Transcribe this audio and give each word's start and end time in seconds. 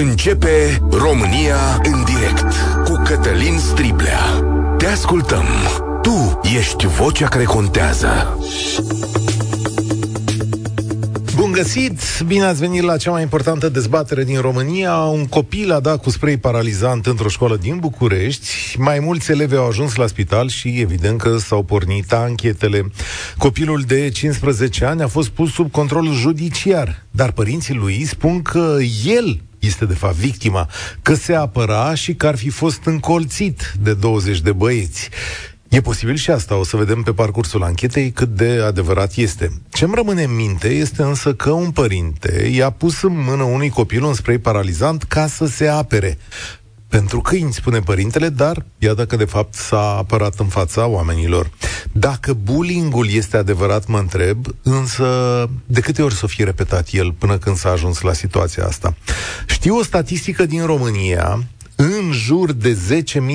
Începe 0.00 0.78
România 0.90 1.80
în 1.82 2.04
direct 2.04 2.54
cu 2.84 3.02
Cătălin 3.04 3.58
Striblea. 3.58 4.20
Te 4.76 4.86
ascultăm. 4.86 5.44
Tu 6.02 6.40
ești 6.58 6.86
vocea 6.86 7.28
care 7.28 7.44
contează. 7.44 8.38
Bun 11.36 11.52
găsit! 11.52 12.00
Bine 12.26 12.44
ați 12.44 12.60
venit 12.60 12.82
la 12.82 12.96
cea 12.96 13.10
mai 13.10 13.22
importantă 13.22 13.68
dezbatere 13.68 14.24
din 14.24 14.40
România. 14.40 14.94
Un 14.94 15.26
copil 15.26 15.72
a 15.72 15.80
dat 15.80 16.02
cu 16.02 16.10
spray 16.10 16.36
paralizant 16.36 17.06
într-o 17.06 17.28
școală 17.28 17.56
din 17.56 17.78
București. 17.78 18.46
Mai 18.78 18.98
mulți 18.98 19.30
elevi 19.30 19.56
au 19.56 19.66
ajuns 19.66 19.94
la 19.94 20.06
spital 20.06 20.48
și 20.48 20.80
evident 20.80 21.20
că 21.20 21.36
s-au 21.36 21.62
pornit 21.62 22.12
anchetele. 22.12 22.90
Copilul 23.38 23.84
de 23.86 24.08
15 24.08 24.84
ani 24.84 25.02
a 25.02 25.08
fost 25.08 25.28
pus 25.28 25.52
sub 25.52 25.70
control 25.70 26.12
judiciar, 26.12 27.04
dar 27.10 27.32
părinții 27.32 27.74
lui 27.74 28.04
spun 28.04 28.42
că 28.42 28.76
el 29.04 29.40
este 29.58 29.84
de 29.84 29.94
fapt 29.94 30.14
victima, 30.14 30.68
că 31.02 31.14
se 31.14 31.34
apăra 31.34 31.94
și 31.94 32.14
că 32.14 32.26
ar 32.26 32.36
fi 32.36 32.48
fost 32.48 32.84
încolțit 32.84 33.74
de 33.80 33.94
20 33.94 34.40
de 34.40 34.52
băieți. 34.52 35.10
E 35.68 35.80
posibil 35.80 36.14
și 36.14 36.30
asta, 36.30 36.56
o 36.56 36.64
să 36.64 36.76
vedem 36.76 37.02
pe 37.02 37.12
parcursul 37.12 37.62
anchetei 37.62 38.10
cât 38.10 38.28
de 38.28 38.62
adevărat 38.66 39.14
este. 39.14 39.52
Ce-mi 39.68 39.94
rămâne 39.94 40.22
în 40.22 40.34
minte 40.34 40.68
este 40.68 41.02
însă 41.02 41.34
că 41.34 41.50
un 41.50 41.70
părinte 41.70 42.50
i-a 42.52 42.70
pus 42.70 43.02
în 43.02 43.22
mână 43.24 43.42
unui 43.42 43.68
copil 43.68 44.02
un 44.02 44.14
spray 44.14 44.38
paralizant 44.38 45.02
ca 45.02 45.26
să 45.26 45.46
se 45.46 45.66
apere. 45.66 46.18
Pentru 46.88 47.20
câini, 47.20 47.52
spune 47.52 47.80
părintele, 47.80 48.28
dar 48.28 48.64
iată 48.78 49.06
că 49.06 49.16
de 49.16 49.24
fapt 49.24 49.54
s-a 49.54 49.96
apărat 49.96 50.38
în 50.38 50.46
fața 50.46 50.86
oamenilor. 50.86 51.50
Dacă 51.92 52.32
bullyingul 52.32 53.10
este 53.10 53.36
adevărat, 53.36 53.86
mă 53.86 53.98
întreb, 53.98 54.46
însă 54.62 55.06
de 55.66 55.80
câte 55.80 56.02
ori 56.02 56.14
să 56.14 56.26
fie 56.26 56.44
repetat 56.44 56.88
el 56.90 57.12
până 57.12 57.38
când 57.38 57.56
s-a 57.56 57.70
ajuns 57.70 58.00
la 58.00 58.12
situația 58.12 58.64
asta? 58.64 58.96
Știu 59.46 59.76
o 59.76 59.82
statistică 59.82 60.46
din 60.46 60.66
România, 60.66 61.44
în 61.76 62.12
jur 62.12 62.52
de 62.52 62.78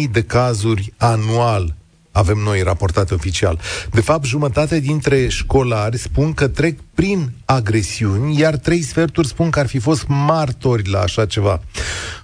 10.000 0.05 0.11
de 0.11 0.23
cazuri 0.23 0.93
anual 0.97 1.75
avem 2.13 2.37
noi 2.37 2.61
raportate 2.61 3.13
oficial. 3.13 3.59
De 3.91 4.01
fapt, 4.01 4.25
jumătate 4.25 4.79
dintre 4.79 5.27
școlari 5.27 5.97
spun 5.97 6.33
că 6.33 6.47
trec 6.47 6.79
prin 6.93 7.31
agresiuni, 7.45 8.39
iar 8.39 8.57
trei 8.57 8.81
sferturi 8.81 9.27
spun 9.27 9.49
că 9.49 9.59
ar 9.59 9.67
fi 9.67 9.79
fost 9.79 10.05
martori 10.07 10.89
la 10.89 10.99
așa 10.99 11.25
ceva. 11.25 11.61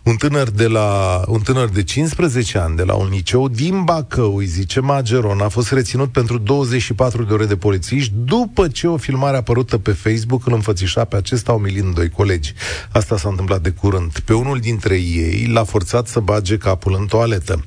Un 0.10 0.16
tânăr 0.16 0.50
de, 0.50 0.68
la, 0.68 1.22
un 1.28 1.40
tânăr 1.40 1.70
de 1.70 1.84
15 1.84 2.58
ani 2.58 2.76
de 2.76 2.84
la 2.84 2.94
un 2.94 3.10
liceu 3.12 3.48
din 3.48 3.84
Bacău, 3.84 4.36
îi 4.36 4.46
zice 4.46 4.80
Mageron, 4.80 5.42
a 5.42 5.48
fost 5.48 5.72
reținut 5.72 6.12
pentru 6.12 6.38
24 6.38 7.24
de 7.24 7.34
ore 7.34 7.46
de 7.46 7.56
polițiști 7.56 8.14
după 8.16 8.68
ce 8.68 8.88
o 8.88 8.98
filmare 8.98 9.38
apărută 9.38 9.78
pe 9.78 9.92
Facebook 9.92 10.46
îl 10.46 10.54
înfățișa 10.54 11.04
pe 11.04 11.16
acesta 11.16 11.52
umilind 11.52 11.96
doi 11.96 12.10
colegi. 12.10 12.54
Asta 12.92 13.18
s-a 13.18 13.30
întâmplat 13.30 13.62
de 13.62 13.70
curând. 13.70 14.20
Pe 14.20 14.34
unul 14.34 14.60
dintre 14.60 14.96
ei 14.96 15.48
l-a 15.52 15.64
forțat 15.64 16.08
să 16.08 16.20
bage 16.20 16.58
capul 16.58 16.96
în 17.00 17.06
toaletă. 17.06 17.66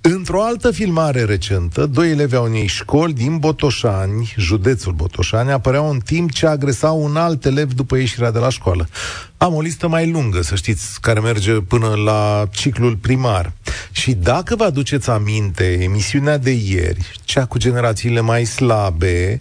Într-o 0.00 0.42
altă 0.42 0.70
filmare 0.70 1.24
recentă, 1.24 1.86
doi 1.86 2.10
elevi 2.10 2.34
au 2.34 2.44
unei 2.44 2.66
școli 2.66 3.12
din 3.12 3.38
Botoșani, 3.38 4.34
județul 4.36 4.92
Botoșani, 4.92 5.50
apăreau 5.50 5.90
în 5.90 5.98
timp 5.98 6.32
ce 6.32 6.46
agresau 6.46 7.04
un 7.04 7.16
alt 7.16 7.44
elev 7.44 7.72
după 7.72 7.96
ieșirea 7.96 8.30
de 8.30 8.38
la 8.38 8.48
școală. 8.48 8.88
Am 9.44 9.54
o 9.54 9.60
listă 9.60 9.88
mai 9.88 10.10
lungă, 10.10 10.42
să 10.42 10.54
știți, 10.54 11.00
care 11.00 11.20
merge 11.20 11.52
până 11.52 11.88
la 11.88 12.46
ciclul 12.50 12.96
primar. 12.96 13.52
Și 13.92 14.12
dacă 14.12 14.56
vă 14.56 14.64
aduceți 14.64 15.10
aminte, 15.10 15.78
emisiunea 15.82 16.38
de 16.38 16.50
ieri, 16.50 17.20
cea 17.24 17.44
cu 17.44 17.58
generațiile 17.58 18.20
mai 18.20 18.44
slabe, 18.44 19.40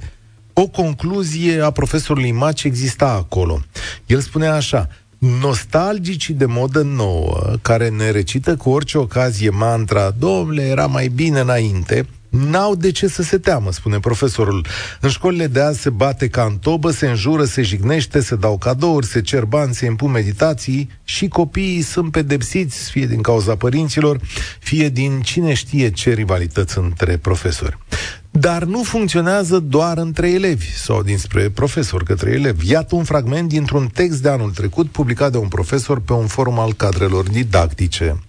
o 0.53 0.67
concluzie 0.67 1.61
a 1.61 1.71
profesorului 1.71 2.31
Maci 2.31 2.63
exista 2.63 3.09
acolo. 3.09 3.61
El 4.05 4.19
spunea 4.19 4.53
așa, 4.53 4.89
nostalgicii 5.17 6.33
de 6.33 6.45
modă 6.45 6.81
nouă, 6.81 7.53
care 7.61 7.89
ne 7.89 8.11
recită 8.11 8.55
cu 8.55 8.69
orice 8.69 8.97
ocazie 8.97 9.49
mantra, 9.49 10.09
domnule, 10.09 10.61
era 10.61 10.85
mai 10.85 11.07
bine 11.07 11.39
înainte, 11.39 12.07
N-au 12.33 12.75
de 12.75 12.91
ce 12.91 13.07
să 13.07 13.21
se 13.21 13.37
teamă, 13.37 13.71
spune 13.71 13.99
profesorul. 13.99 14.65
În 14.99 15.09
școlile 15.09 15.47
de 15.47 15.61
azi 15.61 15.81
se 15.81 15.89
bate 15.89 16.27
ca 16.27 16.43
în 16.43 16.57
tobă, 16.57 16.91
se 16.91 17.07
înjură, 17.07 17.43
se 17.43 17.61
jignește, 17.61 18.19
se 18.19 18.35
dau 18.35 18.57
cadouri, 18.57 19.05
se 19.05 19.21
cer 19.21 19.45
bani, 19.45 19.73
se 19.73 19.85
impun 19.85 20.11
meditații 20.11 20.89
și 21.03 21.27
copiii 21.27 21.81
sunt 21.81 22.11
pedepsiți, 22.11 22.89
fie 22.89 23.05
din 23.05 23.21
cauza 23.21 23.55
părinților, 23.55 24.19
fie 24.59 24.89
din 24.89 25.21
cine 25.21 25.53
știe 25.53 25.91
ce 25.91 26.13
rivalități 26.13 26.77
între 26.77 27.17
profesori. 27.17 27.77
Dar 28.39 28.63
nu 28.63 28.83
funcționează 28.83 29.59
doar 29.59 29.97
între 29.97 30.31
elevi 30.31 30.73
sau 30.75 31.03
dinspre 31.03 31.49
profesor 31.49 32.03
către 32.03 32.31
elevi. 32.31 32.69
Iată 32.71 32.95
un 32.95 33.03
fragment 33.03 33.49
dintr-un 33.49 33.87
text 33.87 34.21
de 34.21 34.29
anul 34.29 34.51
trecut 34.51 34.89
publicat 34.89 35.31
de 35.31 35.37
un 35.37 35.47
profesor 35.47 35.99
pe 35.99 36.13
un 36.13 36.27
forum 36.27 36.59
al 36.59 36.73
cadrelor 36.73 37.29
didactice. 37.29 38.19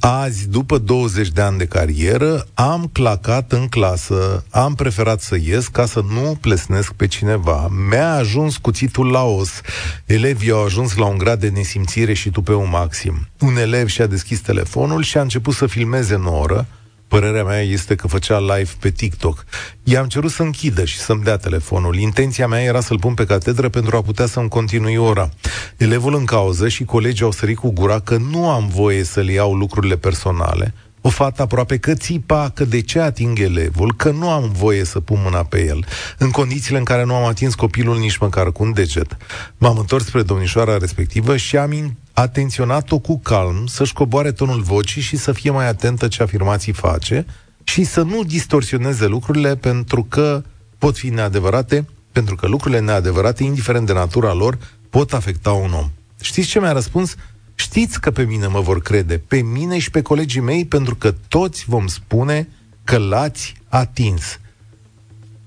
Azi, 0.00 0.48
după 0.48 0.78
20 0.78 1.28
de 1.28 1.40
ani 1.40 1.58
de 1.58 1.66
carieră, 1.66 2.46
am 2.54 2.90
clacat 2.92 3.52
în 3.52 3.68
clasă, 3.68 4.44
am 4.50 4.74
preferat 4.74 5.20
să 5.20 5.36
ies 5.36 5.68
ca 5.68 5.86
să 5.86 6.02
nu 6.12 6.38
plesnesc 6.40 6.92
pe 6.92 7.06
cineva. 7.06 7.68
Mi-a 7.88 8.14
ajuns 8.14 8.56
cuțitul 8.56 9.10
la 9.10 9.22
os. 9.22 9.60
Elevii 10.04 10.50
au 10.50 10.64
ajuns 10.64 10.96
la 10.96 11.06
un 11.06 11.18
grad 11.18 11.40
de 11.40 11.48
nesimțire 11.48 12.12
și 12.12 12.30
tupeu 12.30 12.66
maxim. 12.66 13.28
Un 13.38 13.56
elev 13.56 13.86
și-a 13.86 14.06
deschis 14.06 14.40
telefonul 14.40 15.02
și 15.02 15.18
a 15.18 15.20
început 15.20 15.54
să 15.54 15.66
filmeze 15.66 16.14
în 16.14 16.26
oră, 16.26 16.66
Părerea 17.14 17.44
mea 17.44 17.60
este 17.60 17.94
că 17.94 18.08
făcea 18.08 18.38
live 18.38 18.70
pe 18.78 18.90
TikTok. 18.90 19.44
I-am 19.82 20.06
cerut 20.06 20.30
să 20.30 20.42
închidă 20.42 20.84
și 20.84 20.98
să-mi 20.98 21.22
dea 21.22 21.36
telefonul. 21.36 21.96
Intenția 21.96 22.46
mea 22.46 22.62
era 22.62 22.80
să-l 22.80 22.98
pun 22.98 23.14
pe 23.14 23.24
catedră 23.24 23.68
pentru 23.68 23.96
a 23.96 24.02
putea 24.02 24.26
să-mi 24.26 24.48
continui 24.48 24.96
ora. 24.96 25.28
Elevul 25.76 26.14
în 26.14 26.24
cauză 26.24 26.68
și 26.68 26.84
colegii 26.84 27.24
au 27.24 27.30
sărit 27.30 27.56
cu 27.56 27.70
gura 27.70 28.00
că 28.00 28.16
nu 28.16 28.50
am 28.50 28.68
voie 28.68 29.04
să-l 29.04 29.28
iau 29.28 29.54
lucrurile 29.54 29.96
personale, 29.96 30.74
o 31.06 31.10
fată 31.10 31.42
aproape 31.42 31.78
că 31.78 31.94
țipa 31.94 32.50
că 32.54 32.64
de 32.64 32.80
ce 32.80 33.00
ating 33.00 33.38
elevul, 33.38 33.94
că 33.96 34.10
nu 34.10 34.30
am 34.30 34.50
voie 34.52 34.84
să 34.84 35.00
pun 35.00 35.20
mâna 35.22 35.42
pe 35.42 35.64
el, 35.64 35.86
în 36.18 36.30
condițiile 36.30 36.78
în 36.78 36.84
care 36.84 37.04
nu 37.04 37.14
am 37.14 37.24
atins 37.24 37.54
copilul 37.54 37.98
nici 37.98 38.16
măcar 38.16 38.52
cu 38.52 38.62
un 38.62 38.72
deget. 38.72 39.16
M-am 39.58 39.78
întors 39.78 40.04
spre 40.04 40.22
domnișoara 40.22 40.76
respectivă 40.76 41.36
și 41.36 41.56
am 41.56 41.96
atenționat-o 42.12 42.98
cu 42.98 43.18
calm 43.18 43.66
să-și 43.66 43.92
coboare 43.92 44.32
tonul 44.32 44.60
vocii 44.60 45.02
și 45.02 45.16
să 45.16 45.32
fie 45.32 45.50
mai 45.50 45.68
atentă 45.68 46.08
ce 46.08 46.22
afirmații 46.22 46.72
face 46.72 47.26
și 47.64 47.84
să 47.84 48.02
nu 48.02 48.22
distorsioneze 48.22 49.06
lucrurile 49.06 49.56
pentru 49.56 50.06
că 50.08 50.42
pot 50.78 50.96
fi 50.96 51.08
neadevărate, 51.08 51.86
pentru 52.12 52.34
că 52.34 52.46
lucrurile 52.46 52.80
neadevărate, 52.80 53.44
indiferent 53.44 53.86
de 53.86 53.92
natura 53.92 54.32
lor, 54.32 54.58
pot 54.90 55.12
afecta 55.12 55.52
un 55.52 55.72
om. 55.72 55.90
Știți 56.20 56.48
ce 56.48 56.60
mi-a 56.60 56.72
răspuns? 56.72 57.14
Știți 57.64 58.00
că 58.00 58.10
pe 58.10 58.24
mine 58.24 58.46
mă 58.46 58.60
vor 58.60 58.82
crede, 58.82 59.18
pe 59.18 59.42
mine 59.42 59.78
și 59.78 59.90
pe 59.90 60.02
colegii 60.02 60.40
mei, 60.40 60.66
pentru 60.66 60.94
că 60.94 61.14
toți 61.28 61.64
vom 61.66 61.86
spune 61.86 62.48
că 62.84 62.98
l-ați 62.98 63.54
atins. 63.68 64.40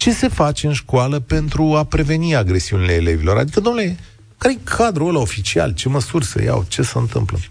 ce 0.00 0.12
se 0.12 0.28
face 0.28 0.66
în 0.66 0.72
școală 0.72 1.20
pentru 1.20 1.74
a 1.74 1.84
preveni 1.84 2.34
agresiunile 2.34 2.92
elevilor. 2.92 3.36
Adică, 3.36 3.60
domnule, 3.60 3.96
care 4.42 4.54
e 4.54 4.58
cadrul 4.76 5.08
ăla 5.08 5.26
oficial? 5.28 5.70
Ce 5.74 5.88
măsuri 5.88 6.24
să 6.24 6.42
iau? 6.42 6.64
Ce 6.68 6.82
se 6.82 6.98
întâmplă? 6.98 7.38
0372069599 7.38 7.42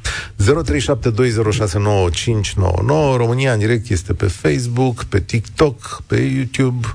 România 3.18 3.54
în 3.54 3.60
direct 3.60 3.90
este 3.90 4.14
pe 4.14 4.26
Facebook, 4.26 5.04
pe 5.04 5.20
TikTok, 5.20 6.02
pe 6.08 6.16
YouTube, 6.36 6.88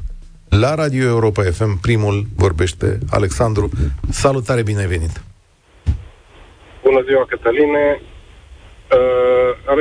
la 0.49 0.75
Radio 0.75 1.07
Europa 1.17 1.43
FM. 1.43 1.81
Primul 1.81 2.27
vorbește 2.37 2.99
Alexandru. 3.11 3.71
Salutare, 4.11 4.63
bine 4.63 4.81
ai 4.81 4.87
venit! 4.87 5.23
Bună 6.83 7.03
ziua, 7.09 7.25
Cătăline! 7.29 8.01
Uh, 8.01 8.09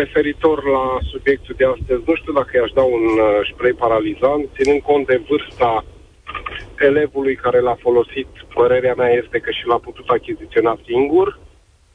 referitor 0.01 0.57
la 0.75 0.85
subiectul 1.11 1.55
de 1.57 1.65
astăzi, 1.65 2.01
nu 2.09 2.15
știu 2.15 2.33
dacă 2.33 2.49
i-aș 2.53 2.71
da 2.79 2.81
un 2.81 3.05
uh, 3.19 3.27
spray 3.51 3.73
paralizant, 3.83 4.43
ținând 4.57 4.81
cont 4.81 5.05
de 5.07 5.21
vârsta 5.29 5.85
elevului 6.79 7.35
care 7.35 7.59
l-a 7.59 7.77
folosit, 7.79 8.27
părerea 8.53 8.93
mea 8.97 9.11
este 9.11 9.39
că 9.39 9.51
și 9.51 9.67
l-a 9.67 9.77
putut 9.77 10.09
achiziționa 10.09 10.77
singur. 10.85 11.39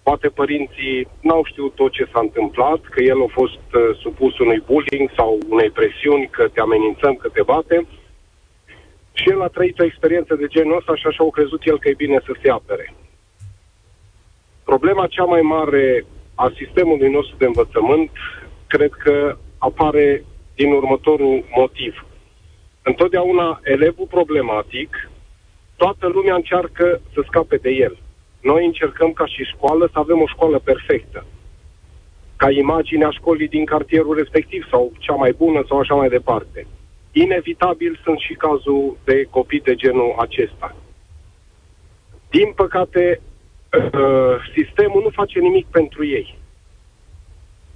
Poate 0.02 0.29
părinții 0.29 1.08
n-au 1.20 1.44
știut 1.44 1.75
tot 1.75 1.93
ce 1.93 2.08
s-a 2.12 2.20
întâmplat, 2.20 2.81
că 2.90 3.02
el 3.02 3.23
a 3.23 3.31
fost 3.32 3.67
uh, 3.75 3.99
supus 4.00 4.38
unui 4.38 4.62
bullying 4.67 5.11
sau 5.17 5.38
unei 5.49 5.70
presiuni, 5.70 6.29
că 6.31 6.49
te 6.49 6.61
amenințăm, 6.61 7.14
că 7.14 7.29
te 7.29 7.43
batem. 7.43 7.87
Și 9.12 9.29
el 9.29 9.43
a 9.43 9.49
trăit 9.49 9.79
o 9.79 9.85
experiență 9.85 10.35
de 10.35 10.46
genul 10.46 10.76
ăsta 10.76 10.96
și 10.96 11.06
așa 11.06 11.23
au 11.23 11.31
crezut 11.31 11.62
el 11.64 11.79
că 11.79 11.88
e 11.88 12.05
bine 12.05 12.20
să 12.26 12.32
se 12.43 12.50
apere. 12.50 12.94
Problema 14.64 15.06
cea 15.06 15.25
mai 15.25 15.40
mare 15.40 16.05
a 16.35 16.52
sistemului 16.56 17.11
nostru 17.11 17.37
de 17.38 17.44
învățământ 17.44 18.11
cred 18.67 18.93
că 18.93 19.37
apare 19.58 20.25
din 20.55 20.73
următorul 20.73 21.44
motiv. 21.56 22.06
Întotdeauna 22.88 23.61
elevul 23.64 24.06
problematic, 24.06 25.11
toată 25.76 26.06
lumea 26.06 26.35
încearcă 26.35 27.00
să 27.12 27.20
scape 27.26 27.56
de 27.56 27.70
el. 27.70 27.99
Noi 28.40 28.64
încercăm 28.64 29.12
ca 29.12 29.26
și 29.26 29.43
școală 29.43 29.88
să 29.93 29.99
avem 29.99 30.20
o 30.20 30.26
școală 30.26 30.58
perfectă. 30.58 31.26
Ca 32.37 32.50
imaginea 32.50 33.11
școlii 33.11 33.49
din 33.49 33.64
cartierul 33.64 34.17
respectiv 34.17 34.69
sau 34.70 34.93
cea 34.99 35.14
mai 35.14 35.32
bună 35.32 35.64
sau 35.69 35.79
așa 35.79 35.94
mai 35.94 36.08
departe. 36.08 36.67
Inevitabil 37.12 38.00
sunt 38.05 38.19
și 38.19 38.35
cazul 38.35 38.96
de 39.05 39.26
copii 39.31 39.61
de 39.61 39.75
genul 39.75 40.14
acesta. 40.19 40.76
Din 42.31 42.52
păcate, 42.52 43.20
uh, 43.73 44.37
sistemul 44.56 45.02
nu 45.02 45.11
face 45.11 45.38
nimic 45.38 45.67
pentru 45.67 46.06
ei. 46.06 46.38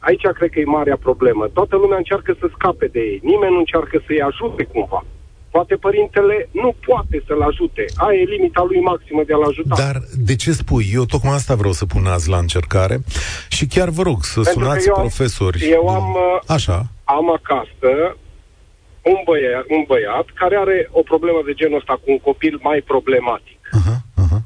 Aici 0.06 0.26
cred 0.38 0.50
că 0.50 0.58
e 0.60 0.76
marea 0.78 0.98
problemă. 1.06 1.48
Toată 1.48 1.76
lumea 1.76 1.96
încearcă 1.96 2.36
să 2.40 2.46
scape 2.54 2.86
de 2.86 3.00
ei. 3.00 3.20
Nimeni 3.22 3.52
nu 3.52 3.58
încearcă 3.58 3.96
să-i 4.06 4.22
ajute 4.30 4.62
cumva. 4.64 5.04
Poate 5.50 5.74
părintele 5.74 6.48
nu 6.62 6.74
poate 6.86 7.22
să-l 7.26 7.42
ajute. 7.50 7.84
Aia 7.96 8.18
e 8.18 8.24
limita 8.34 8.62
lui 8.68 8.80
maximă 8.80 9.22
de 9.26 9.32
a-l 9.32 9.42
ajuta. 9.42 9.74
Dar 9.84 9.96
de 10.28 10.36
ce 10.36 10.50
spui? 10.52 10.84
Eu 10.98 11.04
tocmai 11.04 11.34
asta 11.34 11.54
vreau 11.54 11.72
să 11.72 11.84
pun 11.86 12.04
azi 12.06 12.28
la 12.28 12.38
încercare 12.38 12.96
și 13.48 13.66
chiar 13.66 13.88
vă 13.88 14.02
rog 14.02 14.18
să 14.32 14.40
Pentru 14.40 14.52
sunați 14.52 14.86
eu 14.88 14.94
am, 14.94 15.00
profesori. 15.00 15.70
Eu 15.78 15.88
am, 15.88 16.08
uh, 16.14 16.56
Așa. 16.56 16.78
am 17.04 17.26
acasă 17.38 17.90
un 19.02 19.18
băiat, 19.24 19.64
un 19.76 19.82
băiat 19.86 20.26
care 20.40 20.56
are 20.56 20.88
o 20.90 21.02
problemă 21.02 21.40
de 21.44 21.52
genul 21.52 21.78
ăsta 21.82 21.92
cu 21.92 22.08
un 22.14 22.18
copil 22.18 22.58
mai 22.62 22.80
problematic. 22.92 23.60
Uh-huh, 23.78 23.98
uh-huh. 24.22 24.42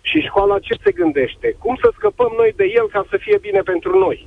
Și 0.00 0.18
școala 0.28 0.58
ce 0.58 0.74
se 0.84 0.90
gândește? 1.00 1.56
Cum 1.62 1.74
să 1.82 1.88
scăpăm 1.98 2.32
noi 2.36 2.52
de 2.56 2.66
el 2.78 2.86
ca 2.88 3.02
să 3.10 3.16
fie 3.24 3.38
bine 3.46 3.60
pentru 3.72 3.98
noi? 3.98 4.18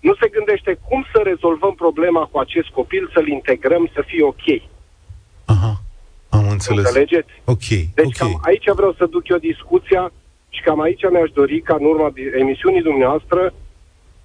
Nu 0.00 0.14
se 0.20 0.28
gândește 0.28 0.78
cum 0.88 1.06
să 1.12 1.20
rezolvăm 1.24 1.74
problema 1.74 2.28
cu 2.30 2.38
acest 2.38 2.68
copil, 2.68 3.10
să-l 3.14 3.28
integrăm, 3.28 3.90
să 3.94 4.02
fie 4.06 4.22
ok. 4.22 4.46
Aha, 5.44 5.82
am 6.28 6.48
înțeles. 6.48 6.84
Înțelegeți? 6.84 7.30
Ok, 7.44 7.66
Deci 7.94 8.04
ok. 8.04 8.16
cam 8.16 8.40
aici 8.42 8.70
vreau 8.74 8.92
să 8.98 9.06
duc 9.06 9.28
eu 9.28 9.38
discuția 9.38 10.12
și 10.48 10.60
cam 10.62 10.80
aici 10.80 11.10
mi-aș 11.10 11.30
dori 11.30 11.60
ca 11.60 11.76
în 11.80 11.84
urma 11.84 12.12
emisiunii 12.38 12.82
dumneavoastră 12.82 13.54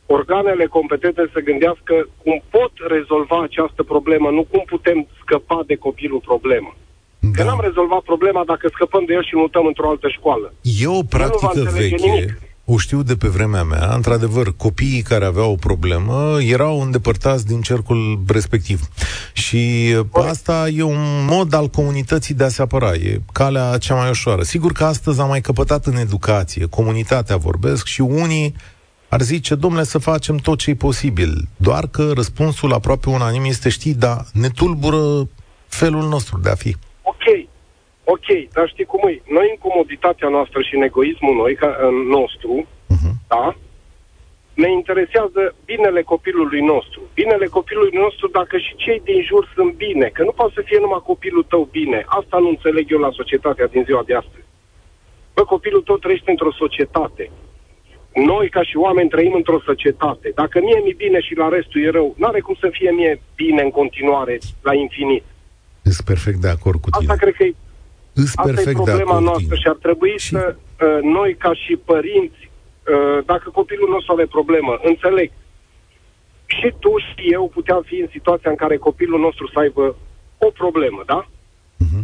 organele 0.06 0.66
competente 0.66 1.30
să 1.34 1.40
gândească 1.40 1.96
cum 2.24 2.44
pot 2.50 2.72
rezolva 2.88 3.42
această 3.42 3.84
problemă, 3.84 4.30
nu 4.30 4.44
cum 4.52 4.64
putem 4.66 5.08
scăpa 5.22 5.64
de 5.66 5.76
copilul 5.76 6.20
problemă. 6.20 6.76
Da. 7.20 7.30
Că 7.36 7.44
n-am 7.44 7.62
rezolvat 7.62 8.02
problema 8.02 8.44
dacă 8.46 8.68
scăpăm 8.74 9.04
de 9.06 9.14
el 9.14 9.24
și 9.24 9.36
mutăm 9.36 9.66
într-o 9.66 9.90
altă 9.90 10.08
școală. 10.08 10.54
E 10.62 10.88
o 10.88 11.04
practică 11.04 11.70
veche, 11.78 11.96
nimic. 11.96 12.42
O 12.74 12.78
știu 12.78 13.04
de 13.04 13.16
pe 13.16 13.28
vremea 13.28 13.64
mea, 13.64 13.92
într-adevăr, 13.96 14.56
copiii 14.56 15.02
care 15.02 15.26
aveau 15.26 15.52
o 15.52 15.56
problemă 15.56 16.38
erau 16.42 16.82
îndepărtați 16.82 17.46
din 17.46 17.62
cercul 17.62 18.24
respectiv. 18.28 18.88
Și 19.34 19.94
Corect. 20.10 20.32
asta 20.32 20.68
e 20.76 20.82
un 20.82 21.26
mod 21.30 21.54
al 21.54 21.68
comunității 21.68 22.34
de 22.34 22.44
a 22.44 22.50
se 22.50 22.62
apăra, 22.62 22.94
e 22.94 23.22
calea 23.32 23.78
cea 23.78 23.96
mai 23.96 24.10
ușoară. 24.10 24.44
Sigur 24.44 24.72
că 24.72 24.84
astăzi 24.84 25.20
am 25.20 25.28
mai 25.28 25.42
căpătat 25.42 25.86
în 25.86 25.96
educație, 25.96 26.66
comunitatea 26.66 27.38
vorbesc 27.38 27.86
și 27.86 28.02
unii 28.02 28.56
ar 29.10 29.22
zice, 29.22 29.56
domnule, 29.56 29.84
să 29.84 29.98
facem 29.98 30.38
tot 30.38 30.58
ce 30.58 30.70
e 30.70 30.76
posibil. 30.76 31.48
Doar 31.58 31.88
că 31.88 32.12
răspunsul 32.14 32.74
aproape 32.74 33.10
unanim 33.10 33.44
este, 33.44 33.70
știi, 33.70 33.94
dar 33.94 34.26
ne 34.34 34.50
tulbură 34.50 35.28
felul 35.68 36.08
nostru 36.08 36.40
de 36.40 36.50
a 36.50 36.56
fi. 36.56 36.76
Ok, 38.14 38.28
ok, 38.30 38.54
dar 38.56 38.68
știi 38.70 38.92
cum 38.94 39.08
e? 39.08 39.22
Noi 39.38 39.48
în 39.54 39.60
comoditatea 39.68 40.30
noastră 40.30 40.60
și 40.62 40.76
în 40.76 40.82
egoismul 40.90 41.36
noi, 41.36 41.54
ca, 41.56 41.70
în 41.90 41.96
nostru, 42.18 42.54
uh-huh. 42.94 43.14
da? 43.28 43.56
Ne 44.54 44.72
interesează 44.72 45.42
binele 45.66 46.02
copilului 46.02 46.62
nostru. 46.74 47.02
Binele 47.14 47.48
copilului 47.58 47.98
nostru 48.04 48.28
dacă 48.28 48.58
și 48.58 48.74
cei 48.76 49.02
din 49.10 49.20
jur 49.30 49.52
sunt 49.56 49.74
bine. 49.74 50.08
Că 50.14 50.24
nu 50.24 50.32
poate 50.32 50.54
să 50.56 50.62
fie 50.66 50.80
numai 50.82 51.02
copilul 51.12 51.46
tău 51.54 51.68
bine. 51.72 52.00
Asta 52.20 52.38
nu 52.38 52.50
înțeleg 52.50 52.86
eu 52.92 53.00
la 53.00 53.12
societatea 53.20 53.68
din 53.68 53.84
ziua 53.84 54.04
de 54.06 54.16
astăzi. 54.16 54.46
Bă, 55.36 55.44
copilul 55.44 55.82
tău 55.82 55.98
trăiește 55.98 56.32
într-o 56.32 56.54
societate 56.64 57.32
noi, 58.14 58.50
ca 58.50 58.64
și 58.64 58.78
oameni, 58.78 59.10
trăim 59.10 59.34
într-o 59.34 59.62
societate. 59.66 60.32
Dacă 60.36 60.60
mie 60.64 60.80
mi 60.86 60.94
bine 60.98 61.20
și 61.22 61.36
la 61.36 61.48
restul 61.50 61.82
e 61.82 61.90
rău, 61.90 62.16
n-are 62.18 62.40
cum 62.40 62.56
să 62.60 62.68
fie 62.72 62.92
mie 62.92 63.22
bine 63.36 63.62
în 63.62 63.70
continuare, 63.70 64.38
la 64.62 64.74
infinit. 64.74 65.24
Sunt 65.82 66.08
perfect 66.08 66.38
de 66.38 66.48
acord 66.48 66.80
cu 66.82 66.90
tine. 66.90 67.12
Asta 67.12 67.24
cred 67.24 67.34
că 67.34 67.44
e, 67.44 67.54
asta 68.36 68.70
e 68.70 68.74
problema 68.74 69.20
noastră 69.20 69.56
și 69.56 69.68
ar 69.68 69.78
trebui 69.82 70.14
și... 70.18 70.30
să, 70.30 70.56
uh, 70.56 71.00
noi, 71.02 71.36
ca 71.36 71.54
și 71.54 71.76
părinți, 71.76 72.42
uh, 72.50 73.26
dacă 73.26 73.50
copilul 73.50 73.90
nostru 73.90 74.14
are 74.14 74.26
problemă, 74.26 74.80
înțeleg, 74.84 75.32
și 76.46 76.74
tu 76.80 76.98
și 76.98 77.32
eu 77.32 77.52
puteam 77.54 77.82
fi 77.82 77.96
în 77.96 78.08
situația 78.12 78.50
în 78.50 78.56
care 78.56 78.78
copilul 78.78 79.20
nostru 79.20 79.48
să 79.48 79.60
aibă 79.60 79.96
o 80.38 80.50
problemă, 80.50 81.04
da? 81.06 81.28
Uh-huh. 81.86 82.04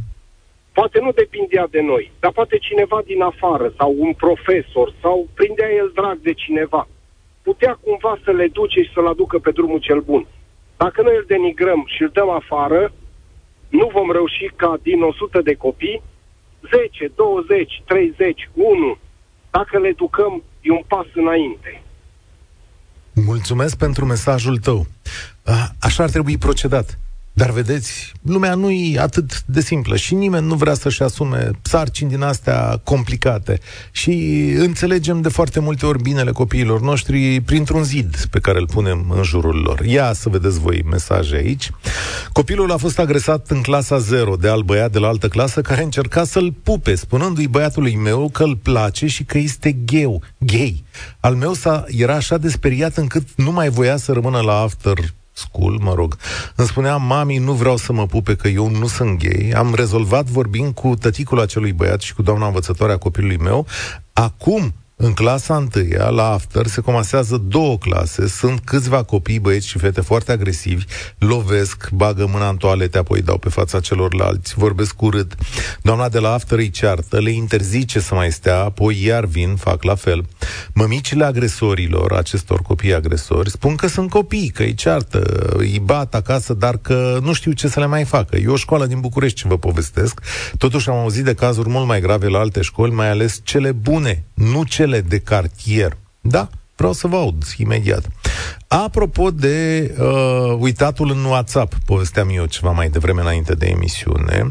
Poate 0.72 1.00
nu 1.00 1.12
depindea 1.12 1.68
de 1.70 1.82
noi, 1.82 2.12
dar 2.20 2.32
poate 2.32 2.58
cineva 2.58 3.02
din 3.06 3.22
afară 3.22 3.74
sau 3.78 3.96
un 3.98 4.14
profesor 4.14 4.94
sau 5.02 5.28
prindea 5.34 5.72
el 5.74 5.92
drag 5.94 6.18
de 6.18 6.34
cineva. 6.34 6.88
Putea 7.42 7.80
cumva 7.82 8.20
să 8.24 8.32
le 8.32 8.48
duce 8.48 8.82
și 8.82 8.92
să-l 8.94 9.08
aducă 9.08 9.40
pe 9.40 9.52
drumul 9.52 9.80
cel 9.80 10.00
bun. 10.00 10.28
Dacă 10.78 11.02
noi 11.02 11.16
îl 11.16 11.26
denigrăm 11.28 11.84
și 11.86 12.02
îl 12.02 12.10
dăm 12.14 12.30
afară, 12.30 12.92
nu 13.70 13.90
vom 13.94 14.12
reuși 14.12 14.52
ca 14.56 14.80
din 14.82 15.02
100 15.02 15.42
de 15.42 15.54
copii, 15.54 16.02
10, 16.72 17.12
20, 17.16 17.84
30, 17.86 18.50
1, 18.54 18.98
dacă 19.52 19.80
le 19.80 19.88
educăm, 19.88 20.44
e 20.62 20.72
un 20.72 20.84
pas 20.88 21.06
înainte. 21.14 21.82
Mulțumesc 23.14 23.78
pentru 23.78 24.06
mesajul 24.06 24.58
tău. 24.58 24.86
Așa 25.80 26.04
ar 26.04 26.10
trebui 26.10 26.38
procedat. 26.38 27.00
Dar 27.38 27.52
vedeți, 27.52 28.12
lumea 28.22 28.56
nu 28.56 28.72
e 28.72 29.00
atât 29.00 29.42
de 29.46 29.62
simplă 29.62 29.96
și 29.96 30.14
nimeni 30.14 30.48
nu 30.48 30.56
vrea 30.56 30.74
să-și 30.74 31.04
asume 31.04 31.52
sarcini 31.62 32.10
din 32.10 32.22
astea 32.22 32.82
complicate. 32.84 33.60
Și 33.92 34.12
înțelegem 34.58 35.22
de 35.22 35.30
foarte 35.30 35.60
multe 35.60 35.86
ori 35.86 36.02
binele 36.02 36.32
copiilor 36.32 36.82
noștri 36.82 37.42
printr-un 37.42 37.84
zid 37.84 38.26
pe 38.32 38.40
care 38.40 38.60
îl 38.60 38.68
punem 38.68 39.14
în 39.16 39.24
jurul 39.24 39.56
lor. 39.56 39.80
Ia 39.86 40.14
să 40.14 40.30
vedeți 40.30 40.60
voi 40.60 40.84
mesaje 40.90 41.36
aici. 41.36 41.72
Copilul 42.32 42.72
a 42.72 42.78
fost 42.78 43.00
agresat 43.00 43.50
în 43.50 43.62
clasa 43.62 43.98
0 43.98 44.36
de 44.36 44.50
alt 44.50 44.64
băiat 44.64 44.92
de 44.92 45.00
la 45.00 45.08
altă 45.08 45.28
clasă 45.28 45.62
care 45.62 45.84
încerca 45.84 46.24
să-l 46.24 46.54
pupe, 46.64 46.96
spunându-i 46.96 47.48
băiatului 47.48 47.96
meu 47.96 48.30
că 48.30 48.44
îl 48.44 48.56
place 48.56 49.08
și 49.08 49.24
că 49.24 49.38
este 49.38 49.72
gheu, 49.86 50.22
gay. 50.38 50.84
Al 51.20 51.36
meu 51.36 51.54
s-a, 51.54 51.86
era 51.88 52.16
așa 52.16 52.38
de 52.38 52.50
speriat 52.50 52.98
încât 52.98 53.28
nu 53.36 53.52
mai 53.52 53.70
voia 53.70 53.98
să 53.98 54.12
rămână 54.12 54.40
la 54.40 54.60
after 54.60 54.98
school, 55.38 55.80
mă 55.82 55.94
rog, 55.94 56.18
îmi 56.56 56.68
spunea, 56.68 56.96
mami, 56.96 57.38
nu 57.38 57.54
vreau 57.54 57.78
să 57.78 57.94
mă 57.94 58.06
pupe 58.06 58.36
că 58.36 58.48
eu 58.48 58.70
nu 58.70 58.88
sunt 58.88 59.20
gay. 59.20 59.52
Am 59.56 59.74
rezolvat 59.74 60.26
vorbind 60.26 60.74
cu 60.74 60.96
tăticul 60.96 61.40
acelui 61.40 61.74
băiat 61.74 62.02
și 62.02 62.14
cu 62.14 62.22
doamna 62.22 62.46
învățătoare 62.46 62.94
a 62.94 62.98
copilului 62.98 63.38
meu. 63.38 63.66
Acum 64.14 64.74
în 65.00 65.14
clasa 65.14 65.56
întâia, 65.56 66.10
la 66.10 66.32
after, 66.32 66.68
se 66.68 66.82
comasează 66.82 67.38
două 67.48 67.78
clase, 67.78 68.28
sunt 68.28 68.60
câțiva 68.60 69.04
copii, 69.04 69.40
băieți 69.40 69.68
și 69.68 69.78
fete 69.78 70.02
foarte 70.02 70.32
agresivi, 70.32 70.86
lovesc, 71.18 71.90
bagă 71.90 72.28
mâna 72.32 72.50
în 72.50 72.58
toalete, 72.58 72.98
apoi 72.98 73.22
dau 73.22 73.38
pe 73.38 73.50
fața 73.50 73.80
celorlalți, 73.80 74.54
vorbesc 74.56 75.02
urât. 75.02 75.36
Doamna 75.82 76.10
de 76.10 76.20
la 76.20 76.34
after 76.34 76.58
îi 76.58 76.70
ceartă, 76.70 77.20
le 77.20 77.30
interzice 77.30 78.00
să 78.00 78.16
mai 78.16 78.32
stea, 78.32 78.60
apoi 78.60 79.04
iar 79.04 79.26
vin, 79.26 79.56
fac 79.56 79.84
la 79.84 79.96
fel. 79.96 80.26
Mămicile 80.74 81.24
agresorilor, 81.26 82.14
acestor 82.14 82.62
copii 82.62 82.94
agresori, 82.94 83.50
spun 83.50 83.76
că 83.76 83.88
sunt 83.88 84.10
copii, 84.10 84.50
că 84.50 84.64
îi 84.64 84.74
ceartă, 84.74 85.54
îi 85.58 85.82
bat 85.84 86.16
acasă, 86.16 86.54
dar 86.54 86.78
că 86.78 87.20
nu 87.22 87.34
știu 87.34 87.52
ce 87.52 87.68
să 87.68 87.80
le 87.80 87.86
mai 87.86 88.04
facă. 88.04 88.38
E 88.38 88.48
o 88.48 88.56
școală 88.56 88.86
din 88.86 89.00
București 89.00 89.42
ce 89.42 89.48
vă 89.48 89.58
povestesc. 89.58 90.22
Totuși 90.58 90.90
am 90.90 90.96
auzit 90.96 91.24
de 91.24 91.34
cazuri 91.34 91.70
mult 91.70 91.88
mai 91.88 92.02
grave 92.02 92.28
la 92.28 92.40
alte 92.40 92.62
școli, 92.62 92.94
mai 92.94 93.10
ales 93.10 93.40
cele 93.44 93.72
bune, 93.72 94.24
nu 94.34 94.64
cele 94.64 94.87
cele 94.88 95.02
de 95.02 95.20
cartier. 95.20 95.98
Da, 96.22 96.50
vreau 96.76 96.94
să 96.94 97.08
vă 97.08 97.16
aud 97.16 97.44
imediat. 97.58 98.06
Apropo 98.68 99.32
de 99.32 99.96
uh, 100.00 100.58
uitatul 100.60 101.12
în 101.12 101.24
WhatsApp, 101.24 101.74
povesteam 101.86 102.30
eu 102.30 102.46
ceva 102.46 102.72
mai 102.72 102.90
devreme 102.90 103.22
înainte 103.22 103.54
de 103.56 103.66
emisiune, 103.66 104.48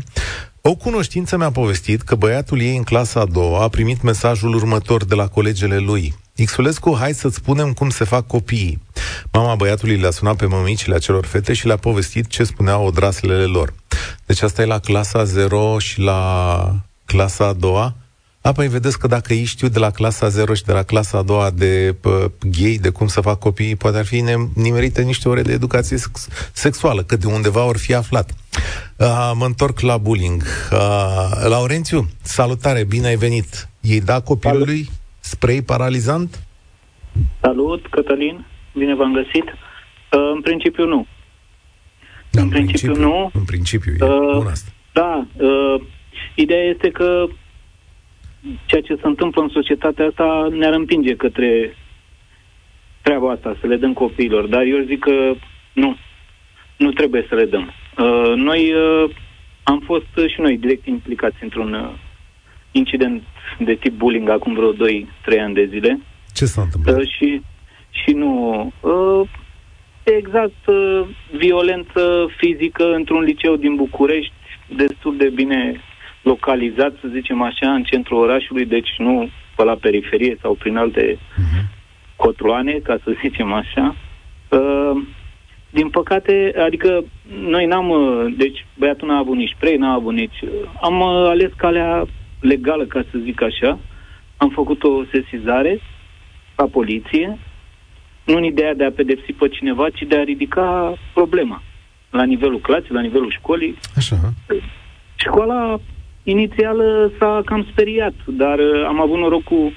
o 0.61 0.75
cunoștință 0.75 1.37
mi-a 1.37 1.51
povestit 1.51 2.03
că 2.03 2.15
băiatul 2.15 2.61
ei 2.61 2.77
în 2.77 2.83
clasa 2.83 3.21
a 3.21 3.25
doua 3.25 3.63
a 3.63 3.69
primit 3.69 4.03
mesajul 4.03 4.55
următor 4.55 5.05
de 5.05 5.15
la 5.15 5.27
colegele 5.27 5.79
lui. 5.79 6.15
Xulescu, 6.45 6.97
hai 6.99 7.15
să-ți 7.15 7.37
spunem 7.37 7.73
cum 7.73 7.91
se 7.91 8.05
fac 8.05 8.27
copiii. 8.27 8.83
Mama 9.33 9.55
băiatului 9.55 9.97
le-a 9.97 10.11
sunat 10.11 10.37
pe 10.37 10.47
mămicile 10.47 10.95
acelor 10.95 11.27
fete 11.27 11.53
și 11.53 11.67
le-a 11.67 11.77
povestit 11.77 12.27
ce 12.27 12.45
spuneau 12.45 12.87
odraslele 12.87 13.45
lor. 13.45 13.75
Deci 14.27 14.43
asta 14.43 14.63
e 14.63 14.65
la 14.65 14.79
clasa 14.79 15.25
0 15.25 15.79
și 15.79 16.01
la 16.01 16.75
clasa 17.05 17.47
a 17.47 17.53
doua? 17.53 17.95
Apoi 18.47 18.69
vedeți 18.69 18.99
că 18.99 19.07
dacă 19.07 19.33
ei 19.33 19.45
știu 19.45 19.69
de 19.69 19.79
la 19.79 19.91
clasa 19.91 20.29
0 20.29 20.55
și 20.55 20.65
de 20.65 20.73
la 20.73 20.83
clasa 20.83 21.19
a 21.19 21.23
doua 21.23 21.51
de 21.51 21.97
pă, 22.01 22.31
gay, 22.61 22.79
de 22.81 22.91
cum 22.91 23.07
să 23.07 23.21
fac 23.21 23.39
copiii, 23.39 23.77
poate 23.77 23.99
ar 23.99 24.05
fi 24.05 24.25
nimerite 24.55 25.03
niște 25.03 25.29
ore 25.29 25.43
de 25.43 25.53
educație 25.53 25.97
sex- 25.97 26.29
sexuală, 26.53 27.03
că 27.03 27.17
de 27.17 27.27
undeva 27.27 27.65
ori 27.65 27.79
fi 27.79 27.95
aflat. 27.95 28.31
Uh, 28.99 29.33
mă 29.39 29.45
întorc 29.45 29.81
la 29.81 29.97
bullying. 29.97 30.43
Uh, 30.73 31.49
Laurențiu, 31.49 32.09
salutare, 32.23 32.85
bine 32.85 33.07
ai 33.07 33.17
venit. 33.17 33.69
Ei 33.81 34.01
da 34.01 34.21
copilului 34.21 34.89
spray 35.21 35.63
paralizant? 35.63 36.43
Salut, 37.41 37.87
Cătălin, 37.87 38.47
bine 38.75 38.95
v-am 38.95 39.13
găsit. 39.13 39.45
Uh, 39.45 40.31
în 40.35 40.41
principiu 40.41 40.85
nu. 40.85 41.07
Da, 42.31 42.43
în 42.43 42.49
principiu, 42.49 42.97
nu. 42.97 43.31
În 43.33 43.45
principiu, 43.45 43.93
e 43.93 44.05
Uh, 44.05 44.37
bun 44.37 44.47
asta. 44.47 44.71
Da, 44.93 45.27
uh, 45.37 45.83
ideea 46.35 46.63
este 46.63 46.91
că 46.91 47.27
ceea 48.67 48.81
ce 48.81 48.95
se 48.95 49.07
întâmplă 49.07 49.43
în 49.43 49.49
societatea 49.49 50.07
asta 50.07 50.49
ne-ar 50.51 50.73
împinge 50.73 51.17
către 51.17 51.77
treaba 53.03 53.31
asta, 53.31 53.57
să 53.61 53.67
le 53.67 53.77
dăm 53.77 53.93
copiilor. 53.93 54.47
Dar 54.47 54.63
eu 54.63 54.85
zic 54.85 54.99
că 54.99 55.35
nu, 55.73 55.97
nu 56.77 56.91
trebuie 56.91 57.27
să 57.29 57.35
le 57.35 57.45
dăm. 57.45 57.73
Uh, 57.99 58.33
noi 58.37 58.73
uh, 58.73 59.11
am 59.63 59.83
fost 59.85 60.17
uh, 60.17 60.31
și 60.33 60.41
noi 60.41 60.59
direct 60.59 60.87
implicați 60.87 61.37
într-un 61.41 61.73
uh, 61.73 61.91
incident 62.73 63.23
de 63.59 63.75
tip 63.75 63.93
bullying 63.93 64.29
acum 64.29 64.55
vreo 64.55 64.73
2-3 64.73 64.77
ani 65.41 65.55
de 65.55 65.67
zile. 65.67 66.01
Ce 66.35 66.45
s-a 66.45 66.63
întâmplat? 66.63 66.97
Uh, 66.97 67.09
și, 67.09 67.43
și 67.91 68.11
nu... 68.13 68.73
Uh, 68.81 69.29
exact 70.03 70.67
uh, 70.67 71.07
violență 71.31 72.27
fizică 72.37 72.95
într-un 72.95 73.23
liceu 73.23 73.57
din 73.57 73.75
București, 73.75 74.33
destul 74.77 75.17
de 75.17 75.29
bine 75.29 75.81
localizat, 76.33 76.93
să 77.01 77.09
zicem 77.13 77.43
așa, 77.43 77.73
în 77.73 77.83
centrul 77.83 78.19
orașului, 78.23 78.65
deci 78.67 78.89
nu 78.99 79.29
pe 79.57 79.65
la 79.65 79.75
periferie 79.75 80.37
sau 80.43 80.55
prin 80.55 80.77
alte 80.77 81.19
Mhm. 81.37 81.69
cotloane, 82.17 82.73
ca 82.73 82.99
să 83.05 83.17
zicem 83.23 83.53
așa. 83.53 83.97
Uh, 84.51 85.03
din 85.71 85.89
păcate, 85.89 86.53
adică 86.67 87.05
noi 87.41 87.67
n-am, 87.67 87.89
uh, 87.91 88.35
deci 88.37 88.67
băiatul 88.79 89.09
n-a 89.09 89.17
avut 89.19 89.37
nici 89.37 89.55
spray, 89.57 89.77
n-a 89.77 89.93
avut 89.93 90.15
nici... 90.15 90.41
uh, 90.43 90.51
Am 90.83 91.01
uh, 91.01 91.27
ales 91.29 91.51
calea 91.57 92.05
legală, 92.41 92.85
ca 92.85 93.03
să 93.11 93.19
zic 93.25 93.43
așa. 93.43 93.79
Am 94.37 94.49
făcut 94.49 94.83
o 94.83 95.05
sesizare 95.13 95.81
la 96.57 96.65
poliție, 96.65 97.39
nu 98.25 98.37
în 98.37 98.45
ideea 98.45 98.75
de 98.75 98.85
a 98.85 98.91
pedepsi 98.91 99.33
pe 99.33 99.49
cineva, 99.49 99.91
ci 99.91 100.03
de 100.09 100.17
a 100.17 100.23
ridica 100.23 100.95
problema 101.15 101.63
la 102.11 102.25
nivelul 102.25 102.59
clasei, 102.61 102.89
la 102.91 103.01
nivelul 103.01 103.31
școlii. 103.31 103.77
Așa. 103.97 104.17
Școala 105.17 105.81
inițială 106.33 107.13
s-a 107.19 107.43
cam 107.45 107.67
speriat, 107.71 108.15
dar 108.27 108.59
uh, 108.59 108.85
am 108.87 109.01
avut 109.01 109.19
noroc 109.19 109.43
cu 109.43 109.73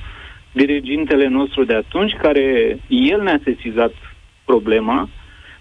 dirigintele 0.52 1.28
nostru 1.28 1.64
de 1.64 1.74
atunci, 1.74 2.14
care 2.22 2.78
el 2.88 3.22
ne-a 3.22 3.40
sesizat 3.44 3.94
problema. 4.46 5.10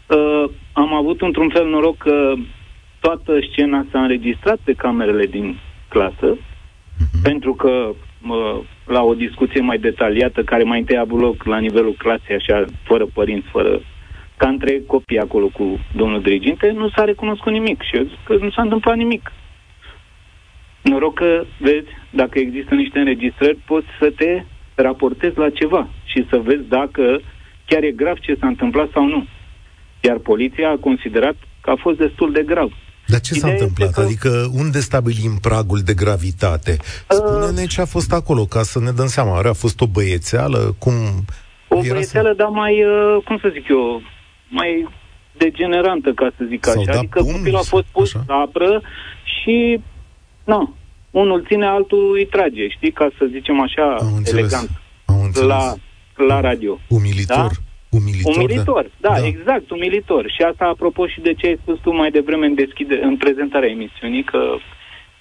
Uh, 0.07 0.45
am 0.73 0.95
avut 0.95 1.21
într-un 1.21 1.49
fel 1.49 1.69
noroc 1.69 1.97
că 1.97 2.33
toată 3.01 3.39
scena 3.51 3.87
s-a 3.91 4.01
înregistrat 4.03 4.59
pe 4.65 4.73
camerele 4.73 5.27
din 5.27 5.59
clasă, 5.89 6.37
pentru 7.23 7.55
că 7.55 7.91
mă, 8.21 8.61
la 8.87 9.03
o 9.03 9.15
discuție 9.15 9.61
mai 9.61 9.79
detaliată, 9.79 10.43
care 10.43 10.63
mai 10.63 10.79
întâi 10.79 10.97
a 10.97 11.01
avut 11.01 11.21
loc 11.21 11.45
la 11.45 11.59
nivelul 11.59 11.95
clasei, 11.99 12.35
așa, 12.35 12.65
fără 12.83 13.07
părinți, 13.15 13.49
fără 13.49 13.81
ca 14.37 14.49
între 14.49 14.83
copii 14.87 15.19
acolo 15.19 15.47
cu 15.47 15.79
domnul 15.97 16.23
diriginte, 16.23 16.71
nu 16.71 16.89
s-a 16.89 17.05
recunoscut 17.05 17.53
nimic 17.53 17.83
și 17.83 17.97
eu 17.97 18.03
zic 18.03 18.19
că 18.25 18.37
nu 18.41 18.51
s-a 18.51 18.63
întâmplat 18.63 18.97
nimic. 18.97 19.33
Noroc 20.83 21.15
că, 21.15 21.45
vezi, 21.59 21.87
dacă 22.11 22.39
există 22.39 22.75
niște 22.75 22.99
înregistrări, 22.99 23.57
poți 23.67 23.87
să 24.01 24.13
te 24.17 24.43
raportezi 24.75 25.39
la 25.39 25.51
ceva 25.51 25.89
și 26.05 26.27
să 26.31 26.37
vezi 26.45 26.63
dacă 26.69 27.21
chiar 27.67 27.83
e 27.83 27.91
grav 27.91 28.17
ce 28.19 28.37
s-a 28.41 28.47
întâmplat 28.47 28.89
sau 28.93 29.05
nu. 29.07 29.27
Iar 30.01 30.19
poliția 30.19 30.69
a 30.71 30.77
considerat 30.81 31.37
că 31.61 31.71
a 31.71 31.77
fost 31.79 31.99
destul 31.99 32.33
de 32.33 32.43
grav. 32.47 32.71
Dar 33.07 33.21
ce 33.21 33.35
s-a 33.35 33.49
Ideea 33.49 33.53
întâmplat? 33.53 33.89
este 33.89 34.01
că- 34.01 34.07
Adică 34.07 34.51
unde 34.63 34.79
stabilim 34.81 35.35
pragul 35.41 35.81
de 35.85 35.95
gravitate? 35.95 36.77
Spune-ne 37.09 37.67
ce 37.67 37.81
a 37.81 37.85
fost 37.85 38.13
acolo, 38.13 38.45
ca 38.45 38.63
să 38.63 38.81
ne 38.81 38.91
dăm 38.91 39.07
seama. 39.07 39.33
Oare 39.33 39.49
a 39.49 39.53
fost 39.53 39.81
o 39.81 39.87
băiețeală? 39.87 40.75
Cum 40.79 40.93
O 41.69 41.75
era 41.77 41.83
să- 41.87 41.93
băiețeală, 41.93 42.33
dar 42.37 42.49
mai, 42.49 42.85
uh, 42.85 43.23
cum 43.25 43.39
să 43.43 43.49
zic 43.53 43.69
eu, 43.69 44.03
mai 44.49 44.89
degenerantă, 45.37 46.13
ca 46.13 46.31
să 46.37 46.45
zic 46.49 46.65
S-au 46.65 46.81
așa. 46.81 46.91
dat 46.91 46.97
Adică 46.99 47.19
pumni 47.19 47.33
copilul 47.37 47.59
a 47.59 47.63
sau- 47.63 47.79
fost 47.79 47.87
pus 47.93 48.15
așa? 48.15 48.41
apră 48.43 48.83
și, 49.25 49.81
nu, 50.53 50.75
unul 51.11 51.45
ține, 51.49 51.67
altul 51.67 52.13
îi 52.19 52.27
trage, 52.27 52.69
știi, 52.69 52.91
ca 52.91 53.09
să 53.19 53.25
zicem 53.31 53.61
așa, 53.61 53.87
Am 54.01 54.15
înțeles. 54.17 54.41
elegant, 54.41 54.71
Am 55.05 55.21
înțeles. 55.23 55.49
la, 55.49 55.75
la 56.27 56.41
radio. 56.41 56.79
Umilitor. 56.89 57.37
Da? 57.37 57.49
Umilitor, 57.99 58.37
Umilitor, 58.37 58.91
da, 59.01 59.09
da, 59.19 59.27
exact, 59.27 59.71
umilitor. 59.71 60.25
Și 60.37 60.43
asta 60.51 60.65
apropo 60.65 61.07
și 61.07 61.21
de 61.21 61.35
ce 61.35 61.47
ai 61.47 61.59
spus 61.63 61.79
tu 61.81 61.91
mai 61.95 62.11
devreme 62.11 62.47
în, 62.47 62.55
deschide, 62.55 62.99
în 63.03 63.17
prezentarea 63.17 63.69
emisiunii, 63.69 64.25
că 64.25 64.41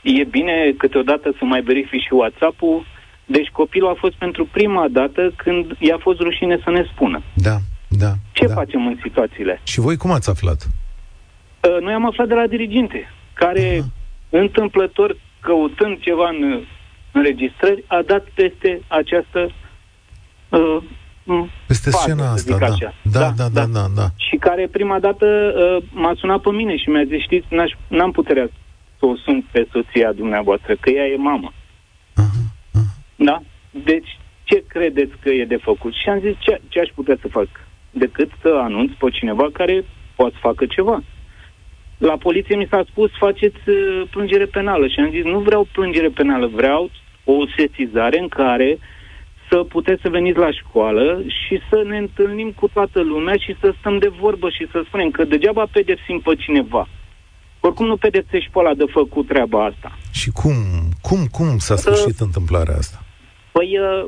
e 0.01 0.23
bine 0.23 0.73
câteodată 0.77 1.33
să 1.37 1.43
mai 1.45 1.61
verifici 1.61 2.01
și 2.07 2.13
WhatsApp-ul. 2.13 2.85
Deci 3.25 3.47
copilul 3.47 3.89
a 3.89 3.97
fost 3.97 4.13
pentru 4.13 4.45
prima 4.51 4.85
dată 4.91 5.33
când 5.35 5.65
i-a 5.79 5.97
fost 5.99 6.19
rușine 6.19 6.59
să 6.63 6.69
ne 6.69 6.83
spună. 6.93 7.21
Da, 7.33 7.57
da. 7.87 8.11
Ce 8.31 8.45
da. 8.45 8.53
facem 8.53 8.85
în 8.87 8.97
situațiile? 9.03 9.61
Și 9.63 9.79
voi 9.79 9.97
cum 9.97 10.11
ați 10.11 10.29
aflat? 10.29 10.67
Uh, 10.67 11.77
Noi 11.81 11.93
am 11.93 12.05
aflat 12.05 12.27
de 12.27 12.33
la 12.33 12.47
diriginte, 12.47 13.11
care 13.33 13.83
întâmplător, 14.29 15.17
căutând 15.39 15.99
ceva 15.99 16.29
în 16.29 16.63
înregistrări, 17.11 17.83
a 17.87 18.01
dat 18.01 18.27
peste 18.33 18.81
această 18.87 19.51
uh, 20.49 20.77
m, 21.23 21.49
Peste 21.67 21.89
fază, 21.89 22.03
scena 22.03 22.23
să 22.23 22.31
asta, 22.31 22.51
zic 22.51 22.59
da. 22.59 22.65
așa. 22.65 22.93
Da, 23.01 23.31
da, 23.35 23.47
da, 23.49 23.65
da, 23.65 23.85
da. 23.95 24.07
Și 24.15 24.35
care 24.35 24.67
prima 24.71 24.99
dată 24.99 25.25
uh, 25.25 25.83
m-a 25.91 26.13
sunat 26.17 26.41
pe 26.41 26.49
mine 26.49 26.77
și 26.77 26.89
mi-a 26.89 27.03
zis, 27.03 27.21
știți, 27.21 27.47
n-aș, 27.49 27.71
n-am 27.87 28.11
puterea 28.11 28.49
să 28.99 29.05
o 29.05 29.15
sun 29.15 29.47
pe 29.51 29.67
soția 29.71 30.11
dumneavoastră, 30.11 30.75
că 30.75 30.89
ea 30.89 31.05
e 31.05 31.15
mamă. 31.15 31.53
Aha, 32.15 32.41
aha. 32.73 32.93
Da? 33.15 33.41
Deci, 33.83 34.19
ce 34.43 34.63
credeți 34.67 35.13
că 35.21 35.29
e 35.29 35.45
de 35.45 35.57
făcut? 35.57 35.93
Și 35.93 36.09
am 36.09 36.19
zis, 36.19 36.35
ce, 36.39 36.61
ce 36.67 36.79
aș 36.79 36.89
putea 36.95 37.17
să 37.21 37.27
fac? 37.27 37.47
Decât 37.91 38.31
să 38.41 38.49
anunț 38.61 38.91
pe 38.99 39.09
cineva 39.09 39.47
care 39.53 39.85
poate 40.15 40.33
să 40.33 40.39
facă 40.41 40.65
ceva. 40.65 41.03
La 41.97 42.17
poliție 42.17 42.55
mi 42.55 42.67
s-a 42.69 42.83
spus, 42.89 43.11
faceți 43.17 43.69
uh, 43.69 44.03
plângere 44.09 44.45
penală. 44.45 44.87
Și 44.87 44.99
am 44.99 45.09
zis, 45.09 45.23
nu 45.23 45.39
vreau 45.39 45.67
plângere 45.71 46.07
penală, 46.07 46.47
vreau 46.47 46.89
o 47.23 47.33
sesizare 47.57 48.19
în 48.19 48.27
care 48.27 48.77
să 49.49 49.55
puteți 49.63 50.01
să 50.01 50.09
veniți 50.09 50.37
la 50.37 50.51
școală 50.51 51.21
și 51.27 51.59
să 51.69 51.83
ne 51.85 51.97
întâlnim 51.97 52.51
cu 52.51 52.67
toată 52.67 53.01
lumea 53.01 53.35
și 53.35 53.55
să 53.59 53.73
stăm 53.79 53.97
de 53.97 54.07
vorbă 54.19 54.49
și 54.49 54.67
să 54.71 54.83
spunem 54.85 55.09
că 55.09 55.23
degeaba 55.23 55.65
pedepsim 55.71 56.19
pe 56.19 56.35
cineva. 56.35 56.87
Oricum 57.59 57.85
nu 57.85 57.97
pedepsești 57.97 58.49
pe 58.51 58.59
ăla 58.59 58.73
de 58.73 58.85
făcut 58.91 59.27
treaba 59.27 59.65
asta. 59.65 59.97
Și 60.11 60.29
cum, 60.29 60.53
cum, 61.01 61.25
cum 61.31 61.57
s-a 61.57 61.75
sfârșit 61.75 62.19
întâmplarea 62.19 62.75
asta? 62.75 63.03
Păi, 63.51 63.79
uh, 63.79 64.05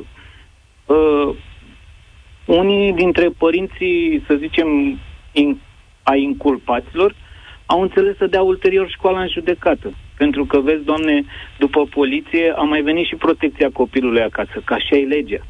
uh, 0.86 1.36
unii 2.44 2.92
dintre 2.92 3.28
părinții, 3.38 4.24
să 4.26 4.34
zicem, 4.38 4.68
in, 5.32 5.60
ai 6.02 6.22
inculpaților, 6.22 7.14
au 7.72 7.80
înțeles 7.80 8.16
să 8.16 8.26
dea 8.26 8.42
ulterior 8.42 8.88
școala 8.90 9.20
în 9.20 9.28
judecată. 9.28 9.92
Pentru 10.16 10.44
că, 10.44 10.60
vezi, 10.60 10.84
doamne, 10.84 11.24
după 11.58 11.80
poliție 11.84 12.52
a 12.56 12.62
mai 12.62 12.80
venit 12.82 13.06
și 13.06 13.14
protecția 13.26 13.70
copilului 13.72 14.22
acasă, 14.22 14.62
ca 14.64 14.74
așa 14.74 14.96
e 14.96 15.04
legea. 15.16 15.42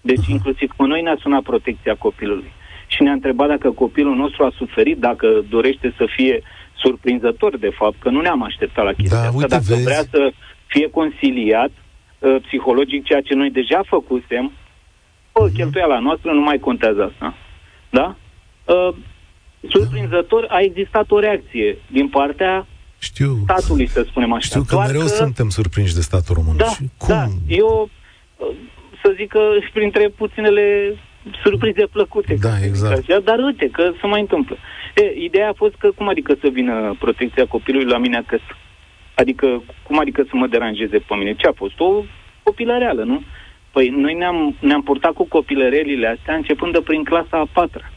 Deci, 0.00 0.24
uh-huh. 0.24 0.36
inclusiv 0.36 0.68
pe 0.76 0.84
noi 0.86 1.02
ne-a 1.02 1.18
sunat 1.20 1.42
protecția 1.42 1.94
copilului. 1.94 2.52
Și 2.86 3.02
ne-a 3.02 3.12
întrebat 3.12 3.48
dacă 3.48 3.70
copilul 3.70 4.16
nostru 4.16 4.44
a 4.44 4.52
suferit, 4.56 4.98
dacă 4.98 5.44
dorește 5.48 5.94
să 5.96 6.06
fie 6.16 6.42
surprinzător, 6.74 7.56
de 7.56 7.70
fapt, 7.78 7.96
că 7.98 8.08
nu 8.10 8.20
ne-am 8.20 8.42
așteptat 8.42 8.84
la 8.84 8.92
chestia 8.92 9.18
Da, 9.18 9.24
asta, 9.24 9.36
uite, 9.36 9.48
dacă 9.48 9.64
vezi. 9.66 9.84
vrea 9.84 10.02
să 10.10 10.32
fie 10.66 10.90
consiliat 10.90 11.70
uh, 12.18 12.36
psihologic, 12.46 13.04
ceea 13.04 13.20
ce 13.20 13.34
noi 13.34 13.50
deja 13.50 13.80
făcusem, 13.86 14.52
Bă, 15.32 15.48
cheltuiala 15.54 15.98
noastră 15.98 16.32
nu 16.32 16.40
mai 16.40 16.58
contează 16.58 17.02
asta. 17.12 17.34
Da? 17.90 18.16
Uh, 18.64 18.94
surprinzător 19.68 20.46
a 20.48 20.60
existat 20.60 21.10
o 21.10 21.18
reacție 21.18 21.78
din 21.86 22.08
partea 22.08 22.66
Știu, 22.98 23.36
statului, 23.42 23.86
să 23.86 24.04
spunem 24.08 24.32
așa. 24.32 24.46
știu 24.46 24.62
că 24.62 24.74
Doar 24.74 24.86
mereu 24.86 25.06
suntem 25.06 25.48
surprinși 25.48 25.94
de 25.94 26.00
statul 26.00 26.34
român. 26.34 26.56
Da, 26.56 26.64
Și 26.64 26.82
cum? 26.96 27.08
da. 27.08 27.24
Eu, 27.48 27.90
uh, 28.36 28.46
să 29.02 29.12
zic 29.16 29.28
că 29.28 29.40
și 29.64 29.70
printre 29.72 30.08
puținele 30.08 30.96
surprize 31.42 31.86
plăcute. 31.86 32.34
Da, 32.40 32.48
ca 32.48 32.54
să 32.54 32.60
zic 32.60 32.68
exact. 32.68 33.08
Așa, 33.08 33.20
dar 33.20 33.38
uite 33.38 33.68
că 33.72 33.92
se 34.00 34.06
mai 34.06 34.20
întâmplă. 34.20 34.56
E, 34.94 35.24
ideea 35.24 35.48
a 35.48 35.52
fost 35.56 35.74
că 35.74 35.90
cum 35.90 36.08
adică 36.08 36.36
să 36.40 36.48
vină 36.52 36.96
protecția 36.98 37.46
copilului 37.46 37.88
la 37.90 37.98
mine 37.98 38.16
acasă? 38.16 38.52
Adică, 39.14 39.62
cum 39.82 39.98
adică 39.98 40.22
să 40.22 40.30
mă 40.32 40.46
deranjeze 40.46 40.98
pe 40.98 41.14
mine? 41.14 41.34
Ce 41.34 41.46
a 41.46 41.52
fost? 41.52 41.80
O 41.80 42.02
copilăreală, 42.42 43.02
nu? 43.02 43.22
Păi 43.72 43.88
noi 43.88 44.14
ne-am, 44.14 44.56
ne-am 44.60 44.82
purtat 44.82 45.12
cu 45.12 45.24
copilărelile 45.24 46.06
astea 46.06 46.34
începând 46.34 46.72
de 46.72 46.80
prin 46.80 47.04
clasa 47.04 47.36
a 47.38 47.48
patra. 47.52 47.90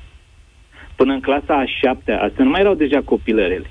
Până 0.99 1.13
în 1.13 1.19
clasa 1.19 1.53
a 1.53 1.65
șaptea. 1.65 2.21
Astea 2.21 2.43
nu 2.43 2.49
mai 2.49 2.59
erau 2.59 2.73
deja 2.73 3.01
copilărele. 3.01 3.69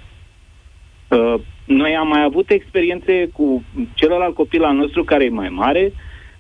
Uh, 1.09 1.35
noi 1.65 1.97
am 1.97 2.09
mai 2.09 2.23
avut 2.23 2.51
experiențe 2.51 3.29
cu 3.33 3.65
celălalt 3.95 4.35
copil 4.35 4.65
al 4.65 4.75
nostru 4.75 5.05
care 5.05 5.25
e 5.25 5.41
mai 5.43 5.49
mare, 5.49 5.93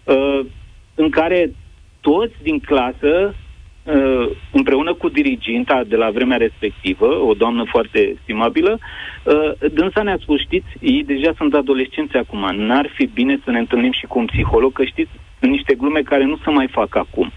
uh, 0.04 0.40
în 0.94 1.10
care 1.10 1.52
toți 2.00 2.34
din 2.42 2.58
clasă, 2.58 3.34
uh, 3.34 4.30
împreună 4.52 4.94
cu 4.94 5.08
diriginta 5.08 5.84
de 5.88 5.96
la 5.96 6.10
vremea 6.10 6.36
respectivă, 6.36 7.06
o 7.06 7.32
doamnă 7.34 7.64
foarte 7.64 8.16
stimabilă, 8.22 8.78
uh, 8.78 9.70
dânsa 9.72 10.02
ne-a 10.02 10.18
spus, 10.20 10.40
știți, 10.40 10.68
ei 10.80 11.04
deja 11.04 11.32
sunt 11.36 11.54
adolescenți 11.54 12.16
acum, 12.16 12.56
n-ar 12.56 12.90
fi 12.94 13.06
bine 13.06 13.40
să 13.44 13.50
ne 13.50 13.58
întâlnim 13.58 13.92
și 13.92 14.06
cu 14.06 14.18
un 14.18 14.26
psiholog, 14.26 14.72
că 14.72 14.84
știți, 14.84 15.10
sunt 15.38 15.50
niște 15.50 15.74
glume 15.74 16.00
care 16.00 16.24
nu 16.24 16.36
se 16.44 16.50
mai 16.50 16.68
fac 16.68 16.96
acum. 16.96 17.32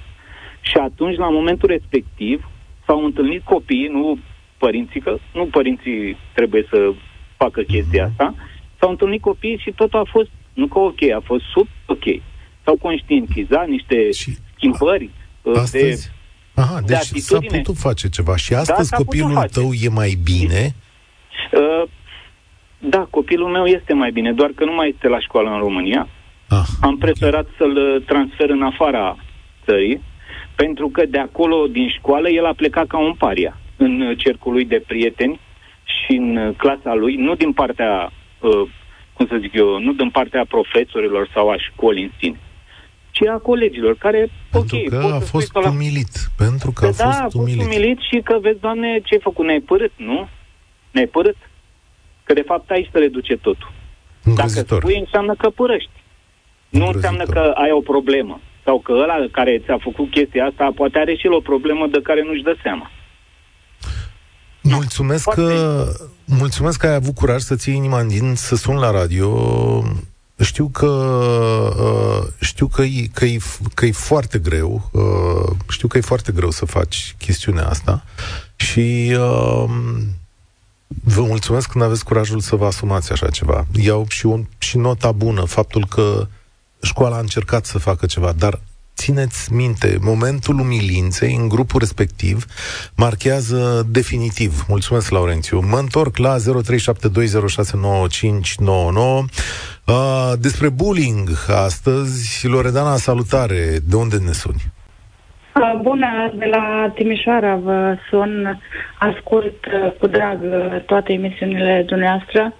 Și 0.62 0.78
atunci, 0.78 1.18
la 1.18 1.30
momentul 1.30 1.70
respectiv, 1.70 2.50
s-au 2.92 3.06
întâlnit 3.06 3.44
copiii, 3.44 3.88
nu 3.88 4.18
părinții, 4.58 5.00
că 5.02 5.18
nu 5.34 5.46
părinții 5.46 6.18
trebuie 6.34 6.66
să 6.70 6.92
facă 7.38 7.62
chestia 7.62 8.04
Mhm. 8.04 8.12
asta, 8.12 8.36
s-au 8.80 8.90
întâlnit 8.90 9.22
copiii 9.22 9.58
și 9.58 9.72
totul 9.72 10.00
a 10.00 10.04
fost, 10.12 10.30
nu 10.54 10.68
că 10.68 10.80
ok, 10.80 11.02
a 11.16 11.22
fost 11.24 11.44
sub 11.54 11.68
ok. 11.86 12.04
S-au 12.64 12.76
conștientizat 12.82 13.68
niște 13.68 14.12
Și 14.12 14.32
schimbări 14.56 15.10
uh, 15.42 15.54
de 15.54 15.60
astăzi... 15.60 16.12
Aha, 16.56 16.80
de 16.80 16.86
deci 16.86 16.98
s-a 16.98 17.36
atitudine. 17.36 17.58
putut 17.62 17.78
face 17.78 18.10
ceva. 18.10 18.36
Și 18.36 18.54
astăzi 18.54 18.88
s-a 18.90 18.96
putut 18.96 19.06
copilul 19.12 19.34
face. 19.42 19.60
tău 19.60 19.70
e 19.82 19.88
mai 19.90 20.18
bine? 20.24 20.76
Uh, 21.54 21.90
da, 22.78 23.08
copilul 23.10 23.50
meu 23.50 23.66
este 23.66 23.94
mai 23.94 24.12
bine, 24.12 24.34
doar 24.34 24.52
că 24.56 24.66
nu 24.66 24.74
mai 24.74 24.90
este 24.94 25.08
la 25.08 25.20
școală 25.20 25.50
în 25.50 25.60
România. 25.60 26.08
Ah, 26.50 26.66
Am 26.82 26.98
preferat 26.98 27.48
să-l 27.58 27.76
uh, 27.76 28.04
transfer 28.06 28.50
în 28.50 28.62
afara 28.62 29.18
țării, 29.66 30.02
pentru 30.64 30.90
că 30.90 31.06
de 31.06 31.18
acolo, 31.18 31.68
din 31.68 31.90
școală, 31.90 32.30
el 32.30 32.46
a 32.46 32.54
plecat 32.54 32.88
ca 32.88 32.98
un 32.98 33.14
paria 33.14 33.58
în 33.78 34.02
uh, 34.02 34.18
cercul 34.18 34.52
lui 34.52 34.66
de 34.66 34.84
prieteni 34.88 35.40
și 35.84 36.16
în 36.16 36.36
uh, 36.38 36.56
clasa 36.58 36.94
lui, 36.94 37.16
nu 37.16 37.36
din 37.36 37.54
partea, 37.54 38.12
uh, 38.40 38.70
cum 39.14 39.28
să 39.28 39.38
zic 39.42 39.54
eu, 39.54 39.80
nu 39.80 39.92
din 39.94 40.10
partea 40.10 40.46
profesorilor 40.48 41.30
sau 41.34 41.50
a 41.50 41.56
școlii 41.58 42.04
în 42.04 42.12
sine, 42.20 42.40
ci 43.12 43.22
a 43.28 43.38
colegilor, 43.38 43.96
care, 43.98 44.30
pentru 44.52 44.76
ok, 44.78 44.90
că 44.90 44.96
poți 45.02 45.14
a 45.14 45.20
să 45.20 45.26
fost 45.26 45.46
spui 45.48 45.62
că 45.62 45.68
la- 45.68 45.74
umilit. 45.74 46.14
Pentru 46.38 46.72
că 46.72 46.86
a 46.86 46.92
da, 46.98 47.08
a 47.08 47.12
fost 47.12 47.22
fost 47.22 47.36
umilit. 47.36 47.66
umilit 47.66 48.00
și 48.12 48.22
că, 48.24 48.38
vezi, 48.42 48.60
doamne, 48.60 49.00
ce 49.04 49.14
ai 49.14 49.20
făcut? 49.22 49.46
Ne-ai 49.46 49.60
părât, 49.60 49.92
nu? 49.96 50.28
Ne-ai 50.92 51.08
părât? 51.08 51.38
Că, 52.24 52.34
de 52.34 52.42
fapt, 52.46 52.70
aici 52.72 52.90
se 52.92 52.98
reduce 53.00 53.38
totul. 53.38 53.72
Dacă 53.72 54.30
Îngrozitor. 54.30 54.82
spui, 54.82 55.00
înseamnă 55.00 55.34
că 55.36 55.50
părăști. 55.50 55.90
Nu 56.70 56.86
Îngrozitor. 56.86 56.96
înseamnă 56.96 57.24
că 57.34 57.52
ai 57.64 57.72
o 57.72 57.80
problemă. 57.80 58.40
Sau 58.64 58.80
că 58.80 58.92
ăla 58.92 59.16
care 59.32 59.62
ți-a 59.66 59.78
făcut 59.82 60.10
chestia 60.12 60.46
asta 60.46 60.72
poate 60.76 60.98
are 60.98 61.16
și 61.16 61.26
el 61.26 61.34
o 61.34 61.40
problemă 61.40 61.88
de 61.88 62.02
care 62.02 62.24
nu-și 62.24 62.44
dă 62.44 62.56
seama. 62.64 62.92
Mulțumesc 64.62 65.24
Foarte- 65.24 65.42
că, 65.42 65.86
mulțumesc 66.26 66.80
că 66.80 66.88
ai 66.88 66.94
avut 66.94 67.16
curaj 67.16 67.42
să 67.42 67.56
ții 67.56 67.76
inima 67.76 68.00
în 68.00 68.08
din, 68.08 68.36
să 68.36 68.56
sun 68.56 68.76
la 68.76 68.92
radio. 68.92 69.30
Știu 70.40 70.68
că 70.68 70.88
uh, 71.80 72.28
știu 72.40 72.68
că 72.68 72.82
e, 72.82 73.08
că, 73.14 73.26
e, 73.26 73.38
că 73.74 73.86
e 73.86 73.92
foarte 73.92 74.40
greu. 74.40 74.90
Uh, 74.92 75.56
știu 75.70 75.88
că 75.88 75.98
e 75.98 76.02
foarte 76.02 76.32
greu 76.32 76.50
să 76.50 76.66
faci 76.66 77.16
chestiunea 77.18 77.68
asta. 77.68 78.04
Și 78.56 79.16
uh, 79.18 79.70
vă 81.04 81.22
mulțumesc 81.22 81.72
când 81.72 81.84
aveți 81.84 82.06
curajul 82.06 82.40
să 82.40 82.56
vă 82.56 82.66
asumați 82.66 83.12
așa 83.12 83.30
ceva. 83.30 83.66
Iau 83.82 84.06
și, 84.10 84.26
un, 84.26 84.46
și 84.58 84.78
nota 84.78 85.12
bună, 85.12 85.46
faptul 85.46 85.86
că 85.90 86.28
școala 86.82 87.16
a 87.16 87.20
încercat 87.20 87.66
să 87.66 87.80
facă 87.80 88.06
ceva, 88.06 88.32
dar 88.38 88.60
țineți 88.96 89.54
minte, 89.54 89.98
momentul 90.02 90.60
umilinței 90.60 91.36
în 91.36 91.48
grupul 91.48 91.80
respectiv 91.80 92.46
marchează 92.96 93.88
definitiv. 93.90 94.66
Mulțumesc, 94.68 95.12
Laurențiu. 95.12 95.60
Mă 95.60 95.78
întorc 95.78 96.18
la 96.18 96.36
0372069599. 96.38 96.44
Uh, 99.86 100.32
despre 100.40 100.70
bullying 100.70 101.30
astăzi. 101.48 102.48
Loredana, 102.48 102.96
salutare. 102.96 103.80
De 103.90 103.96
unde 103.96 104.18
ne 104.18 104.32
suni? 104.32 104.62
Uh, 105.56 105.80
Bună, 105.82 106.32
de 106.34 106.46
la 106.46 106.92
Timișoara 106.96 107.56
vă 107.56 107.96
sun, 108.10 108.60
ascult 109.00 109.66
uh, 109.66 109.92
cu 110.00 110.08
drag 110.08 110.40
uh, 110.44 110.82
toate 110.86 111.14
emisiunile 111.14 111.84
dumneavoastră. 111.88 112.54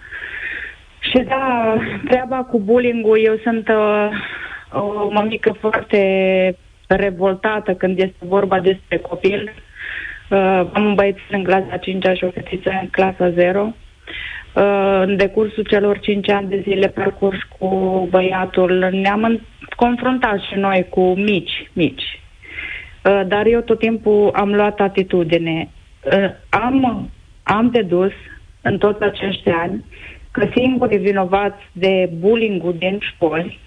Și 1.02 1.18
da, 1.20 1.76
treaba 2.08 2.38
cu 2.38 2.60
bullying-ul, 2.60 3.20
eu 3.24 3.38
sunt 3.44 3.68
uh, 3.68 4.10
o 4.72 5.10
mămică 5.12 5.56
foarte 5.60 6.56
revoltată 6.88 7.74
când 7.74 8.00
este 8.00 8.16
vorba 8.20 8.60
despre 8.60 8.98
copil. 8.98 9.52
Uh, 10.30 10.38
am 10.74 10.86
un 10.86 10.94
băiețel 10.94 11.24
în 11.30 11.44
clasa 11.44 11.78
5 11.78 12.06
și 12.18 12.24
o 12.24 12.30
fetiță 12.32 12.70
în 12.82 12.88
clasa 12.88 13.30
0. 13.30 13.74
Uh, 14.56 15.02
în 15.02 15.18
decursul 15.18 15.64
celor 15.64 16.00
5 16.00 16.30
ani 16.30 16.50
de 16.50 16.62
zile 16.64 16.88
parcurs 16.88 17.38
cu 17.58 17.68
băiatul 18.10 18.90
ne-am 18.92 19.24
în- 19.24 19.40
confruntat 19.76 20.40
și 20.40 20.56
noi 20.56 20.86
cu 20.90 21.14
mici, 21.14 21.70
mici. 21.74 22.20
Uh, 23.04 23.22
dar 23.28 23.46
eu 23.46 23.62
tot 23.62 23.80
timpul 23.80 24.32
am 24.34 24.54
luat 24.54 24.80
atitudine. 24.80 25.70
Uh, 26.04 26.30
am, 26.50 27.10
am 27.44 27.70
dedus 27.70 28.12
în 28.62 28.78
toți 28.78 29.04
acești 29.04 29.50
ani 29.50 29.86
că 30.32 30.50
singurii 30.56 30.98
vinovați 30.98 31.62
de 31.72 32.10
bullying-ul 32.14 32.76
din 32.78 33.00
școli 33.00 33.60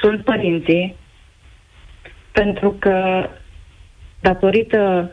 sunt 0.00 0.24
părinții, 0.24 0.94
pentru 2.32 2.76
că 2.78 3.28
datorită 4.20 5.12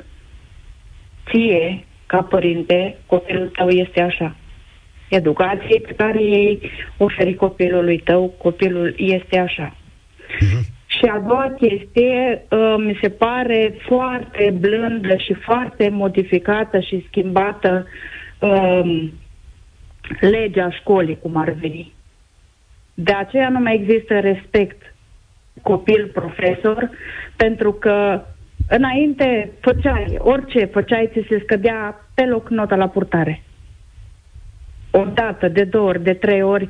ție, 1.29 1.84
ca 2.05 2.21
părinte, 2.21 2.97
copilul 3.05 3.47
tău 3.47 3.69
este 3.69 4.01
așa. 4.01 4.36
Educației 5.10 5.82
pe 5.82 5.93
care 5.93 6.21
ei 6.21 6.71
oferi 6.97 7.36
copilului 7.36 7.97
tău, 7.97 8.34
copilul 8.38 8.93
este 8.97 9.38
așa. 9.38 9.75
Și 10.86 11.05
a 11.05 11.19
doua 11.19 11.55
chestie, 11.60 12.45
uh, 12.49 12.75
mi 12.77 12.97
se 13.01 13.10
pare 13.10 13.75
foarte 13.88 14.55
blândă 14.60 15.15
și 15.17 15.34
foarte 15.34 15.89
modificată 15.89 16.79
și 16.79 17.05
schimbată 17.08 17.88
um, 18.39 19.12
legea 20.19 20.69
școlii, 20.69 21.19
cum 21.22 21.36
ar 21.36 21.50
veni. 21.50 21.93
De 22.93 23.13
aceea 23.13 23.50
nu 23.50 23.60
mai 23.60 23.76
există 23.76 24.19
respect 24.19 24.95
copil-profesor, 25.62 26.89
pentru 27.36 27.74
că 27.74 28.22
înainte 28.69 29.52
făceai, 29.60 30.15
orice 30.17 30.65
făceai, 30.65 31.10
ți 31.13 31.26
se 31.30 31.39
scădea 31.43 32.06
pe 32.13 32.26
loc 32.26 32.50
nota 32.50 32.76
la 32.76 32.88
purtare. 32.88 33.43
O 34.91 35.04
dată, 35.13 35.48
de 35.48 35.63
două 35.63 35.88
ori, 35.88 36.04
de 36.04 36.13
trei 36.13 36.41
ori, 36.41 36.67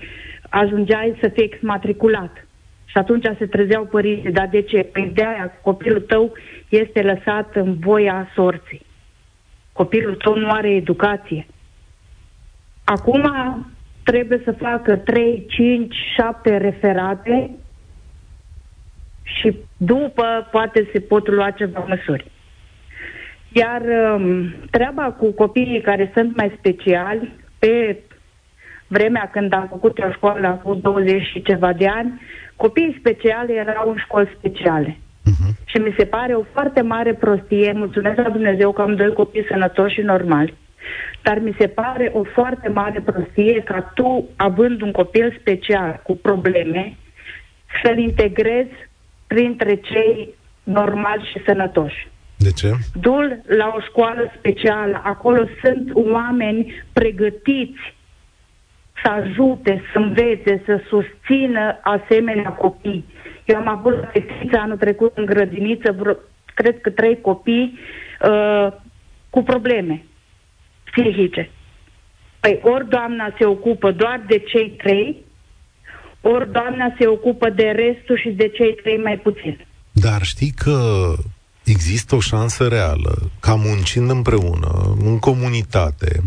ajungeai 0.49 1.17
să 1.21 1.27
fii 1.27 1.43
exmatriculat. 1.43 2.47
Și 2.85 2.97
atunci 2.97 3.25
se 3.37 3.45
trezeau 3.45 3.85
părinții, 3.85 4.31
dar 4.31 4.47
de 4.47 4.61
ce? 4.61 4.83
Păi 4.83 5.11
de 5.13 5.23
aia 5.23 5.51
copilul 5.61 6.01
tău 6.01 6.33
este 6.69 7.01
lăsat 7.01 7.55
în 7.55 7.77
voia 7.79 8.27
sorții. 8.35 8.81
Copilul 9.71 10.15
tău 10.15 10.35
nu 10.37 10.49
are 10.49 10.69
educație. 10.69 11.47
Acum 12.95 13.31
trebuie 14.03 14.41
să 14.43 14.51
facă 14.51 14.95
3, 14.95 15.45
5, 15.49 15.95
7 16.15 16.57
referate 16.57 17.51
și 19.23 19.57
după 19.77 20.47
poate 20.51 20.89
se 20.93 20.99
pot 20.99 21.27
lua 21.27 21.51
ceva 21.51 21.85
măsuri. 21.87 22.31
Iar 23.51 23.81
um, 23.81 24.53
treaba 24.69 25.03
cu 25.03 25.31
copiii 25.31 25.81
care 25.81 26.11
sunt 26.13 26.35
mai 26.35 26.55
speciali, 26.57 27.31
pe 27.59 27.97
vremea 28.87 29.29
când 29.31 29.53
am 29.53 29.67
făcut 29.69 29.97
eu 29.97 30.11
școală, 30.11 30.47
am 30.47 30.61
avut 30.63 30.81
20 30.81 31.21
și 31.21 31.41
ceva 31.41 31.73
de 31.73 31.87
ani, 31.87 32.21
copiii 32.55 32.97
speciali 32.99 33.55
erau 33.55 33.89
în 33.89 33.97
școli 33.97 34.35
speciale. 34.37 34.97
Uh-huh. 34.97 35.65
Și 35.65 35.77
mi 35.77 35.95
se 35.97 36.05
pare 36.05 36.33
o 36.33 36.43
foarte 36.53 36.81
mare 36.81 37.13
prostie, 37.13 37.71
mulțumesc 37.75 38.17
la 38.17 38.29
Dumnezeu 38.29 38.71
că 38.71 38.81
am 38.81 38.95
doi 38.95 39.13
copii 39.13 39.45
sănătoși 39.49 39.93
și 39.93 40.01
normali, 40.01 40.53
dar 41.29 41.39
mi 41.39 41.55
se 41.59 41.67
pare 41.67 42.11
o 42.13 42.23
foarte 42.23 42.69
mare 42.69 43.01
prostie 43.01 43.61
ca 43.61 43.91
tu, 43.93 44.29
având 44.35 44.81
un 44.81 44.91
copil 44.91 45.37
special 45.39 45.99
cu 46.03 46.15
probleme, 46.15 46.97
să-l 47.83 47.97
integrezi 47.97 48.75
printre 49.27 49.75
cei 49.75 50.33
normali 50.63 51.29
și 51.31 51.43
sănătoși. 51.45 52.07
De 52.37 52.51
ce? 52.51 52.71
Du-l 52.93 53.41
la 53.47 53.73
o 53.75 53.79
școală 53.79 54.31
specială, 54.37 55.01
acolo 55.03 55.45
sunt 55.63 55.89
oameni 55.93 56.83
pregătiți 56.93 57.95
să 59.03 59.09
ajute, 59.09 59.83
să 59.93 59.99
învețe, 59.99 60.61
să 60.65 60.81
susțină 60.87 61.79
asemenea 61.81 62.49
copii. 62.49 63.05
Eu 63.45 63.57
am 63.57 63.67
avut 63.67 63.93
la 63.93 64.05
fetiță 64.05 64.57
anul 64.57 64.77
trecut 64.77 65.17
în 65.17 65.25
grădiniță, 65.25 65.91
vreo, 65.91 66.15
cred 66.53 66.81
că 66.81 66.89
trei 66.89 67.21
copii 67.21 67.79
uh, 68.21 68.67
cu 69.29 69.43
probleme 69.43 70.03
psihice. 70.91 71.49
Păi 72.39 72.59
ori 72.63 72.89
doamna 72.89 73.33
se 73.37 73.45
ocupă 73.45 73.91
doar 73.91 74.21
de 74.27 74.39
cei 74.39 74.69
trei, 74.69 75.23
ori 76.21 76.51
doamna 76.51 76.95
se 76.99 77.07
ocupă 77.07 77.49
de 77.49 77.63
restul 77.63 78.17
și 78.17 78.29
de 78.29 78.49
cei 78.49 78.75
trei 78.83 78.97
mai 78.97 79.17
puțin. 79.17 79.65
Dar 79.91 80.21
știi 80.23 80.51
că 80.51 80.79
există 81.63 82.15
o 82.15 82.19
șansă 82.19 82.67
reală 82.67 83.31
ca 83.39 83.55
muncind 83.55 84.09
împreună, 84.09 84.95
în 85.03 85.19
comunitate, 85.19 86.23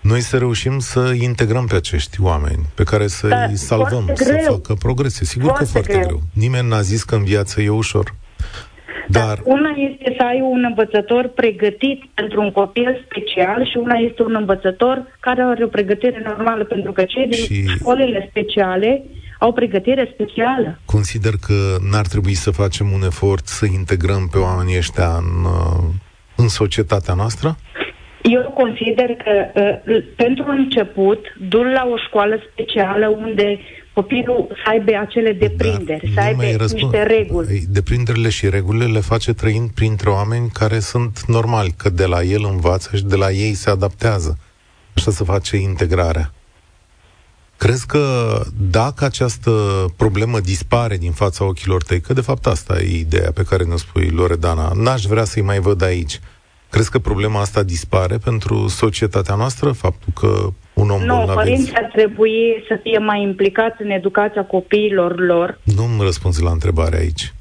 noi 0.00 0.20
să 0.20 0.38
reușim 0.38 0.78
să 0.78 1.12
integrăm 1.20 1.66
pe 1.66 1.74
acești 1.74 2.20
oameni, 2.20 2.66
pe 2.74 2.82
care 2.82 3.06
să 3.06 3.28
Da, 3.28 3.44
îi 3.44 3.56
salvăm, 3.56 4.04
foarte 4.04 4.24
să 4.24 4.32
greu. 4.32 4.52
facă 4.52 4.74
progrese. 4.74 5.24
Sigur 5.24 5.50
că 5.50 5.64
Foarte 5.64 5.70
foarte 5.72 5.92
greu. 5.92 6.06
greu. 6.06 6.20
Nimeni 6.32 6.68
n-a 6.68 6.80
zis 6.80 7.02
că 7.02 7.14
în 7.14 7.24
viață 7.24 7.60
e 7.60 7.68
ușor. 7.68 8.14
Dar, 9.08 9.38
Una 9.44 9.74
este 9.76 10.14
să 10.18 10.24
ai 10.24 10.40
un 10.40 10.64
învățător 10.68 11.28
pregătit 11.28 12.02
pentru 12.14 12.40
un 12.40 12.50
copil 12.50 13.04
special 13.04 13.66
și 13.66 13.76
una 13.76 13.94
este 13.94 14.22
un 14.22 14.34
învățător 14.34 15.16
care 15.20 15.42
are 15.42 15.64
o 15.64 15.68
pregătire 15.68 16.22
normală, 16.24 16.64
pentru 16.64 16.92
că 16.92 17.04
cei 17.04 17.26
din 17.26 17.44
Și- 17.44 17.66
școlile 17.66 18.26
speciale 18.30 19.04
au 19.38 19.52
pregătire 19.52 20.10
specială. 20.12 20.78
Consider 20.84 21.32
că 21.46 21.54
n-ar 21.90 22.06
trebui 22.06 22.34
să 22.34 22.50
facem 22.50 22.86
un 22.92 23.02
efort 23.02 23.46
să 23.46 23.66
integrăm 23.66 24.28
pe 24.32 24.38
oamenii 24.38 24.76
ăștia 24.76 25.08
în, 25.16 25.44
uh, 25.44 25.84
în 26.36 26.48
societatea 26.48 27.14
noastră? 27.14 27.56
Eu 28.22 28.42
consider 28.42 29.10
că 29.24 29.34
uh, 29.86 30.02
pentru 30.16 30.44
început, 30.48 31.26
du 31.48 31.62
la 31.62 31.88
o 31.92 31.96
școală 32.06 32.38
specială 32.52 33.08
unde 33.08 33.58
copilul 34.00 34.46
să 34.48 34.70
aibă 34.70 34.90
acele 35.00 35.32
deprinderi, 35.32 36.12
să 36.14 36.20
aibă 36.20 36.42
niște 36.42 37.02
reguli. 37.02 37.46
Păi, 37.46 37.64
deprinderile 37.68 38.28
și 38.28 38.48
regulile 38.48 38.92
le 38.92 39.00
face 39.00 39.32
trăind 39.32 39.70
printre 39.70 40.10
oameni 40.10 40.48
care 40.48 40.78
sunt 40.78 41.24
normali, 41.26 41.74
că 41.76 41.90
de 41.90 42.06
la 42.06 42.22
el 42.22 42.44
învață 42.44 42.96
și 42.96 43.04
de 43.04 43.16
la 43.16 43.30
ei 43.30 43.54
se 43.54 43.70
adaptează. 43.70 44.38
Așa 44.94 45.10
se 45.10 45.24
face 45.24 45.56
integrarea. 45.56 46.32
Crezi 47.56 47.86
că 47.86 48.04
dacă 48.70 49.04
această 49.04 49.50
problemă 49.96 50.40
dispare 50.40 50.96
din 50.96 51.12
fața 51.12 51.44
ochilor 51.44 51.82
tăi, 51.82 52.00
că 52.00 52.12
de 52.12 52.20
fapt 52.20 52.46
asta 52.46 52.80
e 52.80 52.98
ideea 52.98 53.30
pe 53.32 53.42
care 53.42 53.64
ne 53.64 53.76
spui, 53.76 54.08
Loredana, 54.08 54.72
n-aș 54.74 55.04
vrea 55.04 55.24
să-i 55.24 55.42
mai 55.42 55.58
văd 55.58 55.82
aici. 55.82 56.20
Crezi 56.70 56.90
că 56.90 56.98
problema 56.98 57.40
asta 57.40 57.62
dispare 57.62 58.18
pentru 58.18 58.68
societatea 58.68 59.34
noastră? 59.34 59.72
Faptul 59.72 60.12
că 60.14 60.52
un 60.74 60.90
om 60.90 61.02
Nu, 61.02 61.30
părinții 61.34 61.74
ar 61.74 61.90
trebui 61.94 62.64
să 62.68 62.78
fie 62.82 62.98
mai 62.98 63.22
implicați 63.22 63.82
în 63.82 63.90
educația 63.90 64.44
copiilor 64.44 65.20
lor. 65.20 65.60
Nu-mi 65.62 66.02
răspunzi 66.02 66.42
la 66.42 66.50
întrebare 66.50 66.96
aici. 66.96 67.34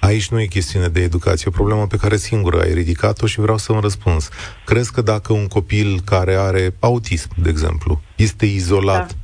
Aici 0.00 0.28
nu 0.28 0.40
e 0.40 0.46
chestiune 0.46 0.88
de 0.88 1.00
educație, 1.00 1.44
e 1.46 1.52
o 1.54 1.62
problemă 1.62 1.86
pe 1.86 1.96
care 1.96 2.16
singură 2.16 2.60
ai 2.60 2.72
ridicat-o 2.72 3.26
și 3.26 3.40
vreau 3.40 3.56
să-mi 3.56 3.80
răspuns. 3.80 4.28
Crezi 4.64 4.92
că 4.92 5.02
dacă 5.02 5.32
un 5.32 5.46
copil 5.46 6.00
care 6.04 6.34
are 6.34 6.74
autism, 6.78 7.28
de 7.36 7.48
exemplu, 7.48 8.00
este 8.16 8.46
izolat 8.46 9.06
da. 9.06 9.18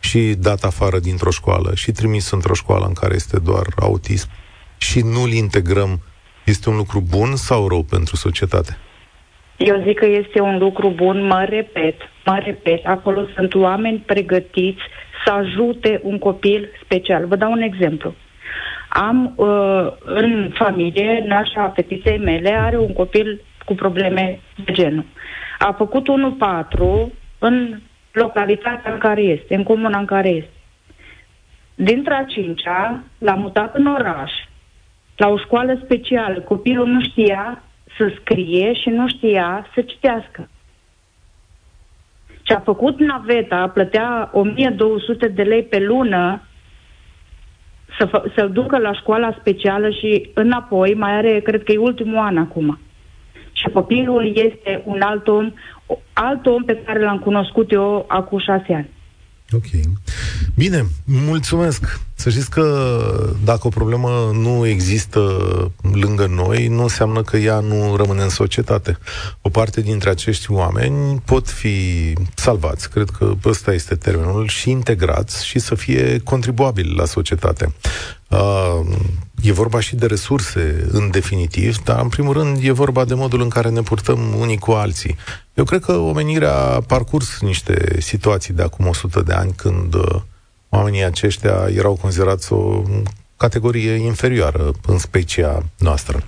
și 0.00 0.34
dat 0.38 0.64
afară 0.64 0.98
dintr-o 0.98 1.30
școală 1.30 1.74
și 1.74 1.92
trimis 1.92 2.30
într-o 2.30 2.54
școală 2.54 2.84
în 2.86 2.92
care 2.92 3.14
este 3.14 3.38
doar 3.38 3.66
autism 3.78 4.28
și 4.76 5.00
nu-l 5.00 5.32
integrăm, 5.32 6.00
este 6.50 6.68
un 6.68 6.76
lucru 6.76 7.00
bun 7.00 7.36
sau 7.36 7.68
rău 7.68 7.82
pentru 7.82 8.16
societate? 8.16 8.78
Eu 9.56 9.82
zic 9.86 9.98
că 9.98 10.06
este 10.06 10.40
un 10.40 10.58
lucru 10.58 10.88
bun, 10.88 11.26
mă 11.26 11.44
repet, 11.48 11.94
mă 12.24 12.40
repet, 12.44 12.86
acolo 12.86 13.26
sunt 13.34 13.54
oameni 13.54 13.98
pregătiți 13.98 14.82
să 15.24 15.32
ajute 15.32 16.00
un 16.02 16.18
copil 16.18 16.68
special. 16.84 17.26
Vă 17.26 17.36
dau 17.36 17.52
un 17.52 17.60
exemplu. 17.60 18.14
Am 18.88 19.32
uh, 19.36 19.92
în 20.04 20.50
familie, 20.54 21.24
nașa 21.26 21.72
fetiței 21.74 22.18
mele 22.18 22.50
are 22.50 22.78
un 22.78 22.92
copil 22.92 23.44
cu 23.64 23.74
probleme 23.74 24.40
de 24.64 24.72
genul. 24.72 25.04
A 25.58 25.72
făcut 25.72 26.06
1-4 27.08 27.12
în 27.38 27.80
localitatea 28.12 28.92
în 28.92 28.98
care 28.98 29.20
este, 29.20 29.54
în 29.54 29.62
comuna 29.62 29.98
în 29.98 30.04
care 30.04 30.28
este. 30.28 30.50
Dintre 31.74 32.14
a 32.14 32.24
cincea, 32.24 33.02
l-a 33.18 33.34
mutat 33.34 33.74
în 33.74 33.86
oraș, 33.86 34.32
la 35.20 35.28
o 35.28 35.38
școală 35.38 35.80
specială. 35.84 36.40
Copilul 36.40 36.86
nu 36.86 37.00
știa 37.02 37.62
să 37.96 38.12
scrie 38.20 38.72
și 38.72 38.88
nu 38.88 39.08
știa 39.08 39.66
să 39.74 39.80
citească. 39.80 40.48
Și 42.42 42.52
a 42.52 42.60
făcut 42.60 42.98
naveta, 42.98 43.68
plătea 43.68 44.30
1200 44.32 45.28
de 45.28 45.42
lei 45.42 45.62
pe 45.62 45.78
lună 45.78 46.42
să 47.98 48.06
fă, 48.06 48.30
să-l 48.36 48.50
ducă 48.50 48.78
la 48.78 48.92
școala 48.92 49.36
specială 49.40 49.90
și 49.90 50.30
înapoi, 50.34 50.94
mai 50.94 51.12
are, 51.12 51.40
cred 51.40 51.62
că 51.62 51.72
e 51.72 51.78
ultimul 51.78 52.18
an 52.18 52.38
acum. 52.38 52.78
Și 53.52 53.68
copilul 53.72 54.32
este 54.34 54.82
un 54.84 55.00
alt 55.00 55.28
om, 55.28 55.52
alt 56.12 56.46
om 56.46 56.62
pe 56.62 56.76
care 56.76 57.04
l-am 57.04 57.18
cunoscut 57.18 57.72
eu 57.72 58.04
acum 58.08 58.38
șase 58.38 58.74
ani. 58.74 58.90
Ok. 59.52 59.64
Bine, 60.54 60.86
mulțumesc. 61.04 62.00
Să 62.14 62.30
știți 62.30 62.50
că 62.50 63.34
dacă 63.44 63.66
o 63.66 63.70
problemă 63.70 64.30
nu 64.32 64.66
există 64.66 65.20
lângă 65.92 66.26
noi, 66.26 66.66
nu 66.66 66.82
înseamnă 66.82 67.22
că 67.22 67.36
ea 67.36 67.60
nu 67.60 67.96
rămâne 67.96 68.22
în 68.22 68.28
societate. 68.28 68.98
O 69.40 69.48
parte 69.48 69.80
dintre 69.80 70.10
acești 70.10 70.50
oameni 70.50 71.22
pot 71.24 71.48
fi 71.48 72.12
salvați, 72.34 72.90
cred 72.90 73.10
că 73.18 73.34
ăsta 73.44 73.72
este 73.72 73.94
termenul, 73.94 74.48
și 74.48 74.70
integrați 74.70 75.46
și 75.46 75.58
să 75.58 75.74
fie 75.74 76.20
contribuabili 76.24 76.94
la 76.94 77.04
societate. 77.04 77.72
Uh, 78.28 78.80
e 79.42 79.52
vorba 79.52 79.80
și 79.80 79.96
de 79.96 80.06
resurse, 80.06 80.86
în 80.90 81.10
definitiv, 81.10 81.78
dar, 81.78 82.00
în 82.00 82.08
primul 82.08 82.32
rând, 82.32 82.58
e 82.62 82.70
vorba 82.70 83.04
de 83.04 83.14
modul 83.14 83.40
în 83.40 83.48
care 83.48 83.68
ne 83.68 83.82
purtăm 83.82 84.34
unii 84.38 84.58
cu 84.58 84.70
alții. 84.70 85.16
Eu 85.60 85.66
cred 85.66 85.84
că 85.84 85.92
omenirea 85.92 86.54
a 86.54 86.80
parcurs 86.80 87.40
niște 87.40 88.00
situații 88.00 88.54
de 88.54 88.62
acum 88.62 88.86
100 88.86 89.22
de 89.22 89.32
ani 89.32 89.52
când 89.52 89.94
uh, 89.94 90.20
oamenii 90.68 91.04
aceștia 91.04 91.68
erau 91.74 91.94
considerați 91.94 92.52
o 92.52 92.82
categorie 93.40 93.92
inferioară 93.92 94.72
în 94.86 94.98
specia 94.98 95.66
noastră. 95.78 96.22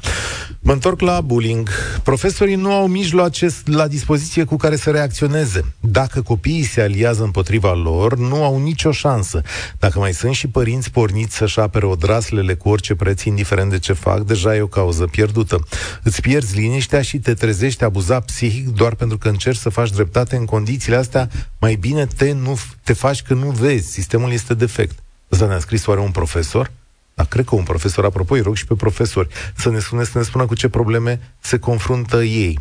Mă 0.61 0.73
întorc 0.73 1.01
la 1.01 1.21
bullying. 1.21 1.69
Profesorii 2.03 2.55
nu 2.55 2.73
au 2.73 2.87
mijloace 2.87 3.49
la 3.65 3.87
dispoziție 3.87 4.45
cu 4.45 4.57
care 4.57 4.77
să 4.77 4.91
reacționeze. 4.91 5.75
Dacă 5.81 6.23
copiii 6.23 6.63
se 6.63 6.81
aliază 6.81 7.23
împotriva 7.23 7.73
lor, 7.73 8.17
nu 8.17 8.45
au 8.45 8.63
nicio 8.63 8.93
șansă. 8.93 9.43
Dacă 9.79 9.99
mai 9.99 10.13
sunt 10.13 10.35
și 10.35 10.49
părinți 10.49 10.91
porniți 10.91 11.37
să-și 11.37 11.61
apere 11.61 11.87
odraslele 11.87 12.55
cu 12.55 12.69
orice 12.69 12.95
preț, 12.95 13.23
indiferent 13.23 13.71
de 13.71 13.79
ce 13.79 13.93
fac, 13.93 14.21
deja 14.21 14.57
e 14.57 14.61
o 14.61 14.67
cauză 14.67 15.05
pierdută. 15.05 15.59
Îți 16.03 16.21
pierzi 16.21 16.57
liniștea 16.57 17.03
și 17.03 17.19
te 17.19 17.35
trezești 17.35 17.85
abuzat 17.85 18.25
psihic 18.25 18.69
doar 18.69 18.95
pentru 18.95 19.19
că 19.19 19.29
încerci 19.29 19.59
să 19.59 19.69
faci 19.69 19.91
dreptate 19.91 20.37
în 20.37 20.45
condițiile 20.45 20.97
astea, 20.97 21.29
mai 21.61 21.75
bine 21.75 22.07
te, 22.07 22.33
nu, 22.33 22.59
te 22.83 22.93
faci 22.93 23.23
că 23.23 23.35
nu 23.35 23.51
vezi. 23.51 23.91
Sistemul 23.91 24.33
este 24.33 24.55
defect. 24.55 24.99
Asta 25.29 25.47
ne-a 25.47 25.59
scris 25.59 25.87
oare 25.87 26.01
un 26.01 26.11
profesor? 26.11 26.71
Dar 27.15 27.27
cred 27.27 27.45
că 27.45 27.55
un 27.55 27.63
profesor, 27.63 28.05
apropo, 28.05 28.35
îi 28.35 28.41
rog 28.41 28.57
și 28.57 28.67
pe 28.67 28.75
profesori 28.75 29.29
să 29.57 29.71
ne 29.71 29.79
spune, 29.79 30.05
să 30.05 30.19
ne 30.19 30.25
spună 30.25 30.47
cu 30.47 30.55
ce 30.55 30.69
probleme 30.69 31.21
se 31.41 31.59
confruntă 31.59 32.23
ei. 32.23 32.59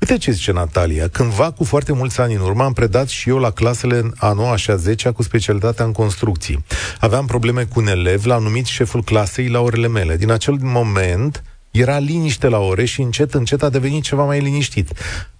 Uite 0.00 0.18
ce 0.18 0.30
zice 0.30 0.52
Natalia. 0.52 1.08
Cândva, 1.08 1.50
cu 1.50 1.64
foarte 1.64 1.92
mulți 1.92 2.20
ani 2.20 2.34
în 2.34 2.40
urmă, 2.40 2.64
am 2.64 2.72
predat 2.72 3.08
și 3.08 3.28
eu 3.28 3.38
la 3.38 3.50
clasele 3.50 4.10
a 4.16 4.32
9 4.32 4.56
și 4.56 4.70
a 4.70 4.76
10 4.76 5.10
cu 5.10 5.22
specialitatea 5.22 5.84
în 5.84 5.92
construcții. 5.92 6.64
Aveam 7.00 7.26
probleme 7.26 7.64
cu 7.64 7.80
un 7.80 7.86
elev, 7.86 8.24
l-a 8.24 8.38
numit 8.38 8.66
șeful 8.66 9.02
clasei 9.02 9.48
la 9.48 9.60
orele 9.60 9.88
mele. 9.88 10.16
Din 10.16 10.30
acel 10.30 10.56
moment, 10.60 11.42
era 11.70 11.98
liniște 11.98 12.48
la 12.48 12.58
ore 12.58 12.84
și 12.84 13.00
încet, 13.00 13.34
încet 13.34 13.62
a 13.62 13.68
devenit 13.68 14.02
ceva 14.02 14.24
mai 14.24 14.40
liniștit. 14.40 14.92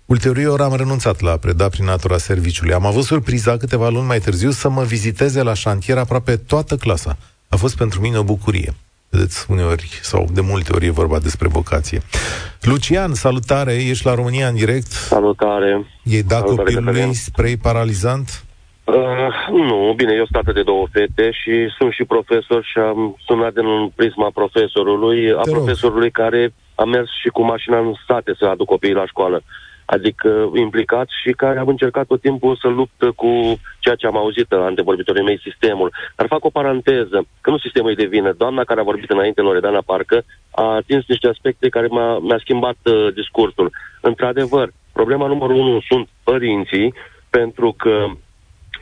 Ulterior 0.05 0.61
am 0.61 0.77
renunțat 0.77 1.21
la 1.21 1.31
a 1.31 1.37
preda 1.37 1.69
prin 1.69 1.85
natura 1.85 2.19
serviciului. 2.19 2.75
Am 2.75 2.87
avut 2.87 3.05
surpriza 3.05 3.57
câteva 3.57 3.89
luni 3.89 4.07
mai 4.07 4.21
târziu 4.21 4.51
să 4.51 4.69
mă 4.69 4.83
viziteze 4.83 5.43
la 5.43 5.55
șantier 5.55 5.99
aproape 5.99 6.37
toată 6.37 6.77
clasa 6.77 7.17
a 7.55 7.57
fost 7.57 7.77
pentru 7.77 8.01
mine 8.01 8.19
o 8.19 8.23
bucurie. 8.23 8.73
Vedeți, 9.11 9.47
uneori 9.51 9.89
sau 10.03 10.27
de 10.33 10.41
multe 10.41 10.73
ori 10.75 10.87
e 10.87 11.01
vorba 11.03 11.19
despre 11.19 11.49
vocație. 11.49 12.01
Lucian, 12.61 13.15
salutare, 13.15 13.73
ești 13.73 14.07
la 14.07 14.15
România 14.15 14.47
în 14.49 14.55
direct. 14.55 14.91
Salutare. 14.91 15.87
E 16.03 16.23
dat 16.23 16.45
copilului 16.45 17.15
spray 17.15 17.57
paralizant? 17.57 18.45
Uh, 18.85 18.95
nu, 19.51 19.93
bine, 19.97 20.13
eu 20.15 20.27
sunt 20.31 20.55
de 20.55 20.63
două 20.63 20.87
fete 20.93 21.31
și 21.31 21.53
sunt 21.79 21.93
și 21.93 22.05
profesor 22.05 22.65
și 22.65 22.79
am 22.79 23.17
sunat 23.27 23.53
din 23.53 23.93
prisma 23.95 24.31
profesorului, 24.35 25.33
a 25.33 25.41
profesorului 25.51 26.11
care 26.11 26.55
a 26.75 26.85
mers 26.85 27.09
și 27.23 27.29
cu 27.29 27.43
mașina 27.43 27.79
în 27.79 27.93
state 28.05 28.35
să 28.39 28.45
aduc 28.45 28.67
copiii 28.67 29.01
la 29.03 29.07
școală 29.07 29.43
adică 29.85 30.51
implicat 30.55 31.09
și 31.23 31.31
care 31.33 31.59
am 31.59 31.69
încercat 31.69 32.07
tot 32.07 32.21
timpul 32.21 32.57
să 32.57 32.69
luptă 32.69 33.13
cu 33.17 33.61
ceea 33.79 33.95
ce 33.95 34.07
am 34.07 34.17
auzit 34.17 34.53
antevorbitorii 34.53 35.23
mei, 35.23 35.41
sistemul. 35.41 35.93
Dar 36.17 36.27
fac 36.27 36.45
o 36.45 36.51
paranteză, 36.51 37.27
că 37.41 37.51
nu 37.51 37.59
sistemul 37.59 37.91
e 37.91 37.95
de 37.95 38.05
vină. 38.05 38.33
Doamna 38.33 38.65
care 38.65 38.81
a 38.81 38.91
vorbit 38.91 39.11
înainte, 39.11 39.41
Loredana 39.41 39.83
Parcă, 39.87 40.25
a 40.51 40.75
atins 40.75 41.05
niște 41.07 41.29
aspecte 41.29 41.69
care 41.69 41.87
m-a, 41.87 42.19
mi-a 42.19 42.39
schimbat 42.39 42.77
uh, 42.85 43.15
discursul. 43.15 43.71
Într-adevăr, 44.01 44.73
problema 44.93 45.27
numărul 45.27 45.57
unu 45.57 45.81
sunt 45.81 46.09
părinții, 46.25 46.95
pentru 47.31 47.75
că 47.79 48.07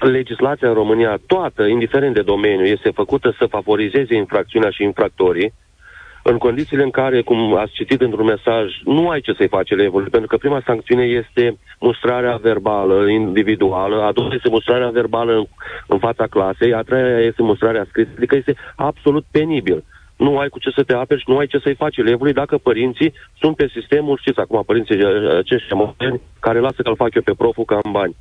legislația 0.00 0.68
în 0.68 0.74
România, 0.74 1.18
toată, 1.26 1.64
indiferent 1.64 2.14
de 2.14 2.22
domeniu, 2.22 2.64
este 2.64 2.90
făcută 2.90 3.34
să 3.38 3.46
favorizeze 3.46 4.14
infracțiunea 4.14 4.70
și 4.70 4.82
infractorii, 4.82 5.52
în 6.22 6.38
condițiile 6.38 6.82
în 6.82 6.90
care, 6.90 7.22
cum 7.22 7.56
ați 7.56 7.72
citit 7.72 8.00
într-un 8.00 8.26
mesaj, 8.26 8.64
nu 8.84 9.08
ai 9.08 9.20
ce 9.20 9.32
să-i 9.32 9.48
faci 9.48 9.70
elevului, 9.70 10.10
pentru 10.10 10.28
că 10.28 10.36
prima 10.36 10.62
sancțiune 10.66 11.04
este 11.04 11.58
mustrarea 11.80 12.36
verbală 12.36 13.08
individuală, 13.08 14.02
a 14.02 14.12
doua 14.12 14.34
este 14.34 14.48
mustrarea 14.48 14.88
verbală 14.88 15.32
în, 15.32 15.44
în 15.86 15.98
fața 15.98 16.26
clasei, 16.26 16.74
a 16.74 16.82
treia 16.82 17.18
este 17.18 17.42
mustrarea 17.42 17.86
scrisă, 17.88 18.10
adică 18.16 18.36
este 18.36 18.54
absolut 18.76 19.24
penibil. 19.30 19.84
Nu 20.16 20.38
ai 20.38 20.48
cu 20.48 20.58
ce 20.58 20.70
să 20.70 20.82
te 20.82 20.94
aperi 20.94 21.20
și 21.20 21.30
nu 21.30 21.36
ai 21.36 21.46
ce 21.46 21.58
să-i 21.58 21.74
faci 21.74 21.96
elevului 21.96 22.32
dacă 22.32 22.58
părinții 22.58 23.12
sunt 23.40 23.56
pe 23.56 23.70
sistemul, 23.74 24.18
știți 24.20 24.40
acum, 24.40 24.62
părinții 24.66 25.04
aceștia 25.38 25.76
moderni, 25.76 26.20
care 26.40 26.58
lasă 26.58 26.82
că-l 26.82 26.96
fac 26.96 27.14
eu 27.14 27.22
pe 27.22 27.34
proful 27.38 27.64
ca 27.64 27.78
în 27.82 27.92
bani. 27.92 28.16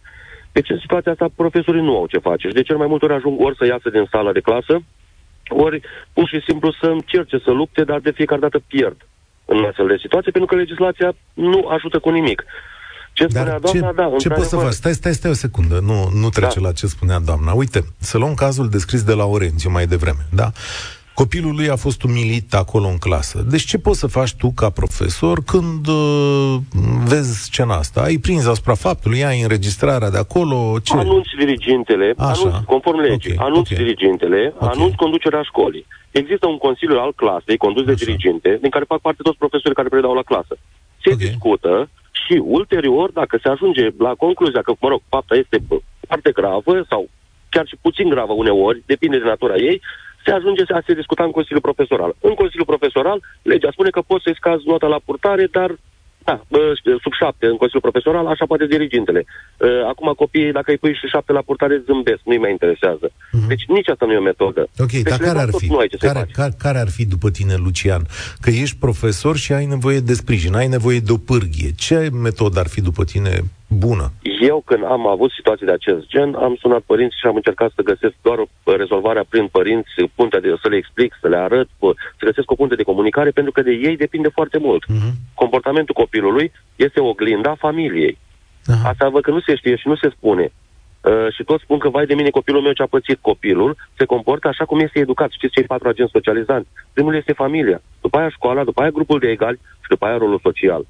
Deci 0.52 0.70
în 0.70 0.78
situația 0.80 1.12
asta 1.12 1.28
profesorii 1.36 1.82
nu 1.82 1.98
au 1.98 2.08
ce 2.08 2.18
face 2.18 2.48
și 2.48 2.54
de 2.54 2.62
cel 2.62 2.78
mai 2.78 2.88
multe 2.88 3.06
ori 3.06 3.14
ajung 3.14 3.42
ori 3.42 3.56
să 3.56 3.66
iasă 3.66 3.90
din 3.90 4.08
sala 4.12 4.32
de 4.32 4.40
clasă, 4.40 4.82
ori 5.50 5.82
pur 6.14 6.28
și 6.28 6.42
simplu 6.48 6.72
să 6.82 6.86
încerce 6.86 7.38
să 7.44 7.52
lupte, 7.52 7.84
dar 7.84 8.00
de 8.00 8.12
fiecare 8.12 8.42
dată 8.42 8.60
pierd 8.68 9.08
în 9.46 9.64
astfel 9.64 9.88
de 9.88 9.98
situație, 10.00 10.32
pentru 10.32 10.50
că 10.50 10.56
legislația 10.56 11.14
nu 11.34 11.68
ajută 11.68 12.00
cu 12.00 12.10
nimic. 12.10 12.44
Ce 13.14 13.28
spunea 13.28 13.60
doamna, 13.60 13.88
ce, 13.88 13.94
da, 13.96 14.12
ce 14.18 14.30
poți 14.30 14.50
să 14.50 14.56
faci? 14.56 14.72
Stai, 14.72 14.94
stai, 14.94 15.14
stai 15.14 15.32
o 15.32 15.34
secundă, 15.34 15.80
nu, 15.80 16.10
nu 16.14 16.30
trece 16.30 16.60
da. 16.60 16.68
la 16.68 16.74
ce 16.74 16.88
spunea 16.88 17.20
doamna. 17.20 17.54
Uite, 17.54 17.84
să 18.00 18.18
luăm 18.18 18.34
cazul 18.34 18.70
descris 18.70 19.04
de 19.04 19.14
la 19.14 19.26
Orențiu 19.26 19.70
mai 19.70 19.86
devreme, 19.86 20.26
da? 20.32 20.52
Copilul 21.24 21.56
lui 21.56 21.70
a 21.70 21.76
fost 21.76 22.04
umilit 22.04 22.54
acolo 22.54 22.88
în 22.88 22.98
clasă. 22.98 23.38
Deci 23.54 23.66
ce 23.72 23.78
poți 23.78 24.00
să 24.00 24.08
faci 24.08 24.34
tu 24.42 24.48
ca 24.56 24.70
profesor 24.70 25.38
când 25.54 25.88
uh, 25.88 26.56
vezi 27.12 27.44
scena 27.44 27.76
asta? 27.76 28.00
Ai 28.02 28.18
prins 28.18 28.46
asupra 28.48 28.76
faptului, 28.88 29.26
ai 29.26 29.42
înregistrarea 29.42 30.10
de 30.10 30.18
acolo? 30.18 30.58
Ce? 30.84 30.94
Anunți 30.96 31.30
dirigintele, 31.38 32.14
Așa. 32.18 32.32
anunț, 32.32 32.66
conform 32.66 33.00
legii, 33.00 33.34
okay. 33.34 33.48
anunți 33.48 33.74
okay. 33.74 33.84
dirigintele, 33.84 34.54
okay. 34.56 34.70
anunți 34.74 34.96
conducerea 34.96 35.42
școlii. 35.42 35.86
Există 36.12 36.48
un 36.48 36.58
consiliu 36.58 36.98
al 36.98 37.14
clasei, 37.16 37.58
condus 37.58 37.84
Așa. 37.84 37.92
de 37.92 38.04
diriginte, 38.04 38.58
din 38.62 38.70
care 38.70 38.86
fac 38.88 39.00
parte 39.00 39.22
toți 39.22 39.38
profesorii 39.38 39.76
care 39.80 39.90
predau 39.90 40.14
la 40.14 40.30
clasă. 40.32 40.54
Se 41.04 41.12
okay. 41.14 41.26
discută 41.26 41.90
și 42.12 42.36
ulterior, 42.58 43.12
dacă 43.12 43.40
se 43.44 43.50
ajunge 43.50 43.86
la 43.98 44.14
concluzia 44.24 44.62
că, 44.62 44.72
mă 44.80 44.90
rog, 44.90 45.02
fapta 45.10 45.36
este 45.36 45.58
foarte 46.08 46.32
gravă 46.32 46.86
sau 46.90 47.10
chiar 47.50 47.66
și 47.68 47.76
puțin 47.82 48.10
gravă 48.10 48.34
uneori, 48.34 48.84
depinde 48.86 49.18
de 49.18 49.32
natura 49.34 49.56
ei, 49.56 49.82
se 50.30 50.36
ajunge 50.40 50.64
să 50.66 50.82
se 50.88 51.00
discuta 51.02 51.24
în 51.24 51.36
Consiliul 51.38 51.68
Profesoral. 51.70 52.12
În 52.30 52.34
Consiliul 52.42 52.72
Profesoral, 52.74 53.20
legea 53.52 53.70
spune 53.72 53.90
că 53.90 54.02
poți 54.10 54.24
să-i 54.24 54.40
scazi 54.42 54.68
nota 54.72 54.88
la 54.88 55.00
purtare, 55.08 55.46
dar 55.58 55.70
da, 56.24 56.36
sub 57.04 57.14
șapte 57.22 57.46
în 57.46 57.58
Consiliul 57.62 57.88
Profesoral, 57.88 58.26
așa 58.28 58.46
poate 58.46 58.66
dirigintele. 58.66 59.26
Acum 59.92 60.14
copiii, 60.24 60.52
dacă 60.52 60.72
îi 60.72 60.78
pui 60.78 60.94
și 60.94 61.08
șapte 61.14 61.32
la 61.32 61.42
purtare, 61.42 61.84
zâmbesc, 61.86 62.22
nu-i 62.24 62.38
mai 62.38 62.52
interesează. 62.52 63.08
Uh-huh. 63.10 63.48
Deci 63.48 63.64
nici 63.68 63.90
asta 63.90 64.06
nu 64.06 64.12
e 64.12 64.18
o 64.18 64.30
metodă. 64.32 64.62
Ok, 64.78 64.92
deci 64.92 65.02
dar 65.02 65.18
care 65.18 65.40
ar 65.40 65.50
fi? 65.58 65.68
Care, 65.98 66.28
care, 66.34 66.54
care 66.58 66.80
ar 66.80 66.90
fi 66.90 67.06
după 67.06 67.30
tine, 67.30 67.56
Lucian? 67.56 68.04
Că 68.42 68.50
ești 68.50 68.78
profesor 68.78 69.36
și 69.38 69.54
ai 69.54 69.66
nevoie 69.66 70.00
de 70.00 70.14
sprijin, 70.14 70.56
ai 70.56 70.68
nevoie 70.68 71.00
de 71.00 71.12
o 71.12 71.18
pârghie. 71.18 71.72
Ce 71.78 72.10
metodă 72.14 72.60
ar 72.60 72.68
fi 72.68 72.82
după 72.82 73.04
tine 73.04 73.44
bună? 73.70 74.12
Eu, 74.42 74.62
când 74.66 74.84
am 74.84 75.08
avut 75.08 75.32
situații 75.32 75.66
de 75.66 75.72
acest 75.72 76.08
gen, 76.08 76.36
am 76.36 76.56
sunat 76.60 76.82
părinți 76.82 77.20
și 77.20 77.28
am 77.28 77.36
încercat 77.36 77.72
să 77.76 77.82
găsesc 77.82 78.14
doar 78.22 78.38
o 78.38 78.76
rezolvarea 78.76 79.26
prin 79.30 79.48
părinți, 79.48 79.90
puntea 80.16 80.40
de, 80.40 80.56
să 80.62 80.68
le 80.70 80.76
explic, 80.76 81.18
să 81.22 81.28
le 81.28 81.38
arăt, 81.38 81.68
să 82.20 82.26
găsesc 82.26 82.52
o 82.52 82.56
punte 82.56 82.76
de 82.76 82.84
comunicare, 82.84 83.30
pentru 83.30 83.52
că 83.52 83.62
de 83.62 83.72
ei 83.72 83.98
depinde 83.98 84.28
foarte 84.28 84.58
mult. 84.58 84.84
Uh-huh. 84.84 85.12
Comportamentul 85.34 85.96
copilului 85.96 86.52
este 86.76 87.00
oglinda 87.00 87.56
familiei. 87.56 88.18
Uh-huh. 88.18 88.84
Asta 88.84 89.10
văd 89.10 89.22
că 89.22 89.32
nu 89.32 89.40
se 89.40 89.56
știe 89.56 89.76
și 89.76 89.88
nu 89.88 89.96
se 89.96 90.10
spune. 90.10 90.52
Uh, 91.02 91.34
și 91.34 91.44
toți 91.44 91.64
spun 91.64 91.78
că, 91.78 91.90
vai 91.90 92.06
de 92.06 92.14
mine, 92.14 92.30
copilul 92.30 92.62
meu 92.62 92.72
ce 92.72 92.82
a 92.82 92.86
pățit 92.86 93.18
copilul, 93.22 93.78
se 93.98 94.06
comportă 94.06 94.48
așa 94.48 94.66
cum 94.66 94.80
este 94.80 95.00
educat. 95.00 95.32
Știți 95.32 95.54
cei 95.54 95.64
patru 95.64 95.88
agenți 95.88 96.12
socializanți? 96.12 96.70
Primul 96.94 97.16
este 97.16 97.34
familia, 97.34 97.82
după 98.02 98.18
aia 98.18 98.30
școala, 98.30 98.64
după 98.64 98.82
aia 98.82 98.90
grupul 98.90 99.20
de 99.20 99.30
egali 99.30 99.60
și 99.82 99.90
după 99.90 100.06
aia 100.06 100.18
rolul 100.18 100.40
social. 100.44 100.86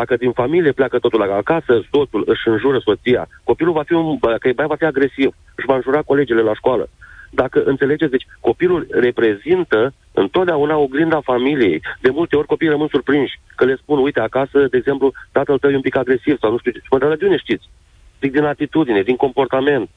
Dacă 0.00 0.16
din 0.16 0.32
familie 0.32 0.72
pleacă 0.72 0.98
totul 0.98 1.18
la 1.18 1.34
acasă, 1.34 1.72
soțul 1.90 2.22
își 2.26 2.48
înjură 2.48 2.78
soția, 2.78 3.28
copilul 3.44 3.72
va 3.72 3.82
fi 3.82 3.92
un, 3.92 4.18
că 4.18 4.66
va 4.66 4.76
fi 4.76 4.84
agresiv, 4.84 5.30
își 5.54 5.66
va 5.66 5.74
înjura 5.74 6.02
colegele 6.02 6.42
la 6.42 6.54
școală. 6.54 6.88
Dacă 7.30 7.62
înțelegeți, 7.64 8.10
deci 8.10 8.26
copilul 8.40 8.86
reprezintă 8.90 9.92
întotdeauna 10.12 10.76
oglinda 10.76 11.20
familiei. 11.20 11.82
De 12.00 12.10
multe 12.10 12.36
ori 12.36 12.46
copiii 12.46 12.70
rămân 12.70 12.88
surprinși 12.88 13.40
că 13.56 13.64
le 13.64 13.76
spun, 13.82 13.98
uite, 13.98 14.20
acasă, 14.20 14.58
de 14.70 14.76
exemplu, 14.76 15.12
tatăl 15.32 15.58
tău 15.58 15.70
e 15.70 15.74
un 15.74 15.88
pic 15.88 15.96
agresiv 15.96 16.38
sau 16.38 16.50
nu 16.50 16.58
știu 16.58 16.70
ce. 16.70 16.80
Mă, 16.90 16.98
dar 16.98 17.16
de 17.16 17.24
unde 17.24 17.36
știți? 17.36 17.68
Zic 18.20 18.32
din 18.32 18.44
atitudine, 18.44 19.02
din 19.02 19.16
comportament 19.16 19.88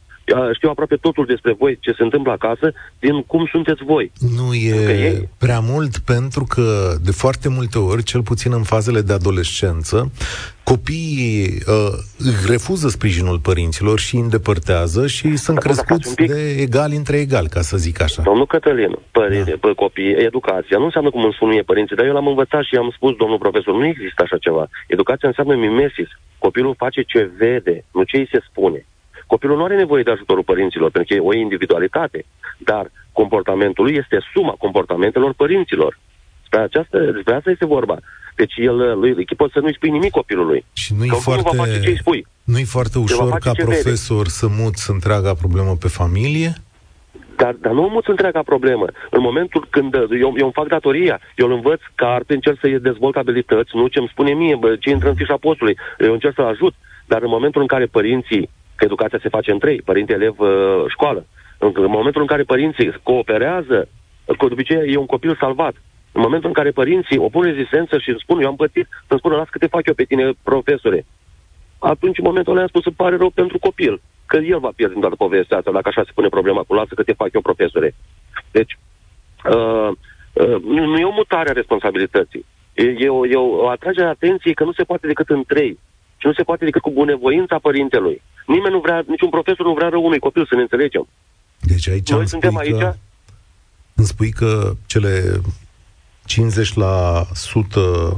știu 0.54 0.70
aproape 0.70 0.96
totul 0.96 1.26
despre 1.26 1.54
voi, 1.54 1.78
ce 1.82 1.92
se 1.92 2.04
întâmplă 2.04 2.32
acasă, 2.32 2.74
din 3.00 3.22
cum 3.22 3.48
sunteți 3.52 3.84
voi. 3.84 4.12
Nu 4.36 4.54
e 4.54 5.30
prea 5.38 5.60
mult 5.60 5.98
pentru 5.98 6.44
că 6.44 6.96
de 7.04 7.12
foarte 7.12 7.50
multe 7.50 7.78
ori, 7.78 8.04
cel 8.04 8.22
puțin 8.22 8.54
în 8.54 8.64
fazele 8.64 9.02
de 9.02 9.14
adolescență, 9.14 10.12
copiii 10.64 11.46
uh, 11.68 11.94
refuză 12.48 12.88
sprijinul 12.88 13.40
părinților 13.40 14.00
și 14.00 14.16
îndepărtează 14.16 15.08
și 15.08 15.36
sunt 15.36 15.58
Acum, 15.58 15.72
crescuți 15.72 16.16
de 16.16 16.56
egal 16.60 16.92
între 16.96 17.18
egal, 17.18 17.48
ca 17.48 17.62
să 17.62 17.78
zic 17.78 18.02
așa. 18.02 18.22
Domnul 18.22 18.46
Cătălin, 18.46 18.98
părinte, 19.12 19.58
da. 19.62 19.74
copii, 19.76 20.14
educația 20.14 20.78
nu 20.78 20.84
înseamnă 20.84 21.10
cum 21.10 21.24
îmi 21.24 21.34
spun 21.34 21.50
mie 21.50 21.62
părinții, 21.62 21.96
dar 21.96 22.06
eu 22.06 22.14
l-am 22.14 22.28
învățat 22.28 22.64
și 22.64 22.76
am 22.76 22.92
spus, 22.96 23.16
domnul 23.16 23.38
profesor, 23.38 23.74
nu 23.74 23.86
există 23.86 24.22
așa 24.24 24.38
ceva. 24.38 24.70
Educația 24.88 25.28
înseamnă 25.28 25.56
mimesis. 25.56 26.08
Copilul 26.38 26.76
face 26.78 27.02
ce 27.02 27.32
vede, 27.38 27.86
nu 27.92 28.04
ce 28.04 28.18
îi 28.18 28.30
se 28.32 28.40
spune. 28.50 28.86
Copilul 29.34 29.58
nu 29.58 29.64
are 29.64 29.76
nevoie 29.76 30.04
de 30.04 30.12
ajutorul 30.12 30.44
părinților, 30.44 30.92
pentru 30.92 31.10
că 31.10 31.20
e 31.20 31.30
o 31.30 31.34
individualitate, 31.34 32.26
dar 32.58 32.92
comportamentul 33.12 33.84
lui 33.84 33.96
este 34.02 34.18
suma 34.34 34.56
comportamentelor 34.66 35.34
părinților. 35.34 36.00
Despre, 36.40 36.60
aceasta, 36.60 36.98
despre 37.18 37.34
asta 37.34 37.50
este 37.50 37.66
vorba. 37.66 37.98
Deci 38.36 38.54
el, 38.58 39.00
lui, 39.00 39.26
poți 39.38 39.54
să 39.54 39.60
nu-i 39.60 39.74
spui 39.74 39.90
nimic 39.90 40.12
copilului. 40.12 40.66
Și 40.74 40.94
nu-i 40.98 41.10
foarte, 41.10 41.50
va 41.56 41.64
face 41.64 41.80
ce 41.80 41.96
spui. 41.96 42.28
Nu-i 42.44 42.64
foarte 42.64 42.98
ușor 43.00 43.38
ca 43.40 43.52
profesor 43.52 44.18
vede. 44.18 44.30
să 44.30 44.48
muți 44.62 44.90
întreaga 44.90 45.34
problemă 45.34 45.76
pe 45.80 45.88
familie? 45.88 46.54
Dar, 47.36 47.54
dar 47.54 47.74
nu 47.74 47.82
muți 47.82 48.10
întreaga 48.10 48.42
problemă. 48.42 48.86
În 49.10 49.22
momentul 49.22 49.68
când 49.70 49.94
eu, 49.94 50.34
eu 50.42 50.46
îmi 50.50 50.58
fac 50.60 50.68
datoria, 50.68 51.20
eu 51.36 51.48
îl 51.48 51.54
învăț 51.54 51.82
carte, 51.96 52.34
încerc 52.34 52.58
să-i 52.60 52.80
dezvolt 52.80 53.16
abilități, 53.16 53.72
nu 53.74 53.88
ce 53.88 54.00
îmi 54.00 54.12
spune 54.12 54.34
mie, 54.34 54.56
bă, 54.56 54.76
ce 54.80 54.90
intră 54.90 55.10
în 55.10 55.16
fișa 55.16 55.38
postului. 55.38 55.78
Eu 56.00 56.14
încerc 56.14 56.34
să 56.36 56.42
ajut. 56.42 56.74
Dar 57.06 57.22
în 57.22 57.30
momentul 57.30 57.62
în 57.62 57.68
care 57.68 57.86
părinții 57.86 58.50
că 58.82 58.88
educația 58.88 59.20
se 59.22 59.36
face 59.38 59.52
în 59.52 59.60
trei, 59.60 59.82
părinte, 59.82 60.14
elev, 60.14 60.40
uh, 60.40 60.84
școală. 60.88 61.26
În, 61.58 61.72
în 61.76 61.92
momentul 61.98 62.22
în 62.22 62.28
care 62.28 62.44
părinții 62.44 62.94
cooperează, 63.04 63.78
că 64.26 64.46
de 64.48 64.54
obicei 64.54 64.94
e 64.94 64.98
un 64.98 65.06
copil 65.06 65.36
salvat. 65.40 65.76
În 66.12 66.22
momentul 66.22 66.48
în 66.48 66.54
care 66.54 66.72
părinții 66.72 67.18
opun 67.18 67.44
rezistență 67.44 67.98
și 67.98 68.10
îmi 68.10 68.24
spun, 68.24 68.42
eu 68.42 68.48
am 68.48 68.56
pățit, 68.56 68.88
să-mi 69.08 69.20
spună, 69.20 69.36
las 69.36 69.50
că 69.50 69.58
te 69.58 69.74
fac 69.76 69.88
eu 69.88 69.94
pe 69.94 70.04
tine, 70.04 70.32
profesore. 70.44 71.06
Atunci, 71.80 72.18
în 72.18 72.24
momentul 72.30 72.52
ăla, 72.52 72.62
am 72.62 72.68
spus, 72.68 72.86
îmi 72.86 72.96
pare 72.96 73.16
rău 73.16 73.30
pentru 73.30 73.60
copil, 73.60 74.02
că 74.26 74.38
el 74.38 74.60
va 74.60 74.72
pierde 74.76 74.96
în 74.96 75.02
toată 75.02 75.16
povestea 75.16 75.58
asta, 75.58 75.72
dacă 75.72 75.88
așa 75.88 76.04
se 76.04 76.16
pune 76.16 76.28
problema 76.28 76.64
cu 76.68 76.74
lasă 76.74 76.94
că 76.96 77.04
te 77.04 77.20
fac 77.22 77.34
eu, 77.34 77.42
profesore. 77.42 77.96
Deci, 78.52 78.74
uh, 79.54 79.90
uh, 80.34 80.62
nu 80.64 80.98
e 80.98 81.12
o 81.12 81.20
mutare 81.22 81.50
a 81.50 81.60
responsabilității. 81.62 82.46
E, 82.74 82.84
e, 82.84 83.10
o, 83.10 83.26
e 83.26 83.36
o 83.36 83.68
atragere 83.68 84.06
a 84.06 84.16
atenției 84.18 84.54
că 84.54 84.64
nu 84.64 84.72
se 84.72 84.84
poate 84.84 85.08
decât 85.08 85.30
în 85.30 85.44
trei. 85.48 85.80
Și 86.18 86.28
nu 86.28 86.34
se 86.34 86.44
poate 86.44 86.66
decât 86.66 86.82
cu 86.82 86.92
bunevoința 86.92 87.60
părintelui. 87.60 88.22
Nimeni 88.46 88.74
nu 88.74 88.80
vrea, 88.80 89.04
niciun 89.08 89.30
profesor 89.30 89.66
nu 89.66 89.74
vrea 89.74 89.90
rău 89.90 90.06
unui 90.06 90.20
copil, 90.20 90.46
să 90.50 90.56
ne 90.56 90.62
înțelegem. 90.62 91.08
Deci 91.60 91.88
aici 91.88 92.10
Noi 92.10 92.28
suntem 92.28 92.58
aici... 92.58 92.78
Că, 92.78 92.96
îmi 93.96 94.08
spui 94.08 94.32
că 94.32 94.74
cele 94.86 95.42
50 96.26 96.74
la 96.74 97.26
sută 97.34 98.16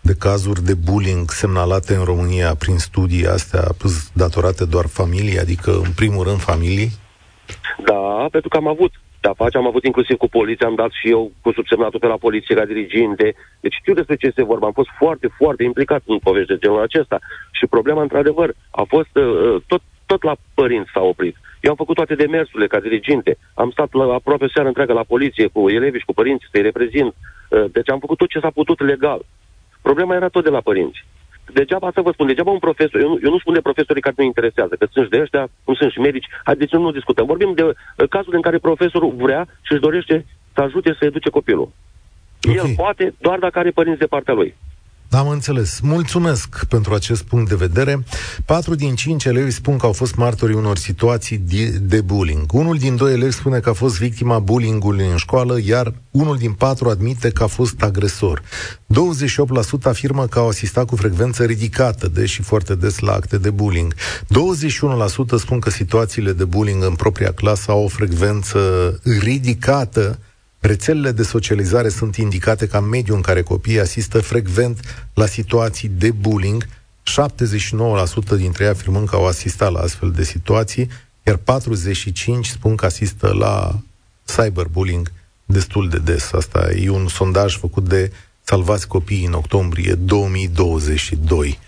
de 0.00 0.14
cazuri 0.14 0.64
de 0.64 0.74
bullying 0.74 1.30
semnalate 1.30 1.94
în 1.94 2.04
România 2.04 2.54
prin 2.54 2.78
studii 2.78 3.26
astea, 3.26 3.64
datorate 4.12 4.64
doar 4.64 4.86
familiei, 4.86 5.38
adică 5.38 5.70
în 5.70 5.92
primul 5.92 6.24
rând 6.24 6.40
familiei? 6.40 6.90
Da, 7.84 8.26
pentru 8.30 8.48
că 8.48 8.56
am 8.56 8.68
avut 8.68 8.92
de 9.24 9.30
a 9.30 9.42
face. 9.42 9.56
Am 9.56 9.66
avut 9.66 9.84
inclusiv 9.84 10.16
cu 10.16 10.28
poliția, 10.38 10.66
am 10.66 10.80
dat 10.82 10.92
și 11.00 11.06
eu 11.10 11.22
cu 11.42 11.50
subsemnatul 11.52 12.00
pe 12.00 12.06
la 12.06 12.24
poliție 12.26 12.54
ca 12.54 12.64
diriginte. 12.72 13.26
Deci 13.60 13.78
știu 13.80 13.94
despre 13.94 14.16
ce 14.16 14.26
este 14.26 14.50
vorba. 14.50 14.66
Am 14.66 14.78
fost 14.80 14.90
foarte, 15.02 15.26
foarte 15.40 15.62
implicat 15.62 16.02
în 16.06 16.18
povești 16.18 16.52
de 16.52 16.62
genul 16.62 16.82
acesta. 16.82 17.18
Și 17.58 17.66
problema, 17.66 18.02
într-adevăr, 18.02 18.48
a 18.70 18.84
fost 18.94 19.12
uh, 19.16 19.24
uh, 19.24 19.62
tot, 19.66 19.82
tot 20.06 20.22
la 20.22 20.34
părinți 20.54 20.90
s-a 20.94 21.02
oprit. 21.02 21.36
Eu 21.60 21.70
am 21.70 21.76
făcut 21.76 21.94
toate 21.94 22.14
demersurile 22.14 22.66
ca 22.66 22.80
diriginte. 22.80 23.36
Am 23.54 23.70
stat 23.70 23.92
la, 23.92 24.04
aproape 24.14 24.46
seara 24.54 24.68
întreagă 24.68 24.92
la 24.92 25.10
poliție 25.12 25.46
cu 25.46 25.70
elevii 25.70 26.00
și 26.00 26.10
cu 26.10 26.14
părinții 26.20 26.48
să-i 26.52 26.68
reprezint. 26.68 27.12
Uh, 27.14 27.64
deci 27.72 27.90
am 27.90 27.98
făcut 27.98 28.18
tot 28.18 28.28
ce 28.28 28.38
s-a 28.38 28.50
putut 28.50 28.80
legal. 28.80 29.20
Problema 29.82 30.14
era 30.14 30.28
tot 30.28 30.44
de 30.44 30.50
la 30.50 30.60
părinți 30.60 31.04
degeaba 31.54 31.90
să 31.94 32.00
vă 32.00 32.10
spun, 32.12 32.26
degeaba 32.26 32.50
un 32.50 32.64
profesor, 32.66 33.00
eu 33.00 33.08
nu, 33.08 33.18
eu 33.24 33.30
nu 33.30 33.38
spun 33.38 33.54
de 33.54 33.66
profesorii 33.68 34.02
care 34.02 34.14
nu 34.18 34.24
interesează, 34.24 34.74
că 34.78 34.86
sunt 34.90 35.04
și 35.04 35.10
de 35.10 35.20
ăștia, 35.20 35.48
cum 35.64 35.74
sunt 35.74 35.92
și 35.92 36.00
medici, 36.08 36.28
haideți 36.44 36.70
să 36.70 36.76
nu 36.76 36.96
discutăm. 36.98 37.26
Vorbim 37.26 37.52
de 37.54 37.62
uh, 37.62 37.74
cazul 38.08 38.34
în 38.34 38.40
care 38.46 38.58
profesorul 38.68 39.14
vrea 39.16 39.42
și 39.66 39.72
își 39.72 39.80
dorește 39.86 40.26
să 40.54 40.60
ajute 40.60 40.96
să 40.98 41.04
educe 41.04 41.30
copilul. 41.30 41.68
Okay. 42.48 42.56
El 42.56 42.74
poate 42.76 43.14
doar 43.20 43.38
dacă 43.38 43.58
are 43.58 43.70
părinți 43.70 43.98
de 43.98 44.12
partea 44.14 44.34
lui. 44.34 44.54
Am 45.10 45.28
înțeles. 45.28 45.80
Mulțumesc 45.80 46.64
pentru 46.64 46.94
acest 46.94 47.22
punct 47.22 47.48
de 47.48 47.54
vedere. 47.54 48.04
Patru 48.44 48.74
din 48.74 48.94
cinci 48.94 49.24
elevi 49.24 49.50
spun 49.50 49.76
că 49.76 49.86
au 49.86 49.92
fost 49.92 50.14
martorii 50.14 50.54
unor 50.54 50.76
situații 50.76 51.38
de 51.80 52.00
bullying. 52.00 52.52
Unul 52.52 52.76
din 52.76 52.96
doi 52.96 53.12
elevi 53.12 53.32
spune 53.32 53.58
că 53.58 53.68
a 53.68 53.72
fost 53.72 53.98
victima 53.98 54.38
bullyingului 54.38 55.06
în 55.06 55.16
școală, 55.16 55.58
iar 55.64 55.94
unul 56.10 56.36
din 56.36 56.52
patru 56.52 56.88
admite 56.88 57.30
că 57.30 57.42
a 57.42 57.46
fost 57.46 57.82
agresor. 57.82 58.42
28% 58.42 59.82
afirmă 59.82 60.26
că 60.26 60.38
au 60.38 60.48
asistat 60.48 60.84
cu 60.84 60.96
frecvență 60.96 61.44
ridicată, 61.44 62.08
deși 62.08 62.42
foarte 62.42 62.74
des 62.74 62.98
la 62.98 63.12
acte 63.12 63.38
de 63.38 63.50
bullying. 63.50 63.94
21% 63.94 63.96
spun 65.38 65.58
că 65.58 65.70
situațiile 65.70 66.32
de 66.32 66.44
bullying 66.44 66.84
în 66.84 66.94
propria 66.94 67.32
clasă 67.32 67.70
au 67.70 67.84
o 67.84 67.88
frecvență 67.88 68.60
ridicată, 69.20 70.18
Rețelele 70.66 71.12
de 71.12 71.22
socializare 71.22 71.88
sunt 71.88 72.16
indicate 72.16 72.66
ca 72.66 72.80
mediu 72.80 73.14
în 73.14 73.20
care 73.20 73.42
copiii 73.42 73.80
asistă 73.80 74.20
frecvent 74.20 75.06
la 75.14 75.26
situații 75.26 75.88
de 75.88 76.10
bullying, 76.10 76.66
79% 76.66 78.36
dintre 78.36 78.64
ei 78.64 78.70
afirmând 78.70 79.08
că 79.08 79.16
au 79.16 79.26
asistat 79.26 79.72
la 79.72 79.80
astfel 79.80 80.10
de 80.10 80.22
situații, 80.22 80.88
iar 81.26 81.36
45% 81.36 81.40
spun 82.42 82.76
că 82.76 82.86
asistă 82.86 83.32
la 83.38 83.72
cyberbullying 84.24 85.12
destul 85.44 85.88
de 85.88 85.98
des. 85.98 86.32
Asta 86.32 86.68
e 86.82 86.88
un 86.88 87.08
sondaj 87.08 87.56
făcut 87.56 87.88
de 87.88 88.12
Salvați 88.42 88.88
Copiii 88.88 89.26
în 89.26 89.32
octombrie 89.32 89.94
2022. 89.94 91.58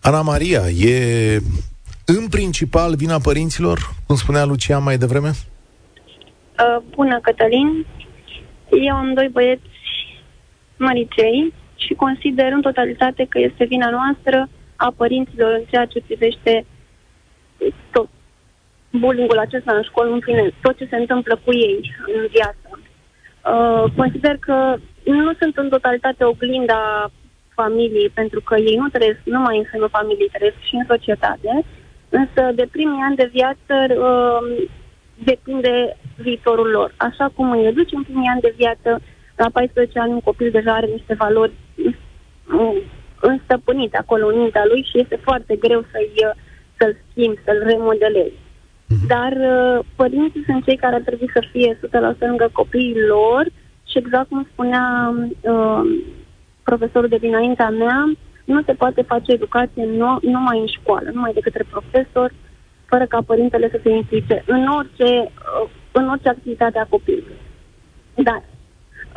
Ana 0.00 0.22
Maria, 0.22 0.68
e 0.68 1.42
în 2.04 2.28
principal 2.30 2.94
vina 2.94 3.18
părinților, 3.18 3.94
cum 4.06 4.16
spunea 4.16 4.44
Lucian 4.44 4.82
mai 4.82 4.98
devreme? 4.98 5.28
Uh, 5.28 6.82
bună, 6.94 7.20
Cătălin. 7.22 7.86
Eu 8.70 8.94
am 8.94 9.14
doi 9.14 9.28
băieți 9.28 9.62
măricei 10.76 11.52
și 11.76 11.94
consider 11.94 12.52
în 12.52 12.60
totalitate 12.60 13.26
că 13.28 13.38
este 13.38 13.64
vina 13.64 13.90
noastră 13.90 14.48
a 14.76 14.94
părinților 14.96 15.52
în 15.52 15.64
ceea 15.70 15.84
ce 15.84 16.00
privește 16.06 16.64
tot 17.90 18.08
bullying-ul 18.90 19.38
acesta 19.38 19.72
în 19.74 19.82
școală, 19.82 20.10
în 20.12 20.20
fine, 20.20 20.50
tot 20.62 20.76
ce 20.76 20.86
se 20.90 20.96
întâmplă 20.96 21.40
cu 21.44 21.52
ei 21.52 21.94
în 22.06 22.26
viață. 22.30 22.68
Uh, 23.52 23.84
consider 23.96 24.36
că 24.36 24.76
nu 25.04 25.32
sunt 25.40 25.56
în 25.56 25.68
totalitate 25.68 26.24
oglinda 26.24 27.10
familiei, 27.54 28.08
pentru 28.08 28.40
că 28.40 28.56
ei 28.56 28.76
nu 28.76 28.88
trăiesc 28.88 29.20
numai 29.24 29.58
în 29.58 29.64
sânul 29.70 29.88
familiei, 29.88 30.30
trăiesc 30.32 30.60
și 30.60 30.74
în 30.74 30.84
societate, 30.88 31.64
însă 32.08 32.42
de 32.54 32.68
primii 32.70 33.04
ani 33.06 33.16
de 33.16 33.30
viață 33.32 33.74
uh, 33.88 34.68
depinde 35.24 35.96
viitorul 36.16 36.68
lor. 36.70 36.94
Așa 36.96 37.30
cum 37.34 37.50
îi 37.50 37.66
educi 37.66 37.92
în 37.92 38.02
primii 38.02 38.30
ani 38.32 38.40
de 38.40 38.54
viață, 38.56 39.00
la 39.36 39.50
14 39.52 39.98
ani 39.98 40.12
un 40.12 40.20
copil 40.20 40.50
deja 40.50 40.72
are 40.74 40.86
niște 40.86 41.14
valori 41.14 41.52
înstăpânite 43.20 43.96
acolo 43.96 44.26
în 44.26 44.38
mintea 44.38 44.64
lui 44.66 44.86
și 44.90 44.98
este 44.98 45.18
foarte 45.22 45.56
greu 45.56 45.84
să-i, 45.92 46.12
să-l 46.78 46.96
schimbi, 47.10 47.40
să-l 47.44 47.62
remodelezi. 47.64 48.38
Mhm. 48.88 49.06
Dar 49.06 49.32
uh, 49.32 49.84
părinții 49.96 50.44
sunt 50.46 50.64
cei 50.64 50.76
care 50.76 50.94
ar 50.94 51.00
trebui 51.00 51.30
să 51.32 51.42
fie 51.50 51.78
100% 52.14 52.18
lângă 52.18 52.48
copiii 52.52 53.06
lor 53.06 53.46
și 53.90 53.98
exact 53.98 54.28
cum 54.28 54.48
spunea 54.52 55.14
uh, 55.40 55.82
profesorul 56.62 57.08
de 57.08 57.16
dinaintea 57.16 57.70
mea, 57.70 58.12
nu 58.44 58.62
se 58.62 58.72
poate 58.72 59.02
face 59.02 59.32
educație 59.32 59.84
nu, 59.84 60.18
numai 60.22 60.58
în 60.60 60.66
școală, 60.66 61.10
numai 61.12 61.32
de 61.32 61.40
către 61.40 61.64
profesor, 61.70 62.32
fără 62.90 63.06
ca 63.06 63.20
părintele 63.26 63.68
să 63.70 63.80
se 63.82 63.90
implice 63.90 64.42
în 64.46 64.66
orice, 64.66 65.04
uh, 65.04 65.68
în 65.92 66.08
orice 66.08 66.28
activitate 66.28 66.78
a 66.78 66.92
copilului. 66.94 67.38
Dar 68.14 68.42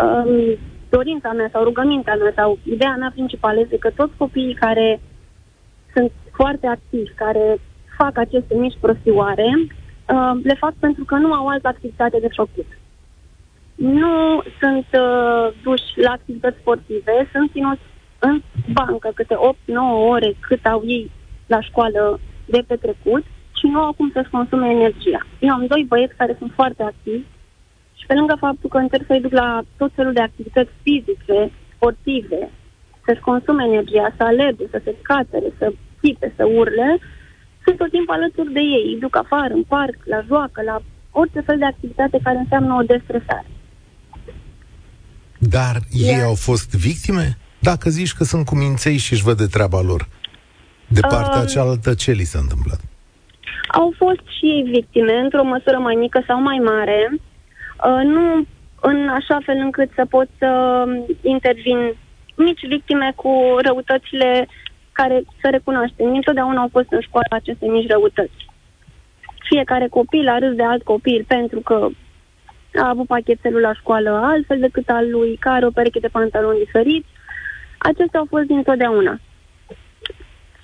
um, 0.06 0.58
dorința 0.90 1.32
mea 1.32 1.50
sau 1.52 1.64
rugămintea 1.64 2.16
mea 2.16 2.34
sau 2.36 2.60
ideea 2.64 2.96
mea 3.00 3.12
principală 3.12 3.60
este 3.60 3.78
că 3.78 3.90
toți 3.90 4.18
copiii 4.18 4.54
care 4.54 5.02
sunt 5.94 6.12
foarte 6.32 6.68
activi, 6.68 7.12
care 7.16 7.58
fac 7.98 8.18
aceste 8.18 8.56
mici 8.56 8.78
prostioare, 8.80 9.50
uh, 9.56 10.34
le 10.44 10.54
fac 10.54 10.74
pentru 10.80 11.04
că 11.04 11.16
nu 11.16 11.34
au 11.34 11.48
altă 11.48 11.68
activitate 11.68 12.18
de 12.20 12.30
făcut. 12.36 12.68
Nu 13.76 14.44
sunt 14.60 14.88
uh, 14.94 15.54
duși 15.64 16.00
la 16.06 16.12
activități 16.12 16.60
sportive, 16.60 17.30
sunt 17.32 17.52
ținuți 17.52 17.82
în 18.20 18.42
bancă 18.74 19.12
câte 19.14 19.36
8-9 19.36 19.40
ore 20.08 20.34
cât 20.40 20.66
au 20.66 20.82
ei 20.86 21.12
la 21.48 21.62
școală 21.62 22.20
de 22.46 22.64
petrecut 22.68 23.24
și 23.62 23.68
nu 23.74 23.80
au 23.86 23.94
cum 23.94 24.10
să-și 24.14 24.36
consume 24.38 24.68
energia. 24.78 25.22
Eu 25.40 25.54
am 25.54 25.66
doi 25.74 25.84
băieți 25.92 26.20
care 26.22 26.34
sunt 26.40 26.52
foarte 26.60 26.84
activi 26.84 27.26
și 28.00 28.06
pe 28.08 28.14
lângă 28.14 28.36
faptul 28.46 28.70
că 28.70 28.78
încerc 28.78 29.06
să-i 29.08 29.26
duc 29.26 29.34
la 29.44 29.62
tot 29.78 29.92
felul 29.98 30.14
de 30.14 30.22
activități 30.22 30.74
fizice, 30.84 31.40
sportive, 31.76 32.42
să-și 33.06 33.26
consume 33.30 33.64
energia, 33.64 34.14
să 34.18 34.24
alerge, 34.24 34.66
să 34.74 34.80
se 34.84 34.96
scatere, 35.02 35.50
să 35.58 35.66
chipe, 36.02 36.34
să 36.38 36.44
urle, 36.46 36.90
sunt 37.64 37.78
tot 37.78 37.90
timpul 37.92 38.14
alături 38.14 38.54
de 38.58 38.64
ei. 38.78 38.86
Îi 38.94 39.00
duc 39.00 39.16
afară, 39.18 39.54
în 39.54 39.64
parc, 39.64 39.98
la 40.04 40.20
joacă, 40.28 40.62
la 40.62 40.82
orice 41.12 41.40
fel 41.48 41.58
de 41.58 41.66
activitate 41.66 42.20
care 42.24 42.38
înseamnă 42.38 42.74
o 42.74 42.84
destresare. 42.94 43.50
Dar 45.38 45.76
ei 45.92 46.18
Iar... 46.18 46.24
au 46.24 46.36
fost 46.36 46.70
victime? 46.76 47.38
Dacă 47.60 47.90
zici 47.90 48.14
că 48.14 48.24
sunt 48.24 48.46
cu 48.46 48.56
minței 48.56 48.98
și 48.98 49.14
își 49.14 49.24
văd 49.24 49.38
de 49.38 49.46
treaba 49.46 49.82
lor, 49.82 50.08
de 50.88 51.00
partea 51.00 51.40
um, 51.40 51.46
cealaltă, 51.46 51.94
ce 51.94 52.12
li 52.12 52.24
s-a 52.24 52.40
întâmplat? 52.40 52.91
Au 53.72 53.94
fost 53.98 54.22
și 54.38 54.46
ei 54.46 54.64
victime, 54.64 55.14
într-o 55.14 55.44
măsură 55.44 55.78
mai 55.78 55.96
mică 55.96 56.24
sau 56.28 56.42
mai 56.42 56.58
mare, 56.58 57.10
uh, 57.12 58.02
nu 58.04 58.46
în 58.82 59.08
așa 59.08 59.38
fel 59.46 59.58
încât 59.58 59.90
să 59.96 60.06
pot 60.10 60.28
să 60.38 60.84
intervin 61.22 61.96
mici 62.36 62.68
victime 62.68 63.14
cu 63.16 63.58
răutățile 63.62 64.48
care 64.92 65.24
să 65.42 65.48
recunoaștem. 65.50 66.14
Întotdeauna 66.14 66.62
au 66.62 66.70
fost 66.72 66.92
în 66.92 67.00
școală 67.00 67.28
aceste 67.30 67.66
mici 67.68 67.90
răutăți. 67.90 68.50
Fiecare 69.50 69.88
copil 69.88 70.28
a 70.28 70.38
râs 70.38 70.56
de 70.56 70.64
alt 70.64 70.84
copil 70.84 71.26
pentru 71.28 71.60
că 71.60 71.88
a 72.84 72.90
avut 72.90 73.08
pachetelul 73.08 73.62
la 73.62 73.74
școală 73.74 74.10
altfel 74.24 74.60
decât 74.60 74.90
al 74.90 75.10
lui, 75.10 75.38
care 75.40 75.66
o 75.66 75.70
pereche 75.72 76.00
de 76.00 76.08
pantaloni 76.08 76.64
diferit. 76.64 77.06
Acestea 77.78 78.20
au 78.20 78.26
fost 78.30 78.46
dintotdeauna 78.46 79.20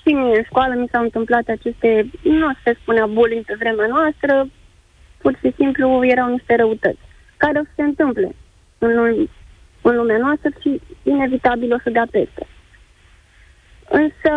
și 0.08 0.14
mie 0.14 0.38
în 0.38 0.44
școală 0.44 0.74
mi 0.76 0.88
s-au 0.92 1.04
întâmplat 1.04 1.48
aceste, 1.48 2.10
nu 2.22 2.52
se 2.64 2.78
spunea 2.82 3.06
bullying 3.06 3.46
pe 3.46 3.56
vremea 3.60 3.88
noastră, 3.88 4.48
pur 5.18 5.38
și 5.42 5.54
simplu 5.56 6.06
erau 6.06 6.30
niște 6.30 6.56
răutăți, 6.56 7.00
care 7.38 7.60
o 7.60 7.64
să 7.64 7.70
se 7.76 7.82
întâmple 7.82 8.36
în, 8.78 8.96
lume, 8.96 9.28
în 9.82 9.96
lumea 9.96 10.18
noastră 10.18 10.50
și 10.62 10.82
inevitabil 11.04 11.74
o 11.74 11.78
să 11.84 11.90
dea 11.90 12.08
peste. 12.12 12.48
Însă, 13.90 14.32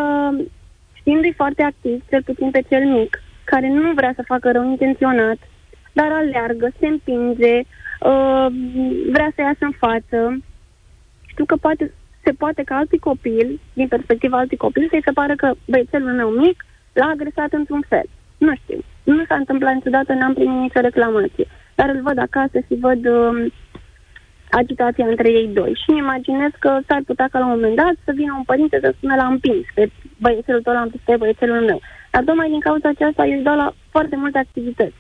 știindu-i 0.93 1.33
foarte 1.37 1.63
activ, 1.63 2.03
cel 2.09 2.23
puțin 2.23 2.51
pe 2.51 2.63
cel 2.69 2.85
mic, 2.87 3.23
care 3.45 3.69
nu 3.69 3.93
vrea 3.93 4.13
să 4.17 4.23
facă 4.27 4.51
rău 4.51 4.65
intenționat, 4.65 5.39
dar 5.93 6.13
aleargă, 6.13 6.69
se 6.81 6.87
împinge, 6.87 7.57
uh, 7.59 8.47
vrea 9.13 9.31
să 9.35 9.41
iasă 9.41 9.65
în 9.65 9.75
față, 9.79 10.39
știu 11.27 11.45
că 11.45 11.57
poate 11.57 11.93
se 12.31 12.37
poate 12.43 12.63
ca 12.63 12.75
alții 12.77 13.07
copil, 13.11 13.61
din 13.73 13.89
perspectiva 13.89 14.39
alții 14.39 14.65
copil, 14.67 14.87
să-i 14.91 15.07
se 15.07 15.13
pară 15.19 15.35
că 15.35 15.49
băiețelul 15.73 16.13
meu 16.21 16.31
mic 16.45 16.65
l-a 16.93 17.09
agresat 17.15 17.53
într-un 17.53 17.83
fel. 17.89 18.07
Nu 18.39 18.53
știu. 18.63 18.81
Nu 19.05 19.25
s-a 19.29 19.35
întâmplat 19.43 19.75
niciodată, 19.75 20.13
n-am 20.13 20.35
primit 20.35 20.61
nicio 20.61 20.81
reclamație. 20.81 21.47
Dar 21.75 21.89
îl 21.95 22.01
văd 22.09 22.19
acasă 22.19 22.59
și 22.67 22.75
văd 22.87 23.03
um, 23.07 23.53
agitația 24.51 25.07
între 25.07 25.29
ei 25.31 25.49
doi. 25.61 25.73
Și 25.83 25.91
îmi 25.91 25.99
imaginez 25.99 26.53
că 26.59 26.71
s-ar 26.87 27.03
putea 27.07 27.29
ca 27.31 27.39
la 27.39 27.47
un 27.47 27.55
moment 27.55 27.77
dat 27.77 27.95
să 28.05 28.13
vină 28.15 28.33
un 28.37 28.43
părinte 28.51 28.79
să 28.83 28.93
spună 28.97 29.15
la 29.15 29.27
împins 29.27 29.65
pe 29.75 29.91
băiețelul 30.25 30.63
tău, 30.63 30.73
l-am 30.73 30.83
împins 30.83 31.03
pe 31.07 31.17
băiețelul 31.17 31.63
meu. 31.71 31.81
Dar 32.11 32.23
tocmai 32.25 32.49
din 32.49 32.61
cauza 32.61 32.89
aceasta 32.89 33.27
eu 33.27 33.37
își 33.37 33.49
dau 33.49 33.57
la 33.57 33.73
foarte 33.91 34.17
multe 34.17 34.39
activități. 34.39 34.99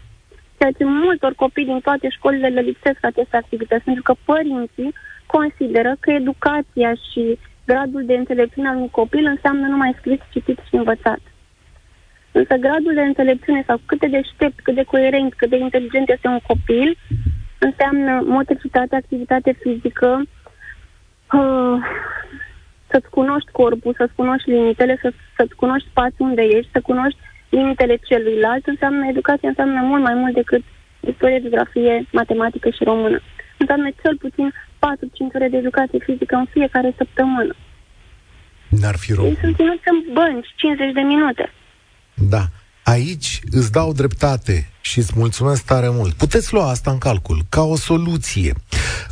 Ceea 0.58 0.72
ce 0.78 0.84
multor 0.84 1.32
copii 1.34 1.70
din 1.72 1.80
toate 1.80 2.08
școlile 2.08 2.48
le 2.48 2.60
lipsesc 2.60 2.98
aceste 3.02 3.36
activități, 3.36 3.84
pentru 3.84 4.02
că 4.02 4.14
părinții 4.24 4.90
consideră 5.36 5.96
că 6.00 6.10
educația 6.10 6.92
și 6.94 7.38
gradul 7.64 8.04
de 8.04 8.14
înțelepciune 8.14 8.68
al 8.68 8.76
unui 8.76 8.90
copil 8.90 9.24
înseamnă 9.26 9.66
numai 9.66 9.94
scris, 9.98 10.18
citit 10.32 10.58
și 10.68 10.74
învățat. 10.74 11.20
Însă 12.32 12.54
gradul 12.54 12.94
de 12.94 13.00
înțelepciune 13.00 13.62
sau 13.66 13.80
cât 13.86 13.98
de 13.98 14.06
deștept, 14.06 14.60
cât 14.60 14.74
de 14.74 14.84
coerent, 14.84 15.34
cât 15.34 15.50
de 15.50 15.56
inteligent 15.56 16.08
este 16.08 16.28
un 16.28 16.40
copil, 16.46 16.98
înseamnă 17.58 18.22
motricitate, 18.24 18.96
activitate 18.96 19.52
fizică, 19.62 20.22
uh, 21.32 21.76
să-ți 22.90 23.10
cunoști 23.10 23.50
corpul, 23.50 23.94
să-ți 23.96 24.14
cunoști 24.14 24.50
limitele, 24.50 24.98
să, 25.02 25.12
să-ți 25.36 25.54
cunoști 25.54 25.88
spațiul 25.88 26.28
unde 26.28 26.42
ești, 26.42 26.70
să 26.72 26.80
cunoști 26.80 27.18
limitele 27.48 27.96
celuilalt, 27.96 28.66
înseamnă 28.66 29.06
educație, 29.06 29.48
înseamnă 29.48 29.80
mult 29.80 30.02
mai 30.02 30.14
mult 30.14 30.34
decât 30.34 30.62
istorie, 31.00 31.40
geografie, 31.40 32.06
matematică 32.12 32.70
și 32.70 32.84
română. 32.84 33.20
Înseamnă 33.62 33.88
cel 34.02 34.16
puțin 34.24 34.48
4-5 34.52 35.34
ore 35.34 35.48
de 35.48 35.56
educație 35.56 35.98
fizică 36.08 36.34
în 36.36 36.46
fiecare 36.54 36.94
săptămână. 36.96 37.54
N-ar 38.68 38.96
fi 38.96 39.12
rău. 39.12 39.24
Ei 39.24 39.38
sunt 39.40 39.56
ținuți 39.56 39.86
în 39.92 39.98
bănci 40.12 40.46
50 40.56 40.92
de 40.92 41.00
minute. 41.00 41.52
Da. 42.14 42.42
Aici 42.84 43.40
îți 43.50 43.72
dau 43.72 43.92
dreptate 43.92 44.70
și 44.80 44.98
îți 44.98 45.12
mulțumesc 45.16 45.64
tare 45.64 45.88
mult. 45.88 46.12
Puteți 46.12 46.52
lua 46.52 46.68
asta 46.68 46.90
în 46.90 46.98
calcul, 46.98 47.42
ca 47.48 47.62
o 47.62 47.76
soluție. 47.76 48.52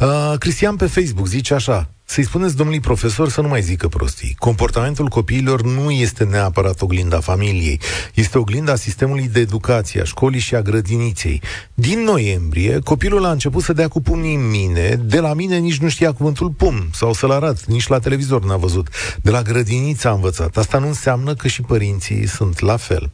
Uh, 0.01 0.35
Cristian 0.39 0.77
pe 0.77 0.87
Facebook 0.87 1.27
zice 1.27 1.55
așa, 1.55 1.91
să-i 2.11 2.25
spuneți 2.25 2.57
domnului 2.57 2.81
profesor 2.81 3.29
să 3.29 3.41
nu 3.41 3.49
mai 3.49 3.63
zică 3.63 3.89
prostii. 3.89 4.35
Comportamentul 4.39 5.09
copiilor 5.09 5.63
nu 5.63 5.91
este 5.91 6.25
neapărat 6.25 6.83
oglinda 6.83 7.21
familiei, 7.21 7.81
este 8.15 8.39
oglinda 8.39 8.75
sistemului 8.75 9.29
de 9.29 9.41
educație, 9.41 10.01
a 10.01 10.05
școlii 10.05 10.41
și 10.41 10.55
a 10.55 10.63
grădiniței. 10.63 11.43
Din 11.75 12.01
noiembrie, 12.01 12.79
copilul 12.79 13.25
a 13.25 13.31
început 13.31 13.63
să 13.63 13.73
dea 13.73 13.89
cu 13.89 14.01
pumnii 14.01 14.35
în 14.35 14.51
mine, 14.51 15.01
de 15.05 15.21
la 15.21 15.35
mine 15.35 15.57
nici 15.57 15.79
nu 15.79 15.89
știa 15.89 16.13
cuvântul 16.13 16.51
pum, 16.51 16.89
sau 16.93 17.13
să-l 17.13 17.31
arăt, 17.31 17.65
nici 17.65 17.87
la 17.87 17.99
televizor 17.99 18.45
n-a 18.45 18.57
văzut. 18.57 18.89
De 19.23 19.31
la 19.31 19.43
grădiniță 19.43 20.09
a 20.09 20.13
învățat. 20.13 20.57
Asta 20.57 20.79
nu 20.79 20.87
înseamnă 20.87 21.35
că 21.35 21.49
și 21.49 21.63
părinții 21.63 22.27
sunt 22.27 22.61
la 22.61 22.77
fel. 22.77 23.11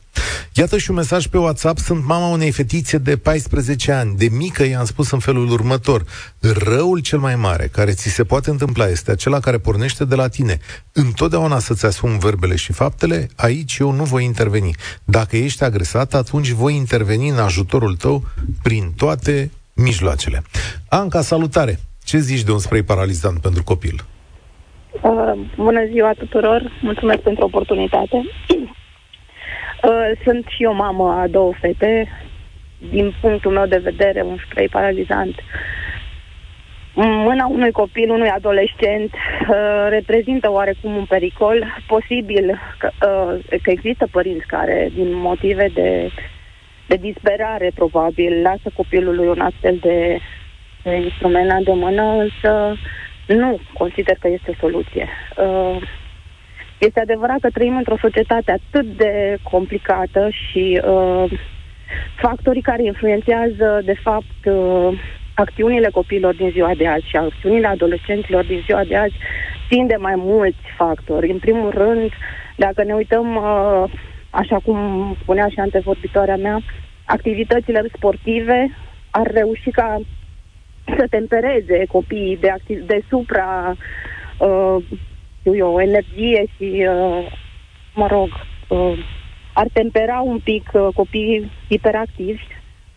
Iată 0.57 0.79
și 0.79 0.91
un 0.91 0.97
mesaj 0.97 1.27
pe 1.27 1.39
WhatsApp, 1.39 1.79
sunt 1.79 2.05
mama 2.05 2.27
unei 2.27 2.51
fetițe 2.51 2.99
de 2.99 3.17
14 3.17 3.93
ani. 3.93 4.17
De 4.17 4.29
mică 4.33 4.65
i-am 4.65 4.85
spus 4.85 5.11
în 5.11 5.19
felul 5.19 5.51
următor, 5.51 6.05
răul 6.41 6.99
cel 6.99 7.19
mai 7.19 7.37
mare 7.37 7.69
care 7.73 7.93
ți 7.93 8.09
se 8.09 8.25
poate 8.25 8.51
întâmpla 8.51 8.89
este 8.89 9.11
acela 9.11 9.41
care 9.41 9.59
pornește 9.59 10.05
de 10.05 10.15
la 10.15 10.29
tine. 10.29 10.59
Întotdeauna 10.93 11.59
să-ți 11.59 11.87
asumi 11.87 12.19
verbele 12.19 12.57
și 12.57 12.73
faptele, 12.73 13.29
aici 13.37 13.77
eu 13.79 13.91
nu 13.91 14.05
voi 14.05 14.25
interveni. 14.25 14.75
Dacă 15.05 15.37
ești 15.37 15.65
agresat, 15.65 16.15
atunci 16.15 16.51
voi 16.51 16.75
interveni 16.75 17.29
în 17.29 17.39
ajutorul 17.39 17.97
tău 17.97 18.25
prin 18.63 18.93
toate 18.97 19.51
mijloacele. 19.75 20.43
Anca, 20.89 21.21
salutare! 21.21 21.79
Ce 22.05 22.19
zici 22.19 22.43
de 22.43 22.53
un 22.53 22.59
spray 22.59 22.83
paralizant 22.83 23.41
pentru 23.41 23.63
copil? 23.63 24.05
Uh, 25.03 25.33
bună 25.57 25.81
ziua 25.93 26.13
tuturor, 26.19 26.79
mulțumesc 26.83 27.21
pentru 27.21 27.45
oportunitate. 27.45 28.23
Uh, 29.85 30.11
sunt 30.25 30.47
și 30.49 30.63
eu 30.63 30.75
mamă 30.75 31.11
a 31.11 31.27
două 31.27 31.53
fete. 31.61 32.09
Din 32.91 33.15
punctul 33.21 33.53
meu 33.53 33.67
de 33.67 33.79
vedere, 33.79 34.23
un 34.23 34.37
spray 34.47 34.69
paralizant 34.69 35.35
mâna 36.95 37.47
unui 37.47 37.71
copil, 37.71 38.11
unui 38.11 38.29
adolescent, 38.29 39.13
uh, 39.13 39.87
reprezintă 39.89 40.51
oarecum 40.51 40.97
un 40.97 41.05
pericol. 41.05 41.83
Posibil 41.87 42.61
că, 42.79 42.91
uh, 43.09 43.59
că 43.63 43.71
există 43.71 44.07
părinți 44.11 44.47
care, 44.47 44.91
din 44.95 45.15
motive 45.15 45.71
de, 45.75 46.11
de 46.89 46.97
disperare, 46.97 47.71
probabil, 47.75 48.43
lasă 48.43 48.71
copilului 48.77 49.27
un 49.27 49.41
astfel 49.41 49.77
de, 49.81 50.19
de 50.83 50.95
instrument 50.95 51.47
la 51.47 51.55
îndemână, 51.55 52.03
însă 52.03 52.77
nu 53.27 53.59
consider 53.73 54.17
că 54.21 54.29
este 54.29 54.57
soluție. 54.61 55.09
Uh, 55.37 55.83
este 56.79 57.01
adevărat 57.01 57.41
că 57.41 57.51
trăim 57.51 57.77
într-o 57.77 57.97
societate 58.01 58.51
atât 58.53 58.97
de 58.97 59.37
complicată 59.43 60.29
și 60.31 60.81
uh, 60.85 61.25
factorii 62.17 62.63
care 62.63 62.85
influențează, 62.85 63.81
de 63.85 63.95
fapt, 64.03 64.45
uh, 64.45 65.01
acțiunile 65.35 65.89
copiilor 65.89 66.35
din 66.35 66.51
ziua 66.51 66.75
de 66.77 66.87
azi 66.87 67.09
și 67.09 67.17
acțiunile 67.17 67.67
adolescenților 67.67 68.45
din 68.45 68.63
ziua 68.67 68.85
de 68.85 68.97
azi 68.97 69.15
țin 69.69 69.87
de 69.87 69.97
mai 69.99 70.15
mulți 70.17 70.65
factori. 70.77 71.31
În 71.31 71.39
primul 71.39 71.71
rând, 71.71 72.13
dacă 72.57 72.85
ne 72.85 72.95
uităm, 72.95 73.37
uh, 73.37 73.91
așa 74.31 74.59
cum 74.65 74.79
spunea 75.23 75.49
și 75.49 75.59
antevorbitoarea 75.59 76.37
mea, 76.37 76.61
activitățile 77.05 77.85
sportive 77.97 78.71
ar 79.11 79.27
reuși 79.27 79.71
ca 79.71 80.01
să 80.85 81.07
tempereze 81.11 81.85
copiii 81.89 82.37
de, 82.37 82.51
activ- 82.51 82.87
de 82.87 83.03
supra 83.09 83.77
uh, 84.39 84.77
eu, 85.53 85.81
energie 85.81 86.45
și, 86.57 86.87
uh, 86.89 87.33
mă 87.95 88.07
rog, 88.07 88.29
uh, 88.69 88.99
ar 89.55 89.67
tempera 89.73 90.21
un 90.21 90.39
pic 90.39 90.71
uh, 90.73 90.89
copiii 90.95 91.51
hiperactivi, 91.69 92.43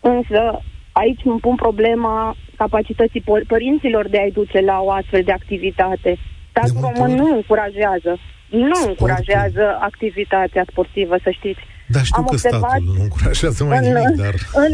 însă 0.00 0.62
aici 0.92 1.20
îmi 1.24 1.40
pun 1.40 1.54
problema 1.54 2.36
capacității 2.56 3.24
părinților 3.46 4.08
de 4.08 4.18
a-i 4.18 4.30
duce 4.30 4.60
la 4.60 4.80
o 4.80 4.90
astfel 4.90 5.22
de 5.22 5.32
activitate. 5.32 6.18
Statul 6.50 6.80
român 6.80 7.14
nu 7.14 7.34
încurajează. 7.34 8.18
Nu 8.48 8.74
Sportul. 8.74 8.88
încurajează 8.88 9.78
activitatea 9.80 10.64
sportivă, 10.70 11.16
să 11.22 11.30
știți. 11.30 11.60
Da, 11.94 12.02
știu 12.02 12.22
Am 12.22 12.24
că 12.24 12.32
observat 12.32 12.70
statul 12.70 12.94
nu 12.96 13.02
încurajează 13.02 13.64
mai 13.64 13.78
în, 13.78 13.84
nimic, 13.84 14.16
dar... 14.22 14.34
În, 14.64 14.72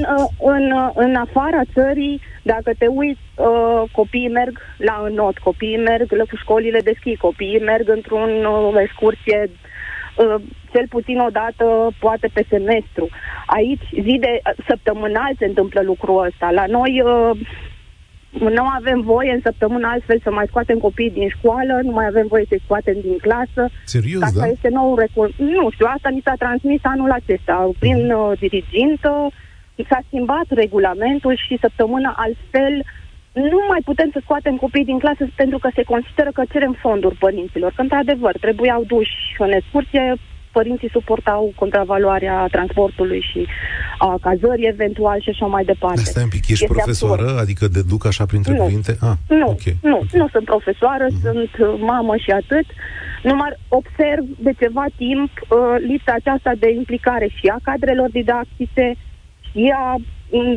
în, 0.52 0.64
în, 0.72 0.90
în 0.94 1.14
afara 1.14 1.62
țării, 1.74 2.20
dacă 2.42 2.70
te 2.78 2.86
uiți, 2.86 3.20
uh, 3.34 3.82
copiii 3.92 4.28
merg 4.28 4.58
la 4.76 5.02
înot, 5.08 5.38
copiii 5.38 5.82
merg 5.90 6.12
la 6.12 6.24
școlile 6.40 6.80
de 6.80 6.94
schi, 6.98 7.16
copiii 7.16 7.60
merg 7.60 7.88
într-un 7.88 8.30
uh, 8.44 8.74
excursie 8.86 9.50
uh, 9.50 10.34
cel 10.72 10.86
puțin 10.88 11.18
o 11.18 11.28
dată, 11.40 11.66
poate 11.98 12.30
pe 12.32 12.44
semestru. 12.48 13.08
Aici, 13.46 13.86
zi 13.90 14.16
de 14.20 14.40
săptămânal 14.68 15.32
se 15.38 15.44
întâmplă 15.44 15.80
lucrul 15.82 16.24
ăsta. 16.24 16.50
La 16.50 16.66
noi 16.66 17.02
uh, 17.04 17.30
nu 18.38 18.64
avem 18.78 19.00
voie 19.00 19.32
în 19.32 19.40
săptămână 19.42 19.86
altfel 19.86 20.20
să 20.22 20.30
mai 20.30 20.46
scoatem 20.48 20.78
copiii 20.78 21.10
din 21.10 21.28
școală, 21.28 21.80
nu 21.82 21.90
mai 21.90 22.06
avem 22.06 22.26
voie 22.26 22.44
să-i 22.48 22.64
scoatem 22.64 22.96
din 23.02 23.18
clasă. 23.18 23.62
Serios, 23.84 24.22
asta 24.22 24.40
da? 24.40 24.46
este 24.46 24.68
nou 24.68 24.96
recul. 24.96 25.34
Nu 25.36 25.70
știu, 25.70 25.86
asta 25.94 26.08
ni 26.08 26.22
s-a 26.24 26.34
transmis 26.38 26.80
anul 26.82 27.10
acesta. 27.10 27.70
Prin 27.78 28.10
uh, 28.10 28.38
dirigint 28.38 29.00
uh, 29.04 29.84
s-a 29.88 30.00
schimbat 30.06 30.46
regulamentul 30.48 31.36
și 31.46 31.58
săptămâna 31.60 32.14
altfel 32.16 32.74
nu 33.32 33.60
mai 33.68 33.80
putem 33.84 34.10
să 34.12 34.20
scoatem 34.22 34.56
copiii 34.56 34.84
din 34.84 34.98
clasă 34.98 35.24
pentru 35.34 35.58
că 35.58 35.68
se 35.74 35.82
consideră 35.82 36.30
că 36.32 36.42
cerem 36.52 36.76
fonduri 36.80 37.16
părinților. 37.16 37.72
Că, 37.74 37.82
într-adevăr, 37.82 38.34
trebuiau 38.40 38.84
duși 38.84 39.16
în 39.38 39.52
excursie, 39.52 40.14
părinții 40.58 40.94
suportau 40.96 41.52
contravaloarea 41.62 42.36
transportului 42.54 43.22
și 43.30 43.40
a 43.98 44.18
cazării 44.26 44.72
eventual 44.74 45.18
și 45.20 45.30
așa 45.34 45.46
mai 45.46 45.64
departe. 45.64 46.00
Asta 46.00 46.20
un 46.28 46.34
pic, 46.36 46.44
ești 46.48 46.64
este 46.64 46.74
profesoară? 46.74 47.22
Absurd. 47.22 47.42
Adică 47.44 47.64
deduc 47.78 48.02
așa 48.06 48.24
printre 48.26 48.52
nu. 48.52 48.62
cuvinte? 48.62 48.92
Ah, 49.00 49.16
nu, 49.40 49.48
okay. 49.54 49.74
nu, 49.90 49.96
okay. 50.02 50.20
nu 50.20 50.26
sunt 50.34 50.44
profesoară, 50.52 51.06
uh-huh. 51.06 51.22
sunt 51.24 51.50
mamă 51.92 52.14
și 52.24 52.30
atât. 52.30 52.66
Numai 53.22 53.50
observ 53.68 54.24
de 54.46 54.52
ceva 54.62 54.84
timp 54.96 55.30
uh, 55.42 55.74
lipsa 55.88 56.12
aceasta 56.16 56.52
de 56.62 56.68
implicare 56.80 57.28
și 57.38 57.46
a 57.56 57.58
cadrelor 57.68 58.10
didactice, 58.10 58.86
și 59.50 59.74
a 59.84 59.96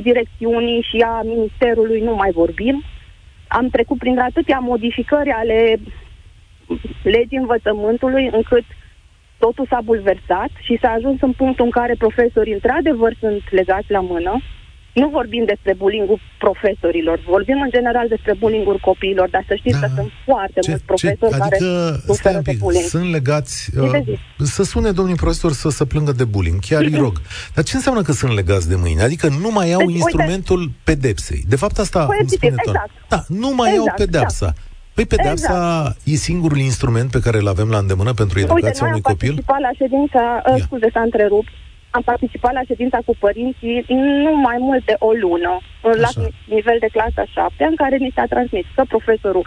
direcțiunii, 0.01 0.81
și 0.89 0.97
a 1.11 1.21
ministerului, 1.33 2.01
nu 2.01 2.13
mai 2.15 2.31
vorbim. 2.31 2.83
Am 3.47 3.67
trecut 3.69 3.97
prin 3.97 4.19
atâtea 4.19 4.59
modificări 4.59 5.29
ale 5.29 5.59
legii 7.03 7.43
învățământului, 7.43 8.29
încât 8.31 8.65
uh, 8.69 8.86
totul 9.39 9.65
s-a 9.69 9.81
bulversat 9.83 10.51
și 10.65 10.77
s-a 10.81 10.91
ajuns 10.97 11.21
în 11.21 11.31
punctul 11.31 11.65
în 11.65 11.71
care 11.71 11.95
profesorii 11.97 12.53
într-adevăr 12.53 13.11
sunt 13.19 13.41
legați 13.51 13.91
la 13.91 13.99
mână. 13.99 14.33
Nu 15.01 15.09
vorbim 15.09 15.43
despre 15.45 15.73
bullying 15.73 16.09
profesorilor, 16.37 17.19
vorbim 17.27 17.61
în 17.61 17.69
general 17.69 18.07
despre 18.07 18.33
bullying 18.39 18.79
copiilor, 18.79 19.29
dar 19.29 19.43
să 19.47 19.55
știți 19.55 19.79
da. 19.79 19.87
că 19.87 19.91
sunt 19.95 20.11
foarte 20.25 20.59
ce, 20.59 20.69
mulți 20.69 20.85
profesori 20.85 21.33
ce, 21.33 21.41
adică, 21.41 21.65
care 21.65 22.01
suferă 22.05 22.39
de 22.43 22.55
bullying. 22.59 22.83
Sunt 22.83 23.11
legați, 23.11 23.69
uh, 23.79 24.19
să 24.37 24.63
sune 24.63 24.91
domnul 24.91 25.15
profesor 25.15 25.51
să 25.51 25.69
se 25.69 25.85
plângă 25.85 26.11
de 26.11 26.23
bullying, 26.23 26.59
chiar 26.59 26.81
îi 26.81 26.95
rog. 26.95 27.21
Dar 27.55 27.63
ce 27.63 27.75
înseamnă 27.75 28.01
că 28.01 28.11
sunt 28.11 28.33
legați 28.33 28.69
de 28.69 28.75
mâine? 28.75 29.01
Adică 29.01 29.27
nu 29.27 29.51
mai 29.51 29.73
au 29.73 29.85
deci, 29.85 29.95
instrumentul 29.95 30.59
uite, 30.59 30.73
pedepsei. 30.83 31.43
De 31.47 31.55
fapt 31.55 31.77
asta 31.77 32.07
îmi 32.19 32.29
spune 32.29 32.55
exact. 32.65 32.91
Da, 33.07 33.23
nu 33.27 33.53
mai 33.55 33.69
exact, 33.69 33.89
au 33.89 34.05
pedepsa. 34.05 34.45
Da. 34.45 34.61
Păi 34.97 35.05
pedeapsa 35.15 35.57
exact. 35.57 35.97
e 36.11 36.27
singurul 36.29 36.61
instrument 36.69 37.09
pe 37.11 37.23
care 37.25 37.37
îl 37.37 37.47
avem 37.47 37.69
la 37.75 37.83
îndemână 37.83 38.13
pentru 38.21 38.39
educația 38.39 38.85
Uite, 38.85 38.91
unui 38.91 39.01
copil? 39.11 39.33
Uite, 39.33 39.43
am 39.45 39.57
participat 39.57 39.61
la 39.67 39.73
ședința, 39.81 40.23
uh, 40.49 40.59
scuze, 40.65 40.87
s-a 40.95 41.03
întrerupt, 41.09 41.51
am 41.97 42.03
participat 42.11 42.53
la 42.59 42.63
ședința 42.69 42.99
cu 43.05 43.13
părinții 43.25 43.85
nu 44.25 44.33
mai 44.47 44.57
mult 44.67 44.83
de 44.89 44.95
o 45.07 45.11
lună, 45.23 45.53
Așa. 45.59 45.99
la 46.03 46.09
nivel 46.55 46.77
de 46.85 46.93
clasa 46.95 47.23
7, 47.25 47.63
în 47.71 47.75
care 47.81 47.95
ni 47.97 48.15
s-a 48.15 48.25
transmis 48.33 48.65
că 48.75 48.83
profesorul 48.93 49.45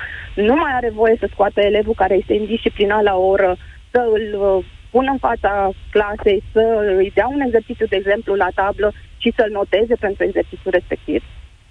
nu 0.48 0.54
mai 0.62 0.72
are 0.78 0.90
voie 1.00 1.16
să 1.20 1.26
scoată 1.32 1.58
elevul 1.60 2.00
care 2.02 2.14
este 2.20 2.34
indisciplinat 2.34 3.02
la 3.10 3.16
oră, 3.32 3.50
să 3.92 4.00
îl 4.16 4.26
uh, 4.40 4.64
pună 4.90 5.10
în 5.16 5.20
fața 5.28 5.52
clasei, 5.94 6.42
să 6.52 6.62
îi 7.00 7.10
dea 7.14 7.28
un 7.34 7.40
exercițiu, 7.40 7.86
de 7.86 7.96
exemplu, 7.96 8.32
la 8.34 8.48
tablă 8.54 8.88
și 9.22 9.32
să-l 9.36 9.50
noteze 9.58 9.94
pentru 10.04 10.24
exercițiul 10.24 10.72
respectiv. 10.78 11.22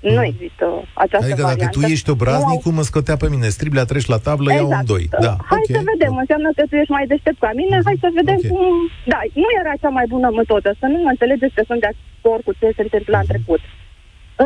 Mm. 0.02 0.14
Nu 0.16 0.24
există 0.32 0.66
această 1.06 1.26
adică 1.26 1.42
variantă. 1.42 1.64
dacă 1.64 1.76
tu 1.76 1.82
ești 1.94 2.10
obraznic, 2.16 2.60
cum 2.66 2.74
mă 2.80 2.86
scătea 2.92 3.18
pe 3.24 3.28
mine? 3.34 3.48
Striblea 3.58 3.90
treci 3.92 4.12
la 4.14 4.20
tablă, 4.28 4.50
exact. 4.52 4.70
iau 4.70 4.80
un 4.80 4.86
doi. 4.94 5.06
Da, 5.26 5.36
hai 5.52 5.62
okay. 5.64 5.76
să 5.78 5.82
vedem, 5.92 6.14
înseamnă 6.24 6.50
că 6.58 6.64
tu 6.70 6.76
ești 6.82 6.96
mai 6.98 7.06
deștept 7.12 7.40
ca 7.46 7.52
mine, 7.62 7.76
mm. 7.78 7.86
hai 7.88 7.98
să 8.04 8.18
vedem 8.22 8.40
okay. 8.40 8.52
cum... 8.52 8.66
Da, 9.14 9.20
nu 9.42 9.48
era 9.62 9.74
cea 9.82 9.92
mai 9.98 10.06
bună 10.14 10.30
metodă, 10.40 10.70
să 10.82 10.86
nu 10.94 10.98
mă 11.04 11.10
înțelegeți 11.16 11.56
că 11.58 11.64
sunt 11.70 11.82
de 11.86 11.90
acord 11.94 12.44
cu 12.48 12.54
ce 12.60 12.68
se 12.78 12.86
întâmplă 12.88 13.16
mm. 13.16 13.24
în 13.24 13.30
trecut. 13.34 13.62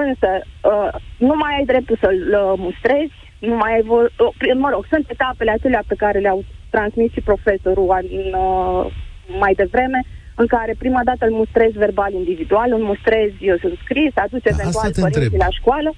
Însă, 0.03 0.29
uh, 0.71 0.91
nu 1.27 1.33
mai 1.41 1.53
ai 1.57 1.65
dreptul 1.71 1.97
să-l 2.03 2.21
uh, 2.41 2.53
mustrezi, 2.65 3.17
nu 3.49 3.55
mai 3.61 3.71
ai... 3.75 3.83
Vo- 3.89 4.11
uh, 4.23 4.53
mă 4.63 4.69
rog, 4.73 4.83
sunt 4.93 5.05
etapele 5.15 5.51
acelea 5.51 5.83
pe 5.91 6.01
care 6.03 6.17
le-au 6.25 6.39
transmis 6.75 7.11
și 7.15 7.27
profesorul 7.29 7.87
în, 8.01 8.27
uh, 8.47 8.83
mai 9.43 9.53
devreme, 9.61 9.99
în 10.35 10.47
care 10.47 10.75
prima 10.77 11.01
dată 11.03 11.25
îl 11.25 11.33
mustrezi 11.41 11.77
verbal 11.77 12.13
individual, 12.13 12.69
îl 12.71 12.83
mustrezi 12.91 13.35
eu 13.39 13.57
sunt 13.57 13.77
scris, 13.83 14.11
aduce 14.15 14.49
da, 14.49 14.55
eventual 14.59 14.91
părinții 14.99 15.37
la 15.37 15.51
școală. 15.59 15.93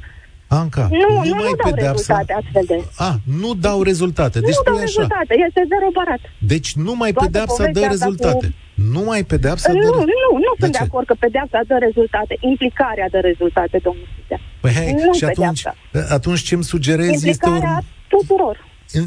Anca, 0.47 0.87
nu, 0.91 0.97
nu, 0.97 1.23
nu, 1.29 1.35
nu 1.35 1.41
dau 1.41 1.71
pedepsa... 1.71 1.91
rezultate 1.91 2.33
astfel 2.41 2.63
de... 2.67 2.77
A, 3.07 3.11
nu 3.41 3.53
dau 3.53 3.81
rezultate. 3.81 4.39
Deci 4.39 4.57
nu 4.57 4.63
dau 4.63 4.75
așa. 4.75 4.83
rezultate, 4.85 5.33
este 5.47 5.61
zero 5.71 5.87
barat. 5.99 6.21
Deci 6.53 6.69
numai 6.87 7.11
Toată 7.11 7.25
pedeapsa 7.25 7.63
dă 7.77 7.85
rezultate. 7.95 8.47
Cu... 8.47 8.81
Numai 8.93 9.23
pedeapsa 9.23 9.71
nu, 9.71 9.79
dă... 9.79 9.85
Nu, 9.85 9.93
nu, 10.23 10.29
nu 10.45 10.51
sunt 10.59 10.71
de 10.71 10.77
acord 10.77 11.05
că 11.05 11.15
pedeapsa 11.19 11.59
dă 11.67 11.77
rezultate. 11.87 12.33
Implicarea 12.39 13.07
dă 13.09 13.19
rezultate, 13.19 13.77
domnul 13.87 14.07
Stea. 14.25 14.39
Păi 14.61 14.71
hai, 14.73 14.91
nu 15.05 15.13
și 15.13 15.25
atunci, 15.25 15.63
atunci 16.09 16.41
ce 16.47 16.53
îmi 16.55 16.63
sugerezi 16.63 17.11
Implicarea 17.13 17.55
este... 17.55 17.69
Urm... 17.69 17.85
tuturor. 18.07 18.55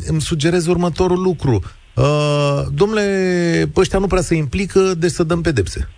Îmi 0.06 0.20
sugerez 0.20 0.66
următorul 0.66 1.20
lucru. 1.22 1.62
Uh, 1.98 2.60
domnule, 2.74 3.04
ăștia 3.76 3.98
nu 3.98 4.06
prea 4.06 4.20
se 4.20 4.34
implică, 4.34 4.80
deci 4.98 5.10
să 5.10 5.22
dăm 5.22 5.40
pedepse. 5.40 5.88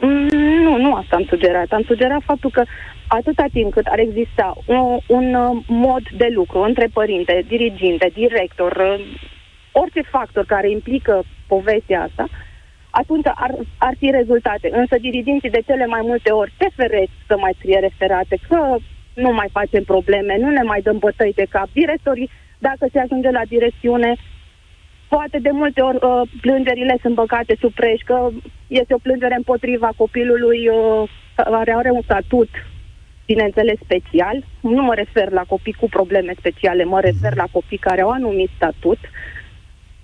Mm, 0.00 0.38
nu, 0.62 0.76
nu 0.76 0.94
asta 0.94 1.16
am 1.16 1.24
sugerat. 1.28 1.70
Am 1.70 1.82
sugerat 1.86 2.22
faptul 2.24 2.50
că 2.50 2.62
atâta 3.06 3.44
timp 3.52 3.72
cât 3.72 3.86
ar 3.86 3.98
exista 3.98 4.56
un, 4.66 4.98
un 5.06 5.34
uh, 5.34 5.64
mod 5.66 6.02
de 6.16 6.28
lucru 6.34 6.58
între 6.60 6.88
părinte, 6.92 7.44
diriginte, 7.48 8.10
director, 8.14 8.72
uh, 8.72 9.04
orice 9.72 10.02
factor 10.02 10.44
care 10.44 10.70
implică 10.70 11.22
povestea 11.46 12.02
asta, 12.02 12.28
atunci 12.90 13.26
ar, 13.34 13.52
ar 13.78 13.94
fi 13.98 14.10
rezultate. 14.10 14.68
Însă 14.72 14.96
diriginții 15.00 15.50
de 15.50 15.62
cele 15.66 15.86
mai 15.86 16.00
multe 16.02 16.30
ori 16.30 16.54
se 16.58 16.68
feresc 16.74 17.12
să 17.26 17.36
mai 17.38 17.54
scrie 17.58 17.78
referate, 17.78 18.38
că 18.48 18.76
nu 19.14 19.32
mai 19.32 19.48
facem 19.52 19.84
probleme, 19.84 20.36
nu 20.38 20.50
ne 20.50 20.62
mai 20.62 20.80
dăm 20.80 20.98
bătăi 20.98 21.32
de 21.34 21.46
cap. 21.48 21.68
Directorii, 21.72 22.30
dacă 22.58 22.88
se 22.92 22.98
ajunge 22.98 23.30
la 23.30 23.44
direcțiune, 23.48 24.16
Poate 25.08 25.38
de 25.38 25.50
multe 25.52 25.80
ori 25.80 25.98
uh, 26.02 26.22
plângerile 26.40 26.96
sunt 27.00 27.14
băgate 27.14 27.56
sub 27.60 27.72
preș, 27.72 28.00
că 28.04 28.28
este 28.66 28.94
o 28.94 29.04
plângere 29.06 29.34
împotriva 29.34 29.90
copilului 29.96 30.68
uh, 30.68 31.08
care 31.34 31.72
are 31.76 31.90
un 31.90 32.02
statut 32.02 32.48
bineînțeles 33.26 33.78
special. 33.84 34.44
Nu 34.60 34.82
mă 34.82 34.94
refer 34.94 35.30
la 35.30 35.44
copii 35.48 35.72
cu 35.72 35.88
probleme 35.88 36.32
speciale, 36.38 36.84
mă 36.84 37.00
refer 37.00 37.34
la 37.36 37.46
copii 37.52 37.78
care 37.88 38.00
au 38.00 38.10
anumit 38.10 38.50
statut, 38.56 38.98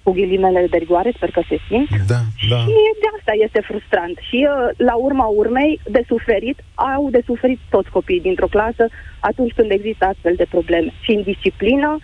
cu 0.03 0.11
ghilimele 0.11 0.66
de 0.70 0.76
rigoare, 0.76 1.12
sper 1.16 1.30
că 1.30 1.42
se 1.48 1.59
simt. 1.68 1.88
Da, 2.07 2.20
da. 2.48 2.57
Și 2.57 2.74
de 3.03 3.09
asta 3.18 3.32
este 3.44 3.61
frustrant. 3.61 4.18
Și 4.28 4.48
uh, 4.48 4.68
la 4.76 4.94
urma 4.94 5.24
urmei, 5.24 5.80
de 5.90 6.03
suferit, 6.07 6.59
au 6.74 7.11
de 7.11 7.22
suferit 7.26 7.59
toți 7.70 7.90
copiii 7.90 8.20
dintr-o 8.20 8.46
clasă 8.46 8.88
atunci 9.20 9.53
când 9.53 9.70
există 9.70 10.05
astfel 10.05 10.34
de 10.36 10.46
probleme. 10.50 10.92
Și 11.00 11.11
în 11.11 11.22
disciplină. 11.22 11.98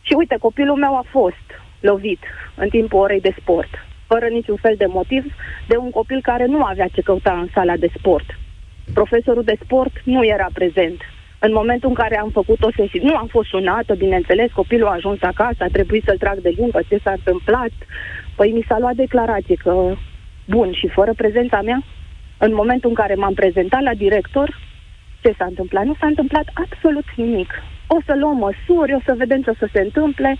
Și 0.00 0.12
uite, 0.16 0.36
copilul 0.40 0.76
meu 0.76 0.96
a 0.96 1.04
fost 1.10 1.46
lovit 1.80 2.20
în 2.54 2.68
timpul 2.68 3.00
orei 3.00 3.20
de 3.20 3.34
sport, 3.40 3.68
fără 4.06 4.26
niciun 4.26 4.56
fel 4.56 4.74
de 4.76 4.86
motiv, 4.86 5.24
de 5.68 5.76
un 5.76 5.90
copil 5.90 6.20
care 6.22 6.46
nu 6.46 6.62
avea 6.62 6.88
ce 6.92 7.00
căuta 7.00 7.38
în 7.40 7.48
sala 7.54 7.76
de 7.76 7.90
sport. 7.98 8.38
Profesorul 8.94 9.42
de 9.42 9.58
sport 9.62 9.92
nu 10.04 10.24
era 10.24 10.48
prezent. 10.52 11.00
În 11.38 11.52
momentul 11.52 11.88
în 11.88 11.94
care 11.94 12.18
am 12.18 12.30
făcut 12.30 12.62
o 12.62 12.70
sesiune, 12.76 13.10
nu 13.10 13.16
am 13.16 13.26
fost 13.26 13.48
sunată, 13.48 13.94
bineînțeles, 13.94 14.52
copilul 14.52 14.88
a 14.88 14.92
ajuns 14.92 15.22
acasă, 15.22 15.56
a 15.58 15.68
trebuit 15.72 16.04
să-l 16.06 16.16
trag 16.18 16.38
de 16.38 16.54
limbă, 16.56 16.80
ce 16.88 16.98
s-a 17.02 17.10
întâmplat. 17.10 17.70
Păi 18.36 18.50
mi 18.50 18.64
s-a 18.68 18.78
luat 18.78 18.94
declarație 18.94 19.54
că, 19.54 19.94
bun, 20.46 20.72
și 20.72 20.88
fără 20.88 21.12
prezența 21.16 21.60
mea, 21.62 21.82
în 22.38 22.54
momentul 22.54 22.88
în 22.88 22.94
care 22.94 23.14
m-am 23.14 23.34
prezentat 23.34 23.82
la 23.82 23.94
director, 23.94 24.58
ce 25.22 25.34
s-a 25.38 25.44
întâmplat? 25.44 25.84
Nu 25.84 25.94
s-a 26.00 26.06
întâmplat 26.06 26.46
absolut 26.54 27.04
nimic. 27.16 27.62
O 27.86 27.98
să 28.06 28.14
luăm 28.20 28.36
măsuri, 28.36 28.94
o 28.94 29.00
să 29.04 29.14
vedem 29.16 29.42
ce 29.42 29.50
o 29.50 29.54
să 29.58 29.68
se 29.72 29.80
întâmple. 29.80 30.36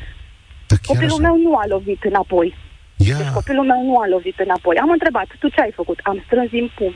Da, 0.69 0.77
Copilul 0.87 1.19
așa. 1.21 1.27
meu 1.27 1.37
nu 1.47 1.53
a 1.57 1.65
lovit 1.75 2.03
înapoi. 2.11 2.49
Ia, 2.97 3.17
Deci 3.17 3.27
copilul 3.39 3.67
meu 3.73 3.81
nu 3.89 3.95
a 3.99 4.07
lovit 4.15 4.39
înapoi. 4.39 4.77
Am 4.85 4.91
întrebat, 4.91 5.29
tu 5.39 5.49
ce 5.49 5.61
ai 5.61 5.73
făcut? 5.81 5.99
Am 6.03 6.23
strâns 6.27 6.51
din 6.51 6.71
pum. 6.79 6.93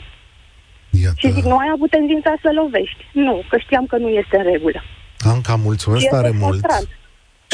iată. 1.02 1.14
Și 1.22 1.30
zic, 1.36 1.44
nu 1.44 1.56
ai 1.56 1.70
avut 1.74 1.90
tendința 1.90 2.32
să 2.42 2.50
lovești. 2.60 3.02
Nu, 3.12 3.34
că 3.50 3.56
știam 3.58 3.86
că 3.86 3.96
nu 3.96 4.08
este 4.08 4.36
în 4.36 4.42
regulă. 4.52 4.80
Anca, 5.32 5.54
mulțumesc 5.54 6.00
Și 6.00 6.06
este 6.06 6.16
tare 6.20 6.30
mult. 6.42 6.58
frustrant 6.58 6.88
Știu 6.88 6.99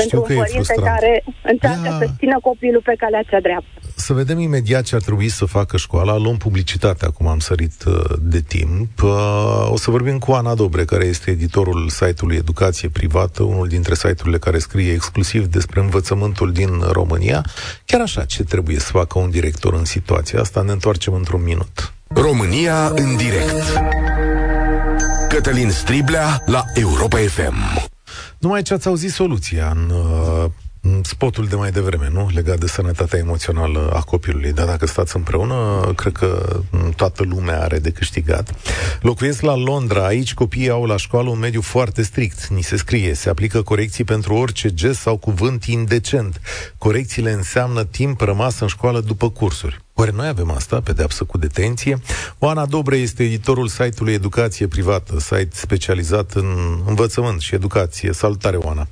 pentru 0.00 0.20
că 0.20 0.32
un 0.32 0.38
e 0.38 0.42
părinte 0.42 0.62
frustrant. 0.62 0.88
care 0.88 1.24
încearcă 1.42 1.88
Ia. 1.88 1.98
să 1.98 2.06
țină 2.18 2.38
copilul 2.42 2.82
pe 2.84 2.94
calea 2.98 3.22
cea 3.30 3.40
dreaptă. 3.40 3.70
Să 3.94 4.12
vedem 4.12 4.38
imediat 4.38 4.84
ce 4.84 4.94
ar 4.94 5.00
trebui 5.00 5.28
să 5.28 5.44
facă 5.44 5.76
școala. 5.76 6.16
Luăm 6.16 6.36
publicitatea, 6.36 7.08
acum 7.08 7.26
am 7.26 7.38
sărit 7.38 7.84
uh, 7.86 7.94
de 8.20 8.40
timp. 8.40 9.02
Uh, 9.02 9.68
O 9.70 9.76
să 9.76 9.90
vorbim 9.90 10.18
cu 10.18 10.32
Ana 10.32 10.54
Dobre, 10.54 10.84
care 10.84 11.04
este 11.04 11.30
editorul 11.30 11.88
site-ului 11.88 12.36
Educație 12.36 12.88
Privată, 12.88 13.42
unul 13.42 13.68
dintre 13.68 13.94
site-urile 13.94 14.38
care 14.38 14.58
scrie 14.58 14.92
exclusiv 14.92 15.46
despre 15.46 15.80
învățământul 15.80 16.52
din 16.52 16.70
România. 16.90 17.44
Chiar 17.84 18.00
așa, 18.00 18.24
ce 18.24 18.42
trebuie 18.44 18.78
să 18.78 18.90
facă 18.90 19.18
un 19.18 19.30
director 19.30 19.74
în 19.74 19.84
situația 19.84 20.40
asta? 20.40 20.62
Ne 20.62 20.72
întoarcem 20.72 21.14
într-un 21.14 21.42
minut. 21.42 21.92
România 22.08 22.86
în 22.94 23.16
direct. 23.16 23.82
Cătălin 25.28 25.70
Striblea 25.70 26.42
la 26.46 26.64
Europa 26.74 27.16
FM. 27.16 27.88
Numai 28.38 28.62
ce 28.62 28.74
ați 28.74 28.88
auzit 28.88 29.10
soluția 29.10 29.70
în, 29.70 29.90
uh, 29.90 30.44
în 30.44 30.50
spotul 31.02 31.46
de 31.46 31.54
mai 31.54 31.70
devreme, 31.70 32.08
nu? 32.12 32.30
Legat 32.34 32.58
de 32.58 32.66
sănătatea 32.66 33.18
emoțională 33.18 33.90
a 33.94 34.00
copilului. 34.00 34.52
Dar 34.52 34.66
dacă 34.66 34.86
stați 34.86 35.16
împreună, 35.16 35.80
cred 35.96 36.12
că 36.12 36.60
m, 36.70 36.90
toată 36.90 37.22
lumea 37.22 37.62
are 37.62 37.78
de 37.78 37.90
câștigat. 37.90 38.54
Locuiesc 39.00 39.40
la 39.40 39.56
Londra. 39.56 40.06
Aici 40.06 40.34
copiii 40.34 40.70
au 40.70 40.84
la 40.84 40.96
școală 40.96 41.28
un 41.28 41.38
mediu 41.38 41.60
foarte 41.60 42.02
strict. 42.02 42.46
Ni 42.46 42.62
se 42.62 42.76
scrie, 42.76 43.14
se 43.14 43.28
aplică 43.28 43.62
corecții 43.62 44.04
pentru 44.04 44.34
orice 44.34 44.74
gest 44.74 45.00
sau 45.00 45.16
cuvânt 45.16 45.64
indecent. 45.64 46.40
Corecțiile 46.78 47.32
înseamnă 47.32 47.84
timp 47.84 48.20
rămas 48.20 48.60
în 48.60 48.66
școală 48.66 49.00
după 49.00 49.30
cursuri. 49.30 49.84
Oare 49.94 50.10
noi 50.14 50.28
avem 50.28 50.50
asta, 50.50 50.80
pedeapsă 50.80 51.24
cu 51.24 51.38
detenție? 51.38 52.00
Oana 52.38 52.66
Dobre 52.66 52.96
este 52.96 53.22
editorul 53.22 53.68
site-ului 53.68 54.12
Educație 54.12 54.66
Privată, 54.66 55.20
site 55.20 55.48
specializat 55.52 56.32
în 56.32 56.46
învățământ 56.86 57.40
și 57.40 57.54
educație. 57.54 58.12
Salutare, 58.12 58.56
Oana! 58.56 58.86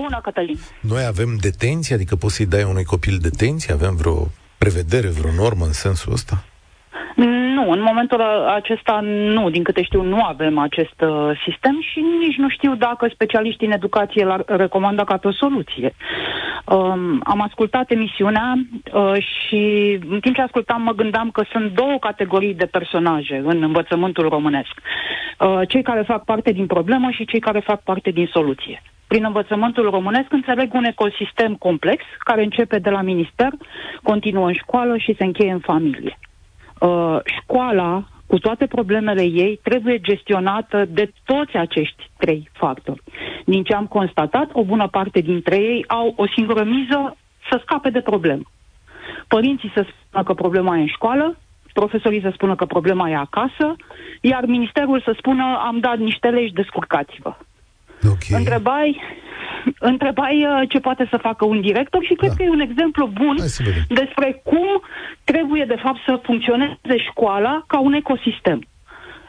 Bună, 0.00 0.20
Cătălin. 0.22 0.58
Noi 0.80 1.04
avem 1.04 1.36
detenție, 1.36 1.94
adică 1.94 2.16
poți 2.16 2.34
să-i 2.34 2.46
dai 2.46 2.62
unui 2.62 2.84
copil 2.84 3.18
detenție? 3.18 3.72
Avem 3.72 3.96
vreo 3.96 4.30
prevedere, 4.58 5.08
vreo 5.08 5.32
normă 5.32 5.64
în 5.64 5.72
sensul 5.72 6.12
ăsta? 6.12 6.44
Nu, 7.16 7.70
în 7.70 7.82
momentul 7.82 8.20
acesta 8.54 9.00
nu, 9.02 9.50
din 9.50 9.62
câte 9.62 9.82
știu, 9.82 10.02
nu 10.02 10.22
avem 10.22 10.58
acest 10.58 11.00
uh, 11.00 11.30
sistem 11.44 11.78
și 11.80 12.04
nici 12.20 12.36
nu 12.36 12.48
știu 12.48 12.74
dacă 12.74 13.08
specialiștii 13.12 13.66
în 13.66 13.72
educație 13.72 14.24
l-ar 14.24 14.42
recomanda 14.46 15.04
ca 15.04 15.16
pe 15.16 15.28
o 15.28 15.32
soluție. 15.32 15.94
Um, 16.64 17.20
am 17.24 17.40
ascultat 17.40 17.90
emisiunea 17.90 18.54
uh, 18.92 19.12
și 19.18 19.92
în 20.08 20.20
timp 20.20 20.34
ce 20.34 20.42
ascultam 20.42 20.82
mă 20.82 20.92
gândeam 20.92 21.30
că 21.30 21.42
sunt 21.50 21.72
două 21.72 21.98
categorii 22.00 22.54
de 22.54 22.66
personaje 22.66 23.42
în 23.44 23.62
învățământul 23.62 24.28
românesc. 24.28 24.72
Uh, 25.38 25.60
cei 25.68 25.82
care 25.82 26.02
fac 26.02 26.24
parte 26.24 26.52
din 26.52 26.66
problemă 26.66 27.10
și 27.10 27.24
cei 27.24 27.40
care 27.40 27.60
fac 27.60 27.82
parte 27.82 28.10
din 28.10 28.28
soluție. 28.32 28.82
Prin 29.06 29.24
învățământul 29.24 29.90
românesc 29.90 30.32
înțeleg 30.32 30.74
un 30.74 30.84
ecosistem 30.84 31.54
complex 31.54 32.04
care 32.18 32.42
începe 32.42 32.78
de 32.78 32.90
la 32.90 33.02
minister, 33.02 33.50
continuă 34.02 34.46
în 34.46 34.52
școală 34.54 34.96
și 34.96 35.14
se 35.18 35.24
încheie 35.24 35.52
în 35.52 35.58
familie. 35.58 36.18
Uh, 36.80 37.18
școala, 37.40 38.04
cu 38.26 38.38
toate 38.38 38.66
problemele 38.66 39.22
ei, 39.22 39.60
trebuie 39.62 39.98
gestionată 40.00 40.84
de 40.88 41.12
toți 41.24 41.56
acești 41.56 42.10
trei 42.18 42.50
factori. 42.52 43.02
Din 43.44 43.62
ce 43.62 43.74
am 43.74 43.86
constatat, 43.86 44.48
o 44.52 44.64
bună 44.64 44.88
parte 44.88 45.20
dintre 45.20 45.56
ei 45.56 45.84
au 45.86 46.12
o 46.16 46.26
singură 46.36 46.64
miză 46.64 47.16
să 47.50 47.60
scape 47.62 47.90
de 47.90 48.00
problemă. 48.00 48.42
Părinții 49.28 49.72
să 49.74 49.86
spună 49.88 50.24
că 50.24 50.34
problema 50.34 50.76
e 50.76 50.80
în 50.80 50.86
școală, 50.86 51.36
profesorii 51.72 52.20
să 52.20 52.30
spună 52.32 52.54
că 52.54 52.64
problema 52.64 53.08
e 53.08 53.16
acasă, 53.16 53.76
iar 54.20 54.44
ministerul 54.46 55.00
să 55.00 55.14
spună 55.18 55.44
am 55.66 55.78
dat 55.78 55.98
niște 55.98 56.28
legi, 56.28 56.52
descurcați-vă. 56.52 57.36
Ok. 58.10 58.38
Întrebai, 58.38 59.00
întrebai 59.78 60.44
uh, 60.46 60.68
ce 60.68 60.78
poate 60.80 61.06
să 61.10 61.16
facă 61.16 61.44
un 61.44 61.60
director 61.60 62.04
și 62.04 62.14
cred 62.14 62.30
Da. 62.30 62.36
că 62.36 62.42
e 62.42 62.48
un 62.50 62.60
exemplu 62.60 63.06
bun 63.06 63.36
Hai 63.38 63.48
să 63.48 63.62
vedem. 63.64 63.82
despre 63.88 64.40
cum 64.44 64.82
trebuie 65.24 65.64
de 65.64 65.76
fapt 65.82 65.98
să 66.06 66.20
funcționeze 66.22 66.96
școala 67.10 67.64
ca 67.66 67.78
un 67.80 67.92
ecosistem. 67.92 68.60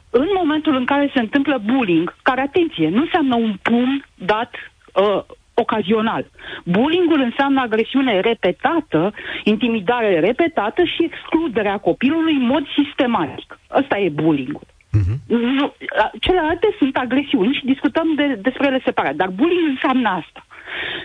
În 0.10 0.28
momentul 0.38 0.76
în 0.76 0.86
care 0.86 1.12
se 1.14 1.20
întâmplă 1.20 1.62
bullying, 1.66 2.16
care, 2.22 2.42
atenție, 2.42 2.90
nu 2.90 3.02
înseamnă 3.02 3.36
un 3.36 3.56
pumn 3.62 4.06
dat 4.16 4.52
uh, 4.94 5.22
ocazional. 5.54 6.26
Bullyingul 6.66 7.20
înseamnă 7.20 7.62
agresiune 7.62 8.20
repetată, 8.20 9.14
intimidare 9.44 10.20
repetată 10.20 10.84
și 10.84 11.04
excluderea 11.04 11.78
copilului 11.78 12.34
în 12.34 12.46
mod 12.46 12.64
sistematic. 12.84 13.60
Ăsta 13.76 13.98
e 13.98 14.10
bullyingul. 14.10 14.62
Mhm. 14.98 15.14
Nu, 15.60 15.74
a- 16.04 16.12
celelalte 16.20 16.76
sunt 16.78 16.98
agresiuni 16.98 17.54
și 17.54 17.66
discutăm 17.66 18.08
de, 18.16 18.26
despre 18.42 18.68
ele 18.68 18.82
separat, 18.84 19.16
dar 19.16 19.30
bullying 19.30 19.68
înseamnă 19.68 20.10
asta. 20.10 20.46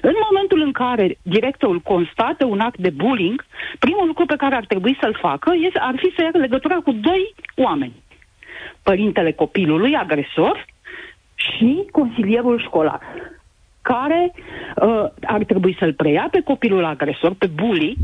În 0.03 0.15
momentul 0.31 0.61
în 0.61 0.73
care 0.73 1.19
directorul 1.23 1.81
constată 1.81 2.45
un 2.45 2.61
act 2.61 2.79
de 2.79 2.91
bullying, 2.91 3.45
primul 3.79 4.07
lucru 4.07 4.25
pe 4.27 4.37
care 4.37 4.55
ar 4.55 4.65
trebui 4.65 4.97
să-l 5.01 5.17
facă 5.21 5.53
este, 5.61 5.79
ar 5.79 5.95
fi 5.97 6.13
să 6.17 6.23
ia 6.23 6.31
legătura 6.33 6.75
cu 6.75 6.93
doi 6.93 7.35
oameni. 7.57 8.03
Părintele 8.83 9.33
copilului, 9.33 9.97
agresor, 9.97 10.67
și 11.35 11.87
consilierul 11.91 12.61
școlar, 12.61 13.01
care 13.83 14.33
uh, 14.35 15.05
ar 15.25 15.45
trebui 15.45 15.77
să-l 15.79 15.93
preia 15.93 16.29
pe 16.31 16.41
copilul 16.41 16.85
agresor, 16.85 17.35
pe 17.39 17.47
bully, 17.47 17.97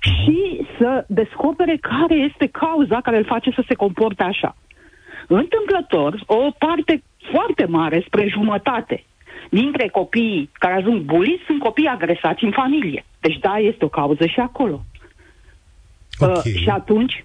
și 0.00 0.66
să 0.78 1.04
descopere 1.08 1.76
care 1.80 2.14
este 2.14 2.46
cauza 2.46 3.00
care 3.00 3.16
îl 3.16 3.24
face 3.24 3.50
să 3.50 3.62
se 3.68 3.74
comporte 3.74 4.22
așa. 4.22 4.56
Întâmplător, 5.34 6.22
o 6.26 6.50
parte 6.58 7.02
foarte 7.32 7.64
mare, 7.64 8.02
spre 8.06 8.28
jumătate, 8.28 9.04
dintre 9.50 9.88
copiii 9.88 10.50
care 10.52 10.74
ajung 10.74 11.00
bully 11.00 11.42
sunt 11.46 11.58
copii 11.60 11.86
agresați 11.86 12.44
în 12.44 12.50
familie. 12.50 13.04
Deci 13.20 13.38
da, 13.38 13.54
este 13.58 13.84
o 13.84 13.88
cauză 13.88 14.26
și 14.26 14.40
acolo. 14.40 14.84
Ok. 16.18 16.44
Uh, 16.44 16.52
și 16.62 16.68
atunci, 16.68 17.24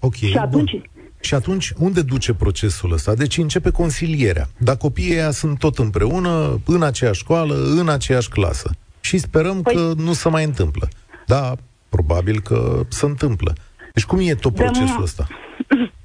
Ok, 0.00 0.14
și 0.14 0.36
atunci 0.36 0.70
bun. 0.70 0.82
Și 1.20 1.34
atunci, 1.34 1.72
unde 1.78 2.02
duce 2.02 2.34
procesul 2.34 2.92
ăsta? 2.92 3.14
Deci 3.14 3.36
începe 3.38 3.70
consilierea. 3.70 4.46
Dacă 4.58 4.78
copiii 4.78 5.12
ăia 5.12 5.30
sunt 5.30 5.58
tot 5.58 5.78
împreună, 5.78 6.60
în 6.66 6.82
aceeași 6.82 7.20
școală, 7.20 7.54
în 7.80 7.88
aceeași 7.88 8.28
clasă. 8.28 8.70
Și 9.00 9.18
sperăm 9.18 9.60
Păi- 9.70 9.74
că 9.74 9.92
nu 9.96 10.12
se 10.12 10.28
mai 10.28 10.44
întâmplă. 10.44 10.88
Da, 11.26 11.54
probabil 11.88 12.40
că 12.40 12.80
se 12.88 13.06
întâmplă. 13.06 13.52
Deci 13.94 14.04
cum 14.04 14.18
e 14.20 14.34
tot 14.34 14.54
De 14.54 14.62
procesul 14.62 14.94
mu- 14.96 15.02
ăsta? 15.02 15.26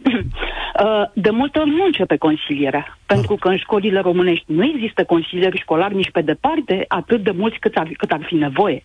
Uh, 0.83 1.03
de 1.13 1.29
multe 1.29 1.59
ori 1.59 1.69
nu 1.69 1.85
începe 1.85 2.17
consilierea, 2.17 2.97
pentru 3.05 3.35
că 3.35 3.47
în 3.47 3.57
școlile 3.57 3.99
românești 3.99 4.45
nu 4.47 4.63
există 4.63 5.03
consilieri 5.03 5.59
școlari 5.59 5.95
nici 5.95 6.11
pe 6.11 6.21
departe 6.21 6.85
atât 6.87 7.23
de 7.23 7.31
mulți 7.31 7.59
cât 7.59 7.75
ar, 7.75 7.89
cât 7.97 8.11
ar 8.11 8.23
fi 8.23 8.35
nevoie. 8.35 8.83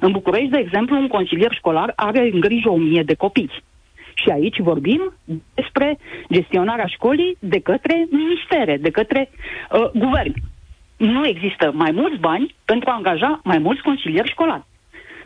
În 0.00 0.12
București, 0.12 0.50
de 0.50 0.58
exemplu, 0.58 0.96
un 0.96 1.08
consilier 1.08 1.52
școlar 1.52 1.92
are 1.96 2.30
în 2.32 2.40
grijă 2.40 2.70
o 2.70 2.76
mie 2.76 3.02
de 3.02 3.14
copii. 3.14 3.62
Și 4.14 4.30
aici 4.30 4.58
vorbim 4.58 5.12
despre 5.54 5.98
gestionarea 6.32 6.86
școlii 6.86 7.36
de 7.38 7.58
către 7.58 8.06
ministere, 8.10 8.76
de 8.76 8.90
către 8.90 9.30
uh, 9.30 9.90
guvern. 9.94 10.32
Nu 10.96 11.26
există 11.26 11.72
mai 11.74 11.90
mulți 11.90 12.18
bani 12.18 12.54
pentru 12.64 12.90
a 12.90 12.94
angaja 12.94 13.40
mai 13.44 13.58
mulți 13.58 13.82
consilieri 13.82 14.30
școlari. 14.30 14.64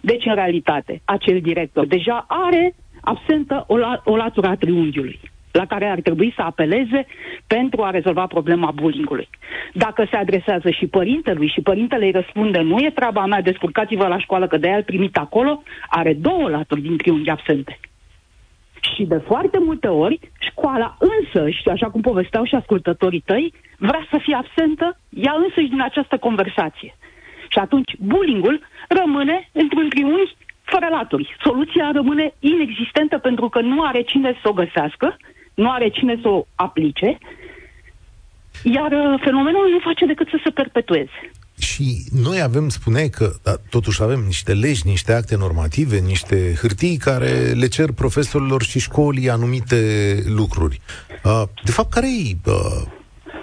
Deci, 0.01 0.25
în 0.25 0.35
realitate, 0.35 1.01
acel 1.05 1.41
director 1.41 1.87
deja 1.87 2.25
are 2.29 2.75
absentă 3.01 3.65
o, 3.67 3.77
la, 3.77 4.03
o 4.05 4.17
latură 4.17 4.47
a 4.47 4.57
triunghiului. 4.57 5.21
La 5.61 5.67
care 5.67 5.87
ar 5.87 6.01
trebui 6.01 6.33
să 6.37 6.43
apeleze 6.43 7.07
pentru 7.47 7.83
a 7.83 7.91
rezolva 7.91 8.27
problema 8.27 8.71
bullyingului. 8.71 9.29
Dacă 9.73 10.07
se 10.11 10.17
adresează 10.17 10.71
și 10.71 10.87
părintelui 10.87 11.49
și 11.55 11.61
părintele 11.61 12.05
îi 12.05 12.19
răspunde 12.21 12.61
nu 12.61 12.79
e 12.79 12.91
treaba 12.91 13.27
mea, 13.27 13.43
descurcați-vă 13.43 14.07
la 14.07 14.19
școală 14.19 14.47
că 14.47 14.57
de-aia 14.57 14.83
primit 14.83 15.17
acolo, 15.17 15.63
are 15.89 16.13
două 16.15 16.49
laturi 16.49 16.81
din 16.81 16.97
triunghi 16.97 17.31
absente. 17.31 17.79
Și 18.95 19.05
de 19.05 19.19
foarte 19.31 19.59
multe 19.59 19.89
ori, 19.89 20.19
școala 20.39 20.97
însă, 21.13 21.51
și 21.51 21.69
așa 21.69 21.89
cum 21.91 22.01
povesteau 22.01 22.45
și 22.45 22.55
ascultătorii 22.55 23.27
tăi, 23.31 23.53
vrea 23.79 24.07
să 24.11 24.19
fie 24.23 24.35
absentă 24.35 24.99
ea 25.11 25.35
însăși 25.45 25.73
din 25.75 25.83
această 25.83 26.17
conversație. 26.17 26.95
Și 27.49 27.59
atunci 27.59 27.93
bullyingul 27.99 28.61
rămâne 28.89 29.49
într-un 29.53 29.89
triunghi 29.89 30.37
fără 30.63 30.87
laturi. 30.91 31.37
Soluția 31.45 31.91
rămâne 31.93 32.33
inexistentă 32.39 33.19
pentru 33.19 33.49
că 33.49 33.61
nu 33.61 33.83
are 33.83 34.03
cine 34.03 34.39
să 34.43 34.49
o 34.49 34.53
găsească, 34.53 35.17
nu 35.63 35.71
are 35.71 35.89
cine 35.89 36.19
să 36.23 36.29
o 36.29 36.45
aplice, 36.55 37.19
iar 38.63 38.93
uh, 38.93 39.21
fenomenul 39.25 39.71
nu 39.71 39.79
face 39.79 40.07
decât 40.07 40.29
să 40.29 40.41
se 40.45 40.51
perpetueze. 40.51 41.31
Și 41.59 41.85
noi 42.23 42.41
avem, 42.41 42.69
spuneai 42.69 43.09
că 43.09 43.31
da, 43.43 43.55
totuși 43.71 44.03
avem 44.03 44.21
niște 44.21 44.53
legi, 44.53 44.87
niște 44.87 45.13
acte 45.13 45.37
normative, 45.37 45.99
niște 45.99 46.55
hârtii 46.61 46.97
care 46.97 47.31
le 47.63 47.67
cer 47.67 47.93
profesorilor 47.93 48.63
și 48.63 48.81
școlii 48.81 49.31
anumite 49.31 49.79
lucruri. 50.27 50.81
Uh, 51.25 51.43
de 51.65 51.71
fapt, 51.71 51.91
care 51.91 52.07
e 52.07 52.51
uh, 52.51 52.55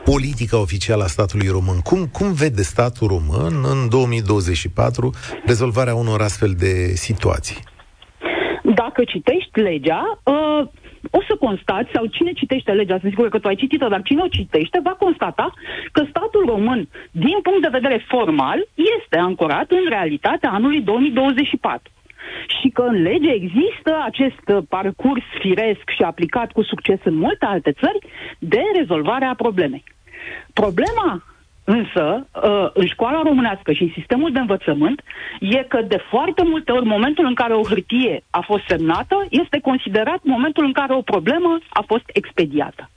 politica 0.03 0.57
oficială 0.59 1.03
a 1.03 1.07
statului 1.07 1.47
român? 1.47 1.79
Cum, 1.79 2.05
cum 2.05 2.33
vede 2.33 2.61
statul 2.61 3.07
român 3.07 3.53
în 3.63 3.89
2024 3.89 5.13
rezolvarea 5.45 5.95
unor 5.95 6.21
astfel 6.21 6.53
de 6.57 6.95
situații? 6.95 7.57
Dacă 8.75 9.03
citești 9.03 9.59
legea, 9.59 10.19
uh, 10.23 10.67
o 11.11 11.21
să 11.27 11.35
constați, 11.39 11.89
sau 11.93 12.05
cine 12.05 12.31
citește 12.31 12.71
legea, 12.71 12.99
sunt 12.99 13.11
sigur 13.11 13.29
că 13.29 13.39
tu 13.39 13.47
ai 13.47 13.55
citit-o, 13.55 13.87
dar 13.87 14.01
cine 14.01 14.21
o 14.21 14.27
citește 14.27 14.79
va 14.83 14.95
constata 14.99 15.53
că 15.91 16.05
statul 16.09 16.45
român, 16.45 16.87
din 17.11 17.37
punct 17.43 17.61
de 17.61 17.77
vedere 17.77 18.05
formal, 18.07 18.67
este 18.97 19.17
ancorat 19.17 19.71
în 19.71 19.85
realitatea 19.89 20.49
anului 20.51 20.81
2024 20.81 21.91
și 22.59 22.69
că 22.69 22.81
în 22.81 23.01
lege 23.01 23.31
există 23.31 24.01
acest 24.05 24.63
parcurs 24.69 25.23
firesc 25.39 25.89
și 25.95 26.01
aplicat 26.01 26.51
cu 26.51 26.63
succes 26.63 26.99
în 27.03 27.15
multe 27.15 27.45
alte 27.45 27.71
țări 27.71 27.99
de 28.39 28.61
rezolvare 28.79 29.25
a 29.25 29.35
problemei. 29.35 29.83
Problema 30.53 31.23
Însă, 31.65 32.27
uh, 32.43 32.69
în 32.73 32.85
școala 32.85 33.21
românească 33.21 33.71
și 33.71 33.83
în 33.83 33.91
sistemul 33.93 34.31
de 34.31 34.39
învățământ, 34.39 35.01
e 35.39 35.63
că 35.63 35.81
de 35.81 35.97
foarte 36.09 36.43
multe 36.43 36.71
ori 36.71 36.85
momentul 36.85 37.25
în 37.25 37.33
care 37.33 37.53
o 37.53 37.63
hârtie 37.63 38.23
a 38.29 38.41
fost 38.41 38.63
semnată 38.67 39.25
este 39.29 39.59
considerat 39.59 40.19
momentul 40.23 40.65
în 40.65 40.71
care 40.71 40.93
o 40.93 41.01
problemă 41.01 41.59
a 41.69 41.83
fost 41.87 42.03
expediată. 42.13 42.89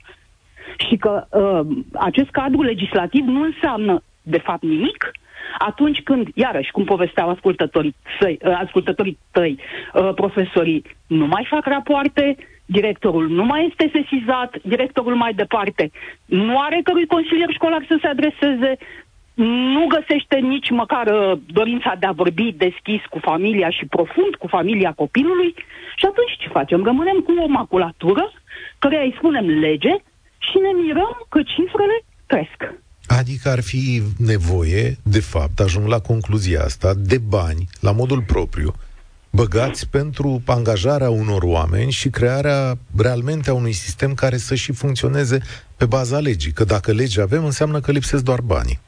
Și 0.89 0.95
că 0.95 1.25
uh, 1.29 1.77
acest 1.93 2.29
cadru 2.29 2.61
legislativ 2.61 3.25
nu 3.25 3.41
înseamnă, 3.41 4.03
de 4.21 4.37
fapt, 4.37 4.61
nimic 4.61 5.11
atunci 5.57 6.01
când, 6.03 6.27
iarăși, 6.33 6.71
cum 6.71 6.83
povesteau 6.83 7.29
ascultătorii, 7.29 7.95
săi, 8.19 8.39
uh, 8.41 8.59
ascultătorii 8.63 9.17
tăi, 9.31 9.59
uh, 9.93 10.13
profesorii 10.13 10.83
nu 11.07 11.27
mai 11.27 11.45
fac 11.49 11.65
rapoarte, 11.65 12.35
directorul 12.77 13.29
nu 13.29 13.43
mai 13.43 13.67
este 13.69 13.91
sesizat, 13.97 14.51
directorul 14.63 15.15
mai 15.15 15.33
departe 15.33 15.91
nu 16.25 16.59
are 16.59 16.79
cărui 16.83 17.05
consilier 17.05 17.49
școlar 17.51 17.85
să 17.87 17.97
se 18.01 18.07
adreseze, 18.07 18.71
nu 19.75 19.83
găsește 19.95 20.35
nici 20.35 20.69
măcar 20.69 21.07
uh, 21.07 21.39
dorința 21.47 21.95
de 21.99 22.05
a 22.05 22.19
vorbi 22.21 22.55
deschis 22.65 23.01
cu 23.09 23.19
familia 23.19 23.69
și 23.69 23.85
profund 23.85 24.35
cu 24.35 24.47
familia 24.47 24.91
copilului 24.91 25.51
și 25.99 26.05
atunci 26.05 26.37
ce 26.39 26.49
facem? 26.57 26.83
Rămânem 26.83 27.19
cu 27.19 27.31
o 27.45 27.47
maculatură 27.47 28.31
care 28.79 29.03
îi 29.03 29.15
spunem 29.17 29.45
lege 29.45 29.93
și 30.47 30.57
ne 30.65 30.71
mirăm 30.83 31.25
că 31.29 31.39
cifrele 31.41 31.97
cresc. 32.25 32.59
Adică 33.19 33.49
ar 33.49 33.61
fi 33.61 34.01
nevoie, 34.17 34.95
de 35.03 35.19
fapt, 35.19 35.59
ajung 35.59 35.87
la 35.87 35.99
concluzia 35.99 36.61
asta, 36.63 36.93
de 36.97 37.17
bani, 37.17 37.67
la 37.79 37.91
modul 37.91 38.21
propriu, 38.27 38.73
băgați 39.29 39.89
pentru 39.89 40.41
angajarea 40.45 41.09
unor 41.09 41.43
oameni 41.43 41.91
și 41.91 42.09
crearea 42.09 42.73
realmente 42.97 43.49
a 43.49 43.53
unui 43.53 43.71
sistem 43.71 44.13
care 44.13 44.37
să 44.37 44.55
și 44.55 44.71
funcționeze 44.71 45.39
pe 45.77 45.85
baza 45.85 46.19
legii. 46.19 46.51
Că 46.51 46.63
dacă 46.63 46.91
legi 46.91 47.21
avem, 47.21 47.45
înseamnă 47.45 47.79
că 47.79 47.91
lipsesc 47.91 48.23
doar 48.23 48.41
banii. 48.41 48.79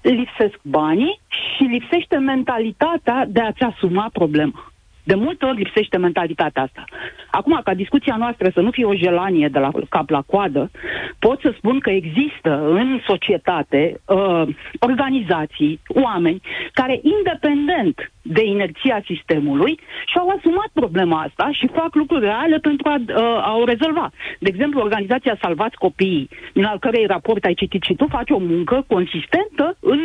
Lipsesc 0.00 0.58
banii 0.62 1.20
și 1.28 1.62
lipsește 1.62 2.16
mentalitatea 2.16 3.26
de 3.28 3.40
a-ți 3.40 3.62
asuma 3.62 4.08
problema. 4.12 4.72
De 5.10 5.14
multe 5.14 5.44
ori 5.44 5.56
lipsește 5.56 5.96
mentalitatea 5.96 6.62
asta. 6.62 6.84
Acum, 7.30 7.60
ca 7.64 7.74
discuția 7.74 8.16
noastră 8.16 8.50
să 8.54 8.60
nu 8.60 8.70
fie 8.70 8.84
o 8.84 8.94
gelanie 8.94 9.48
de 9.48 9.58
la 9.58 9.70
cap 9.88 10.10
la 10.10 10.22
coadă, 10.22 10.70
pot 11.18 11.40
să 11.40 11.54
spun 11.56 11.78
că 11.78 11.90
există 11.90 12.52
în 12.70 13.00
societate 13.06 14.00
uh, 14.06 14.42
organizații, 14.78 15.80
oameni 15.88 16.40
care, 16.72 17.00
independent 17.02 18.12
de 18.22 18.44
inerția 18.44 19.02
sistemului, 19.04 19.78
și-au 20.06 20.28
asumat 20.28 20.70
problema 20.72 21.20
asta 21.20 21.48
și 21.52 21.74
fac 21.78 21.94
lucruri 21.94 22.24
reale 22.24 22.58
pentru 22.58 22.88
a, 22.88 22.96
uh, 23.08 23.48
a 23.50 23.56
o 23.56 23.64
rezolva. 23.64 24.10
De 24.38 24.48
exemplu, 24.48 24.80
organizația 24.80 25.38
Salvați 25.40 25.76
Copiii, 25.76 26.28
din 26.52 26.64
al 26.64 26.78
cărei 26.78 27.06
raport 27.06 27.44
ai 27.44 27.54
citit 27.54 27.82
și 27.82 27.94
tu, 27.94 28.06
face 28.10 28.32
o 28.32 28.38
muncă 28.38 28.84
consistentă 28.86 29.76
în, 29.80 30.00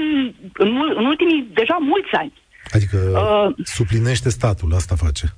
în, 0.53 0.71
în 0.95 1.05
ultimii 1.05 1.47
deja 1.53 1.77
mulți 1.79 2.13
ani. 2.13 2.33
Adică 2.71 2.97
uh, 2.97 3.65
suplinește 3.65 4.29
statul, 4.29 4.73
asta 4.73 4.95
face. 4.95 5.33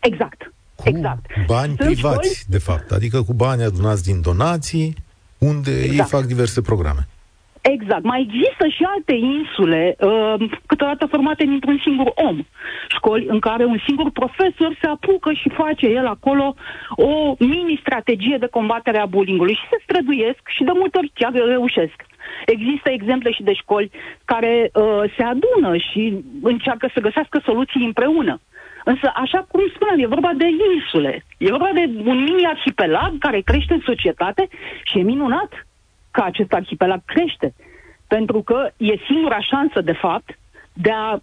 Exact. 0.00 0.52
Cu 0.74 0.88
exact. 0.88 1.26
bani 1.46 1.74
Sunt 1.76 1.92
privați, 1.92 2.34
școli? 2.34 2.44
de 2.48 2.58
fapt. 2.58 2.90
Adică 2.90 3.22
cu 3.22 3.32
bani 3.32 3.62
adunați 3.62 4.02
din 4.02 4.20
donații, 4.20 4.94
unde 5.38 5.70
exact. 5.70 5.92
ei 5.92 6.04
fac 6.04 6.24
diverse 6.24 6.60
programe. 6.60 7.06
Exact. 7.60 8.02
Mai 8.02 8.20
există 8.20 8.66
și 8.76 8.82
alte 8.94 9.12
insule, 9.12 9.96
uh, 10.00 10.50
câteodată 10.66 11.06
formate 11.06 11.44
dintr-un 11.44 11.80
singur 11.82 12.12
om. 12.14 12.44
Școli 12.88 13.26
în 13.28 13.40
care 13.40 13.64
un 13.64 13.78
singur 13.86 14.10
profesor 14.10 14.78
se 14.80 14.86
apucă 14.86 15.32
și 15.32 15.48
face 15.48 15.86
el 15.86 16.06
acolo 16.06 16.54
o 16.96 17.34
mini-strategie 17.38 18.36
de 18.40 18.46
combatere 18.46 18.98
a 18.98 19.06
bullyingului 19.06 19.54
și 19.54 19.68
se 19.70 19.78
străduiesc 19.82 20.40
și 20.56 20.64
de 20.64 20.70
multe 20.74 20.98
ori 20.98 21.10
chiar 21.14 21.32
reușesc. 21.32 21.96
Există 22.46 22.90
exemple 22.90 23.30
și 23.32 23.42
de 23.42 23.52
școli 23.52 23.90
care 24.24 24.70
uh, 24.72 25.02
se 25.16 25.22
adună 25.22 25.76
și 25.76 26.24
încearcă 26.42 26.90
să 26.94 27.00
găsească 27.00 27.40
soluții 27.44 27.84
împreună. 27.84 28.40
Însă, 28.84 29.12
așa 29.14 29.46
cum 29.48 29.60
spuneam, 29.74 29.98
e 29.98 30.06
vorba 30.06 30.32
de 30.36 30.46
insule. 30.74 31.24
E 31.38 31.50
vorba 31.50 31.70
de 31.74 31.90
un 32.04 32.22
mini-arhipelag 32.22 33.18
care 33.18 33.40
crește 33.40 33.74
în 33.74 33.82
societate 33.84 34.48
și 34.84 34.98
e 34.98 35.02
minunat 35.02 35.66
că 36.10 36.22
acest 36.24 36.52
arhipelag 36.52 37.00
crește. 37.04 37.54
Pentru 38.08 38.42
că 38.42 38.70
e 38.76 38.94
singura 39.06 39.40
șansă, 39.40 39.80
de 39.80 39.92
fapt, 39.92 40.38
de 40.72 40.90
a 40.90 41.18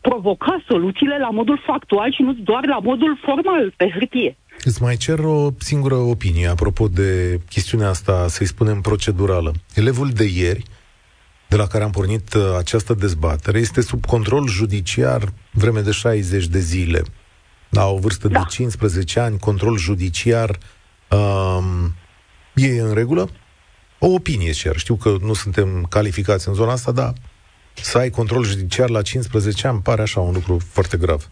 provoca 0.00 0.62
soluțiile 0.68 1.18
la 1.18 1.30
modul 1.30 1.58
factual 1.64 2.12
și 2.12 2.22
nu 2.22 2.32
doar 2.32 2.66
la 2.66 2.78
modul 2.78 3.18
formal, 3.22 3.72
pe 3.76 3.88
hârtie. 3.90 4.36
Îți 4.66 4.82
mai 4.82 4.96
cer 4.96 5.18
o 5.18 5.50
singură 5.58 5.94
opinie 5.94 6.46
apropo 6.46 6.88
de 6.88 7.40
chestiunea 7.48 7.88
asta, 7.88 8.28
să-i 8.28 8.46
spunem 8.46 8.80
procedurală. 8.80 9.54
Elevul 9.74 10.10
de 10.10 10.24
ieri, 10.24 10.62
de 11.48 11.56
la 11.56 11.66
care 11.66 11.84
am 11.84 11.90
pornit 11.90 12.34
uh, 12.34 12.42
această 12.58 12.94
dezbatere, 12.94 13.58
este 13.58 13.80
sub 13.80 14.06
control 14.06 14.48
judiciar 14.48 15.32
vreme 15.50 15.80
de 15.80 15.90
60 15.90 16.46
de 16.46 16.58
zile. 16.58 17.02
La 17.68 17.86
o 17.86 17.98
vârstă 17.98 18.28
da. 18.28 18.38
de 18.38 18.44
15 18.48 19.20
ani, 19.20 19.38
control 19.38 19.78
judiciar 19.78 20.58
um, 21.10 21.94
e 22.54 22.80
în 22.80 22.94
regulă? 22.94 23.30
O 23.98 24.06
opinie 24.06 24.52
cer. 24.52 24.76
Știu 24.76 24.94
că 24.94 25.16
nu 25.20 25.32
suntem 25.32 25.86
calificați 25.88 26.48
în 26.48 26.54
zona 26.54 26.72
asta, 26.72 26.92
dar 26.92 27.12
să 27.74 27.98
ai 27.98 28.10
control 28.10 28.44
judiciar 28.44 28.88
la 28.88 29.02
15 29.02 29.66
ani 29.66 29.80
pare 29.80 30.02
așa 30.02 30.20
un 30.20 30.32
lucru 30.32 30.58
foarte 30.70 30.96
grav. 30.96 31.30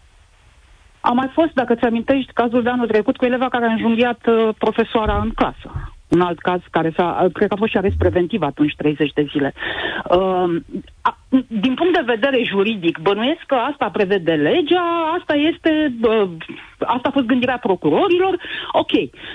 A 1.03 1.11
mai 1.11 1.30
fost, 1.32 1.53
dacă 1.53 1.74
ți 1.74 1.84
amintești, 1.84 2.32
cazul 2.32 2.62
de 2.62 2.68
anul 2.68 2.86
trecut 2.86 3.16
cu 3.16 3.24
eleva 3.24 3.48
care 3.48 3.64
a 3.66 3.72
înjunghiat 3.72 4.26
uh, 4.26 4.48
profesoara 4.59 5.20
în 5.22 5.30
clasă. 5.30 5.70
Un 6.09 6.20
alt 6.20 6.38
caz 6.38 6.61
care 6.70 6.92
s-a, 6.96 7.20
uh, 7.24 7.32
cred 7.32 7.48
că 7.48 7.55
a 7.55 7.57
fost 7.57 7.70
și 7.70 7.76
arest 7.76 7.96
preventiv 7.98 8.42
atunci 8.42 8.74
30 8.76 9.12
de 9.12 9.26
zile. 9.30 9.53
Uh, 10.11 10.55
a, 11.00 11.18
din 11.46 11.74
punct 11.74 11.94
de 11.94 12.12
vedere 12.14 12.42
juridic, 12.44 12.98
bănuiesc 12.98 13.42
că 13.46 13.55
asta 13.55 13.90
prevede 13.90 14.32
legea, 14.32 15.16
asta 15.18 15.34
este, 15.34 15.94
uh, 16.03 16.30
asta 16.78 17.09
a 17.09 17.12
fost 17.12 17.26
gândirea 17.26 17.59
procurorilor, 17.59 18.40
ok. 18.72 18.90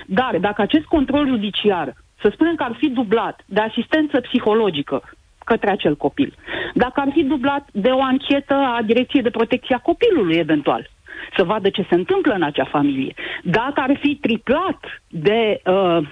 Dar 0.05 0.37
dacă 0.39 0.61
acest 0.61 0.85
control 0.85 1.27
judiciar, 1.27 1.93
să 2.21 2.29
spunem 2.33 2.55
că 2.55 2.63
ar 2.63 2.75
fi 2.77 2.89
dublat 2.89 3.43
de 3.45 3.59
asistență 3.59 4.19
psihologică 4.19 5.03
către 5.45 5.71
acel 5.71 5.95
copil, 5.95 6.33
dacă 6.73 6.99
ar 6.99 7.09
fi 7.11 7.23
dublat 7.23 7.67
de 7.71 7.89
o 7.89 8.01
anchetă 8.01 8.53
a 8.53 8.81
Direcției 8.85 9.21
de 9.21 9.29
Protecție 9.29 9.75
a 9.75 9.87
Copilului, 9.89 10.35
eventual, 10.35 10.89
să 11.37 11.43
vadă 11.43 11.69
ce 11.69 11.85
se 11.89 11.95
întâmplă 11.95 12.33
în 12.33 12.43
acea 12.43 12.65
familie. 12.65 13.13
Dacă 13.43 13.81
ar 13.81 13.97
fi 14.01 14.15
triplat 14.15 14.79
de 15.07 15.61
uh, 15.65 16.07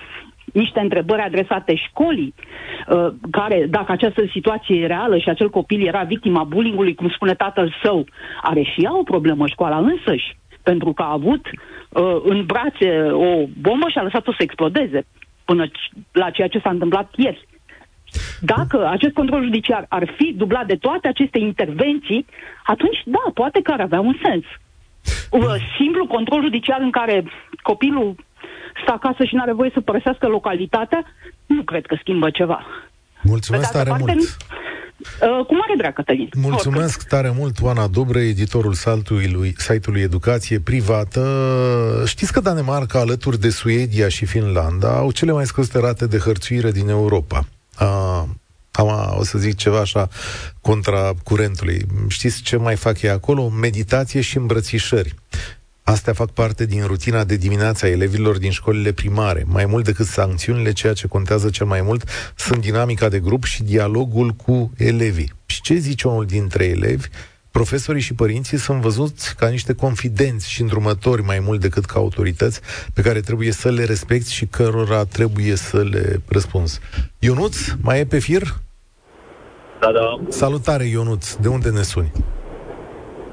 niște 0.53 0.79
întrebări 0.79 1.21
adresate 1.21 1.75
școlii, 1.75 2.33
uh, 2.87 3.07
care, 3.31 3.65
dacă 3.69 3.91
această 3.91 4.23
situație 4.31 4.81
e 4.81 4.87
reală 4.87 5.17
și 5.17 5.29
acel 5.29 5.49
copil 5.49 5.87
era 5.87 6.03
victima 6.03 6.43
bullyingului, 6.43 6.95
cum 6.95 7.09
spune 7.09 7.33
tatăl 7.33 7.75
său, 7.83 8.05
are 8.41 8.61
și 8.61 8.83
ea 8.83 8.97
o 8.97 9.03
problemă 9.03 9.47
școala 9.47 9.77
însăși 9.77 10.35
pentru 10.63 10.93
că 10.93 11.01
a 11.01 11.11
avut 11.11 11.45
uh, 11.45 12.21
în 12.23 12.45
brațe 12.45 12.89
o 13.11 13.31
bombă 13.61 13.87
și 13.89 13.97
a 13.97 14.03
lăsat-o 14.03 14.31
să 14.31 14.43
explodeze 14.43 15.05
până 15.45 15.65
la 16.11 16.29
ceea 16.29 16.47
ce 16.47 16.59
s-a 16.59 16.69
întâmplat 16.69 17.07
ieri. 17.15 17.47
Dacă 18.41 18.87
acest 18.87 19.13
control 19.13 19.43
judiciar 19.43 19.85
ar 19.89 20.13
fi 20.17 20.33
dublat 20.33 20.65
de 20.65 20.75
toate 20.75 21.07
aceste 21.07 21.39
intervenții, 21.39 22.25
atunci, 22.63 23.01
da, 23.05 23.23
poate 23.33 23.61
că 23.61 23.71
ar 23.71 23.79
avea 23.79 23.99
un 23.99 24.15
sens. 24.23 24.45
Uh, 25.29 25.55
simplu 25.77 26.07
control 26.07 26.41
judiciar 26.41 26.79
în 26.81 26.91
care 26.91 27.23
copilul 27.61 28.15
stă 28.81 28.91
acasă 28.91 29.23
și 29.23 29.35
nu 29.35 29.41
are 29.41 29.53
voie 29.53 29.71
să 29.73 29.81
părăsească 29.81 30.27
localitatea, 30.27 31.03
nu 31.45 31.61
cred 31.63 31.85
că 31.85 31.95
schimbă 31.99 32.29
ceva. 32.29 32.65
Mulțumesc 33.21 33.71
tare 33.71 33.89
parte, 33.89 34.03
mult! 34.05 34.37
Uh, 35.21 35.45
cu 35.45 35.53
mare 35.53 35.73
drag, 35.77 35.93
Cătălin. 35.93 36.29
Mulțumesc 36.41 36.97
Oricând. 36.97 37.21
tare 37.21 37.33
mult, 37.37 37.61
Oana 37.61 37.87
Dobre, 37.87 38.19
editorul 38.19 38.73
saltului, 38.73 39.53
site-ului 39.57 40.01
Educație 40.01 40.59
Privată. 40.59 41.23
Știți 42.05 42.33
că 42.33 42.39
Danemarca, 42.39 42.99
alături 42.99 43.39
de 43.39 43.49
Suedia 43.49 44.07
și 44.07 44.25
Finlanda, 44.25 44.97
au 44.97 45.11
cele 45.11 45.31
mai 45.31 45.45
scăzute 45.45 45.79
rate 45.79 46.07
de 46.07 46.17
hărțuire 46.17 46.71
din 46.71 46.89
Europa. 46.89 47.45
Uh, 47.81 48.23
am, 48.75 49.15
o 49.17 49.23
să 49.23 49.37
zic 49.37 49.55
ceva 49.55 49.79
așa 49.79 50.09
contra 50.61 51.13
curentului. 51.23 51.85
Știți 52.07 52.41
ce 52.41 52.57
mai 52.57 52.75
fac 52.75 53.01
ei 53.01 53.09
acolo? 53.09 53.49
Meditație 53.49 54.21
și 54.21 54.37
îmbrățișări. 54.37 55.15
Astea 55.83 56.13
fac 56.13 56.29
parte 56.31 56.65
din 56.65 56.85
rutina 56.85 57.23
de 57.23 57.35
dimineață 57.35 57.85
a 57.85 57.89
elevilor 57.89 58.37
din 58.37 58.51
școlile 58.51 58.91
primare. 58.91 59.43
Mai 59.47 59.65
mult 59.65 59.83
decât 59.85 60.05
sancțiunile, 60.05 60.71
ceea 60.71 60.93
ce 60.93 61.07
contează 61.07 61.49
cel 61.49 61.65
mai 61.65 61.81
mult 61.81 62.09
sunt 62.35 62.61
dinamica 62.61 63.09
de 63.09 63.19
grup 63.19 63.43
și 63.43 63.63
dialogul 63.63 64.31
cu 64.31 64.71
elevii. 64.77 65.33
Și 65.45 65.61
ce 65.61 65.75
zice 65.75 66.07
unul 66.07 66.25
dintre 66.25 66.65
elevi? 66.65 67.07
Profesorii 67.51 68.01
și 68.01 68.13
părinții 68.13 68.57
sunt 68.57 68.81
văzuți 68.81 69.35
ca 69.35 69.47
niște 69.47 69.73
confidenți 69.73 70.49
și 70.49 70.61
îndrumători 70.61 71.23
mai 71.23 71.39
mult 71.39 71.61
decât 71.61 71.85
ca 71.85 71.99
autorități 71.99 72.59
pe 72.93 73.01
care 73.01 73.19
trebuie 73.19 73.51
să 73.51 73.69
le 73.71 73.83
respecti 73.83 74.33
și 74.33 74.45
cărora 74.45 75.03
trebuie 75.03 75.55
să 75.55 75.83
le 75.83 76.21
răspunzi. 76.27 76.79
Ionuț, 77.19 77.57
mai 77.81 77.99
e 77.99 78.05
pe 78.05 78.19
fir? 78.19 78.59
Da, 79.85 79.91
da. 79.91 80.17
Salutare, 80.27 80.85
Ionuț. 80.95 81.25
De 81.43 81.47
unde 81.47 81.69
ne 81.69 81.81
suni? 81.81 82.11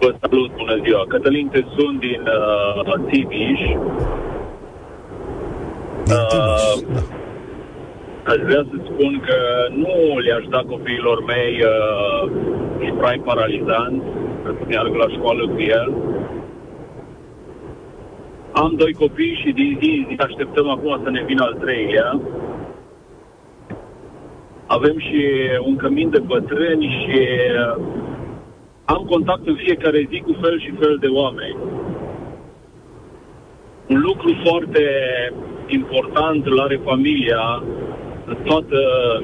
Vă 0.01 0.15
salut, 0.21 0.51
bună 0.57 0.77
ziua. 0.85 1.05
Cătălin, 1.09 1.49
te 1.49 1.63
sun 1.75 1.99
din 1.99 2.23
uh, 2.87 3.09
Timiș. 3.11 3.61
Din 6.09 6.23
Timiș, 6.31 6.65
uh, 6.77 6.83
da. 6.95 7.03
Aș 8.33 8.41
vrea 8.49 8.65
să 8.71 8.77
spun 8.89 9.13
că 9.27 9.39
nu 9.85 10.19
le-aș 10.25 10.45
da 10.55 10.61
copiilor 10.73 11.25
mei 11.25 11.55
uh, 11.73 12.31
spray 12.95 13.19
paralizant, 13.25 14.03
să 14.43 14.51
meargă 14.69 14.97
la 14.97 15.09
școală 15.17 15.49
cu 15.49 15.61
el. 15.61 15.93
Am 18.53 18.73
doi 18.77 18.93
copii 18.93 19.41
și 19.43 19.51
din 19.53 19.79
zi 19.81 20.07
zi 20.09 20.17
așteptăm 20.19 20.71
acum 20.71 21.01
să 21.05 21.11
ne 21.11 21.23
vină 21.27 21.43
al 21.45 21.57
treilea. 21.61 22.21
Avem 24.67 24.99
și 24.99 25.25
un 25.67 25.77
cămin 25.77 26.11
de 26.11 26.19
bătrâni 26.19 26.87
și 26.87 27.19
uh, 27.19 27.85
am 28.85 29.05
contact 29.11 29.47
în 29.47 29.55
fiecare 29.55 30.07
zi 30.11 30.21
cu 30.21 30.37
fel 30.41 30.61
și 30.61 30.75
fel 30.79 30.97
de 31.01 31.07
oameni. 31.07 31.57
Un 33.89 34.01
lucru 34.01 34.41
foarte 34.45 34.85
important 35.67 36.47
îl 36.47 36.61
are 36.61 36.81
familia 36.85 37.63
în 38.27 38.37
toată 38.45 38.79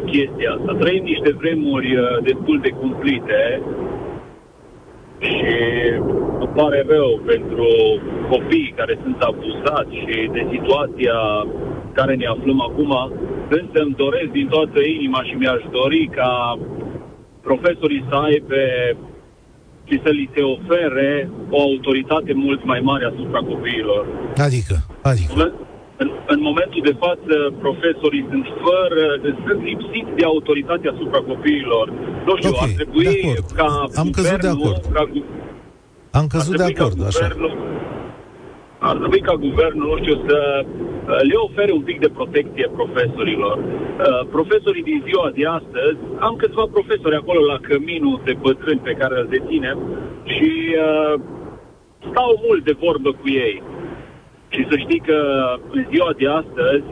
chestia 0.06 0.50
asta. 0.50 0.76
Trăim 0.78 1.02
niște 1.02 1.32
vremuri 1.32 1.96
uh, 1.96 2.18
destul 2.22 2.58
de 2.62 2.68
cumplite 2.68 3.62
și 5.18 5.44
îmi 6.38 6.52
pare 6.54 6.84
rău 6.88 7.20
pentru 7.26 7.68
copii 8.30 8.74
care 8.76 8.98
sunt 9.02 9.20
abuzați 9.20 9.94
și 9.94 10.28
de 10.32 10.46
situația 10.50 11.46
care 11.98 12.14
ne 12.22 12.26
aflăm 12.34 12.60
acum, 12.68 12.92
însă 13.60 13.78
îmi 13.86 13.98
doresc 14.04 14.30
din 14.38 14.48
toată 14.54 14.78
inima 14.96 15.20
și 15.28 15.34
mi-aș 15.40 15.62
dori 15.78 16.02
ca 16.18 16.32
profesorii 17.48 18.06
să 18.08 18.14
aibă 18.26 18.60
și 19.88 19.96
să 20.04 20.10
li 20.18 20.30
se 20.34 20.42
ofere 20.54 21.30
o 21.56 21.58
autoritate 21.68 22.32
mult 22.44 22.60
mai 22.72 22.80
mare 22.90 23.04
asupra 23.12 23.40
copiilor. 23.52 24.02
Adică? 24.46 24.76
Adică? 25.10 25.32
În, 26.02 26.08
în 26.34 26.40
momentul 26.48 26.82
de 26.88 26.94
față, 27.04 27.34
profesorii 27.64 28.24
sunt 28.30 28.46
fără, 28.66 29.04
sunt 29.46 29.60
lipsiți 29.70 30.12
de 30.18 30.24
autoritate 30.32 30.86
asupra 30.94 31.20
copiilor. 31.32 31.86
Nu 32.26 32.32
știu, 32.36 32.52
okay, 32.54 32.68
ar 32.68 32.72
trebui 32.80 33.14
ca 33.60 33.68
Am 34.02 34.10
căzut 34.16 34.40
de 34.46 34.50
acord. 34.56 34.82
Ca, 34.96 35.02
Am 36.18 36.26
căzut 36.34 36.56
de 36.62 36.66
acord, 36.72 36.98
așa. 37.10 37.26
Ar 38.90 38.96
trebui 39.02 39.20
ca 39.28 39.34
guvernul, 39.46 39.86
nu 39.92 39.96
știu, 40.02 40.16
să 40.28 40.38
uh, 40.64 40.97
le 41.08 41.34
ofere 41.34 41.72
un 41.72 41.80
pic 41.80 41.98
de 42.00 42.08
protecție 42.08 42.70
profesorilor. 42.78 43.56
Uh, 43.58 44.26
profesorii 44.30 44.82
din 44.82 45.02
ziua 45.06 45.30
de 45.34 45.46
astăzi, 45.46 45.98
am 46.18 46.34
câțiva 46.36 46.64
profesori 46.72 47.16
acolo 47.16 47.40
la 47.44 47.58
căminul 47.68 48.20
de 48.24 48.34
bătrâni 48.40 48.80
pe 48.88 48.96
care 49.00 49.14
îl 49.20 49.26
deținem 49.30 49.78
și 50.24 50.52
uh, 50.76 51.20
stau 52.10 52.40
mult 52.46 52.64
de 52.64 52.76
vorbă 52.80 53.10
cu 53.10 53.28
ei. 53.28 53.62
Și 54.48 54.66
să 54.70 54.76
știi 54.76 55.02
că 55.08 55.18
în 55.70 55.86
ziua 55.90 56.12
de 56.16 56.26
astăzi 56.28 56.88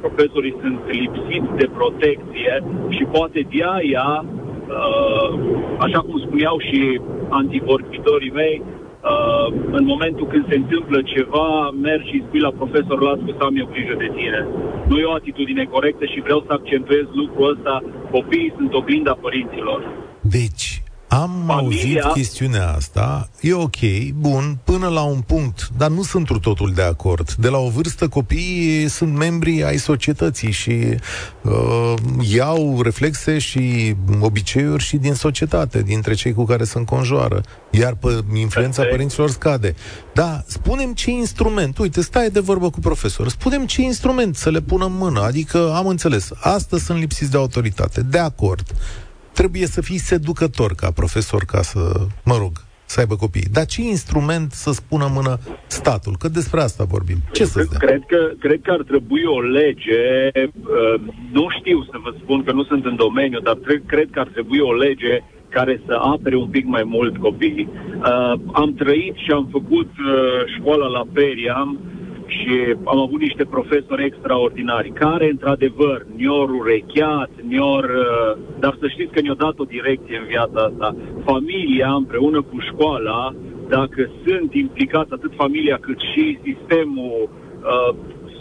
profesorii 0.00 0.56
sunt 0.60 0.80
lipsiți 0.86 1.56
de 1.56 1.68
protecție 1.78 2.64
și 2.88 3.04
poate 3.04 3.40
de 3.52 3.62
aia, 3.78 4.24
uh, 4.24 5.38
așa 5.78 6.00
cum 6.00 6.18
spuneau 6.18 6.58
și 6.58 7.00
antivorbitorii 7.28 8.30
mei, 8.30 8.62
uh, 9.02 9.46
în 9.78 9.84
momentul 9.84 10.26
când 10.26 10.44
se 10.48 10.56
întâmplă 10.56 11.02
ceva, 11.02 11.70
mergi 11.70 12.10
și 12.10 12.24
spui 12.26 12.40
la 12.40 12.50
profesor, 12.50 13.00
las 13.00 13.18
să 13.38 13.44
am 13.44 13.56
eu 13.56 13.68
grijă 13.72 13.94
de 13.98 14.10
tine. 14.16 14.40
Nu 14.88 14.98
e 14.98 15.04
o 15.04 15.12
atitudine 15.12 15.64
corectă 15.64 16.04
și 16.04 16.20
vreau 16.20 16.40
să 16.46 16.52
accentuez 16.52 17.04
lucrul 17.12 17.50
ăsta. 17.54 17.82
Copiii 18.10 18.54
sunt 18.56 18.74
oglinda 18.74 19.12
părinților. 19.20 19.80
Deci, 20.20 20.79
am 21.12 21.44
Familia... 21.46 22.02
auzit 22.02 22.12
chestiunea 22.12 22.72
asta, 22.72 23.30
e 23.40 23.52
ok, 23.52 23.76
bun, 24.14 24.58
până 24.64 24.88
la 24.88 25.02
un 25.02 25.20
punct, 25.20 25.68
dar 25.76 25.90
nu 25.90 26.02
sunt 26.02 26.40
totul 26.40 26.72
de 26.74 26.82
acord. 26.82 27.32
De 27.32 27.48
la 27.48 27.58
o 27.58 27.68
vârstă, 27.68 28.08
copiii 28.08 28.88
sunt 28.88 29.16
membri 29.16 29.64
ai 29.64 29.76
societății 29.76 30.50
și 30.50 30.94
uh, 31.42 31.94
iau 32.20 32.82
reflexe 32.82 33.38
și 33.38 33.94
obiceiuri 34.20 34.82
și 34.82 34.96
din 34.96 35.14
societate, 35.14 35.82
dintre 35.82 36.14
cei 36.14 36.32
cu 36.32 36.44
care 36.44 36.64
se 36.64 36.78
înconjoară. 36.78 37.40
Iar 37.70 37.94
pe 37.94 38.24
influența 38.34 38.82
părinților 38.82 39.30
scade. 39.30 39.74
Da, 40.14 40.42
spunem 40.46 40.92
ce 40.92 41.10
instrument, 41.10 41.78
uite, 41.78 42.02
stai 42.02 42.30
de 42.30 42.40
vorbă 42.40 42.70
cu 42.70 42.80
profesor, 42.80 43.28
spunem 43.28 43.66
ce 43.66 43.82
instrument 43.82 44.36
să 44.36 44.50
le 44.50 44.60
pună 44.60 44.84
în 44.84 44.96
mână, 44.96 45.20
adică 45.20 45.72
am 45.74 45.86
înțeles, 45.86 46.30
astăzi 46.40 46.84
sunt 46.84 46.98
lipsiți 46.98 47.30
de 47.30 47.36
autoritate, 47.36 48.00
de 48.02 48.18
acord 48.18 48.62
trebuie 49.40 49.66
să 49.66 49.80
fii 49.80 50.08
seducător 50.12 50.70
ca 50.82 50.88
profesor 51.00 51.42
ca 51.52 51.62
să, 51.62 51.80
mă 52.30 52.36
rog, 52.42 52.52
să 52.92 53.00
aibă 53.00 53.16
copii. 53.16 53.52
Dar 53.56 53.66
ce 53.72 53.80
instrument 53.82 54.50
să 54.64 54.70
spună 54.80 55.06
mână 55.16 55.32
statul? 55.66 56.14
Că 56.18 56.28
despre 56.28 56.60
asta 56.60 56.84
vorbim. 56.84 57.18
Ce 57.32 57.44
să 57.44 57.60
cred 57.78 58.02
că, 58.12 58.20
cred 58.38 58.60
că 58.62 58.70
ar 58.70 58.82
trebui 58.90 59.24
o 59.36 59.40
lege, 59.40 60.02
uh, 60.34 60.96
nu 61.32 61.46
știu 61.58 61.78
să 61.90 61.96
vă 62.04 62.10
spun 62.22 62.38
că 62.44 62.52
nu 62.52 62.64
sunt 62.64 62.84
în 62.84 62.96
domeniu, 62.96 63.40
dar 63.40 63.56
cred, 63.64 63.82
cred 63.86 64.08
că 64.12 64.20
ar 64.20 64.28
trebui 64.36 64.58
o 64.58 64.74
lege 64.74 65.14
care 65.48 65.82
să 65.86 65.94
apere 66.14 66.36
un 66.36 66.48
pic 66.48 66.66
mai 66.66 66.84
mult 66.84 67.16
copiii. 67.16 67.68
Uh, 67.70 68.32
am 68.52 68.74
trăit 68.74 69.14
și 69.24 69.30
am 69.30 69.48
făcut 69.50 69.90
uh, 69.98 70.40
școala 70.56 70.86
la 70.86 71.02
Periam 71.12 71.78
și 72.36 72.54
am 72.92 72.98
avut 73.06 73.20
niște 73.20 73.44
profesori 73.44 74.04
extraordinari 74.04 74.90
care, 75.04 75.26
într-adevăr, 75.30 76.06
ne-au 76.16 76.48
urecheat, 76.60 77.30
ne-au... 77.48 77.76
Uh, 77.78 78.32
dar 78.62 78.76
să 78.80 78.86
știți 78.88 79.12
că 79.12 79.20
ne-au 79.20 79.42
dat 79.46 79.58
o 79.58 79.70
direcție 79.76 80.16
în 80.22 80.26
viața 80.34 80.60
asta. 80.70 80.88
Familia, 81.24 81.90
împreună 82.02 82.40
cu 82.50 82.56
școala, 82.70 83.34
dacă 83.68 84.00
sunt 84.24 84.54
implicați 84.54 85.12
atât 85.12 85.32
familia 85.42 85.76
cât 85.86 85.98
și 86.10 86.38
sistemul 86.48 87.16
uh, 87.28 87.90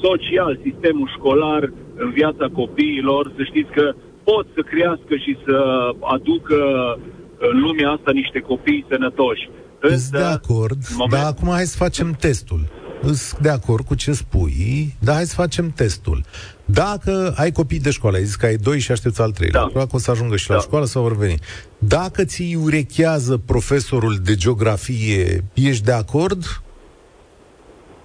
social, 0.05 0.59
sistemul 0.67 1.07
școlar 1.17 1.63
în 2.03 2.09
viața 2.19 2.45
copiilor, 2.61 3.31
să 3.35 3.43
știți 3.43 3.71
că 3.71 3.85
pot 4.23 4.45
să 4.55 4.61
crească 4.71 5.15
și 5.25 5.37
să 5.45 5.57
aducă 6.15 6.59
în 7.37 7.59
lumea 7.65 7.89
asta 7.91 8.11
niște 8.11 8.39
copii 8.39 8.85
sănătoși. 8.89 9.49
Însă, 9.79 10.17
de 10.17 10.23
acord, 10.23 10.81
moment... 10.97 11.11
dar 11.11 11.25
acum 11.33 11.49
hai 11.49 11.71
să 11.73 11.77
facem 11.77 12.15
testul 12.19 12.61
sunt 13.03 13.37
de 13.41 13.49
acord 13.49 13.85
cu 13.85 13.95
ce 13.95 14.11
spui, 14.11 14.95
dar 14.99 15.15
hai 15.15 15.25
să 15.25 15.35
facem 15.35 15.71
testul. 15.71 16.23
Dacă 16.65 17.33
ai 17.37 17.51
copii 17.51 17.79
de 17.79 17.91
școală, 17.91 18.17
ai 18.17 18.23
zis 18.23 18.35
că 18.35 18.45
ai 18.45 18.55
doi 18.55 18.79
și 18.79 18.91
aștepți 18.91 19.21
al 19.21 19.31
treilea, 19.31 19.59
da. 19.59 19.65
probabil 19.65 19.89
că 19.89 19.95
o 19.95 19.99
să 19.99 20.11
ajungă 20.11 20.35
și 20.35 20.47
da. 20.47 20.53
la 20.53 20.59
școală 20.59 20.85
sau 20.85 21.01
vor 21.01 21.15
veni. 21.15 21.35
Dacă 21.77 22.23
ți 22.23 22.57
urechează 22.63 23.37
profesorul 23.37 24.15
de 24.23 24.35
geografie, 24.35 25.43
ești 25.53 25.83
de 25.83 25.91
acord? 25.91 26.43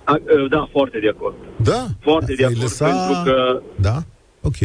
A, 0.05 0.21
da, 0.51 0.69
foarte 0.71 0.99
de 0.99 1.09
acord. 1.09 1.35
Da? 1.57 1.87
Foarte 2.01 2.35
de 2.35 2.45
acord, 2.45 2.63
lăsa... 2.63 2.87
pentru 2.87 3.23
că... 3.25 3.63
Da? 3.81 4.03
Ok. 4.41 4.59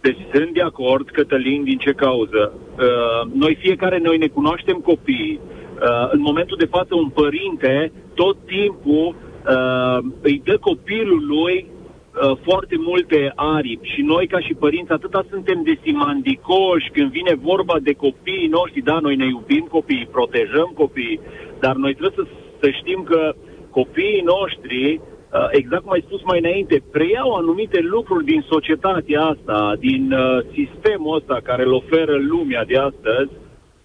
Deci 0.00 0.18
sunt 0.34 0.54
de 0.54 0.62
acord, 0.62 1.10
Cătălin, 1.10 1.64
din 1.64 1.78
ce 1.78 1.92
cauză? 1.92 2.52
Uh, 2.76 3.32
noi 3.34 3.58
fiecare, 3.60 3.98
noi 3.98 4.18
ne 4.18 4.26
cunoaștem 4.26 4.76
copiii, 4.76 5.40
Uh, 5.82 6.08
în 6.10 6.20
momentul 6.20 6.56
de 6.56 6.72
față, 6.76 6.94
un 6.94 7.08
părinte 7.08 7.92
tot 8.14 8.36
timpul 8.46 9.14
uh, 9.14 9.98
îi 10.20 10.42
dă 10.44 10.56
copilului 10.58 11.66
uh, 11.66 12.36
foarte 12.42 12.76
multe 12.78 13.32
aripi. 13.34 13.88
Și 13.88 14.02
noi 14.02 14.26
ca 14.26 14.40
și 14.40 14.54
părinți 14.54 14.92
atâta 14.92 15.24
suntem 15.30 15.62
desimandicoși 15.62 16.90
când 16.92 17.10
vine 17.10 17.34
vorba 17.34 17.76
de 17.82 17.92
copiii 17.92 18.54
noștri, 18.58 18.80
da, 18.80 18.98
noi 18.98 19.16
ne 19.16 19.26
iubim 19.26 19.66
copiii, 19.70 20.08
protejăm 20.10 20.70
copiii, 20.74 21.20
dar 21.60 21.74
noi 21.74 21.94
trebuie 21.94 22.24
să, 22.24 22.30
să 22.60 22.70
știm 22.70 23.02
că 23.02 23.34
copiii 23.70 24.22
noștri 24.24 25.00
Uh, 25.32 25.48
exact 25.50 25.82
cum 25.82 25.92
ai 25.92 26.04
spus 26.06 26.22
mai 26.22 26.38
înainte, 26.38 26.82
preiau 26.90 27.32
anumite 27.32 27.80
lucruri 27.80 28.24
din 28.24 28.44
societatea 28.48 29.20
asta, 29.22 29.74
din 29.78 30.12
uh, 30.12 30.44
sistemul 30.52 31.16
ăsta 31.16 31.40
care 31.42 31.62
îl 31.64 31.72
oferă 31.72 32.16
lumea 32.16 32.64
de 32.64 32.76
astăzi 32.76 33.30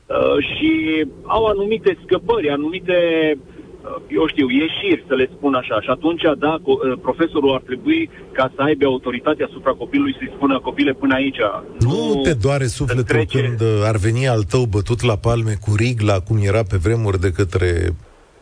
uh, 0.07 0.37
și 0.51 0.71
au 1.23 1.45
anumite 1.45 1.97
scăpări, 2.03 2.49
anumite, 2.49 2.97
uh, 3.35 4.01
eu 4.07 4.27
știu, 4.27 4.47
ieșiri, 4.49 5.05
să 5.07 5.15
le 5.15 5.29
spun 5.35 5.53
așa. 5.53 5.81
Și 5.81 5.89
atunci, 5.89 6.21
da, 6.37 6.53
co- 6.61 6.81
uh, 6.91 6.97
profesorul 7.01 7.53
ar 7.53 7.61
trebui 7.65 8.09
ca 8.31 8.51
să 8.55 8.61
aibă 8.61 8.85
autoritatea 8.85 9.45
asupra 9.49 9.71
copilului 9.71 10.15
să-i 10.17 10.33
spună 10.35 10.59
copile 10.59 10.93
până 10.93 11.13
aici. 11.15 11.41
Nu, 11.79 12.13
nu 12.13 12.21
te 12.21 12.33
doare 12.33 12.65
sufletul 12.65 13.03
trece. 13.03 13.41
când 13.41 13.61
uh, 13.61 13.81
ar 13.83 13.95
veni 13.95 14.27
al 14.27 14.43
tău 14.43 14.63
bătut 14.65 15.01
la 15.01 15.15
palme 15.15 15.53
cu 15.65 15.71
rigla, 15.75 16.19
cum 16.19 16.37
era 16.41 16.63
pe 16.71 16.77
vremuri 16.85 17.19
de 17.19 17.31
către 17.31 17.69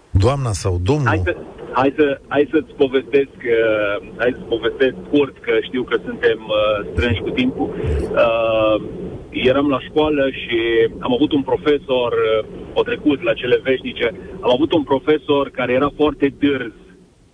doamna 0.10 0.52
sau 0.52 0.80
domnul? 0.84 1.08
Hai 1.08 1.22
să, 1.24 1.36
Hai, 1.80 1.94
să, 1.96 2.20
hai 2.28 2.48
să-ți 2.52 2.74
povestesc, 2.84 3.38
uh, 3.60 3.96
hai 4.18 4.32
să 4.38 4.44
povestesc 4.54 4.96
scurt, 5.08 5.36
că 5.46 5.52
știu 5.62 5.84
că 5.84 5.96
suntem 6.06 6.40
uh, 6.48 6.88
strânși 6.92 7.22
cu 7.22 7.30
timpul. 7.30 7.70
Uh, 8.24 8.76
eram 9.44 9.68
la 9.70 9.80
școală 9.80 10.30
și 10.30 10.58
am 11.00 11.14
avut 11.14 11.32
un 11.32 11.42
profesor, 11.42 12.12
uh, 12.12 12.48
o 12.74 12.82
trecut 12.84 13.22
la 13.22 13.34
cele 13.34 13.60
veșnice, 13.64 14.12
am 14.42 14.52
avut 14.52 14.72
un 14.74 14.84
profesor 14.84 15.50
care 15.50 15.74
era 15.74 15.92
foarte 15.96 16.34
dârz. 16.40 16.74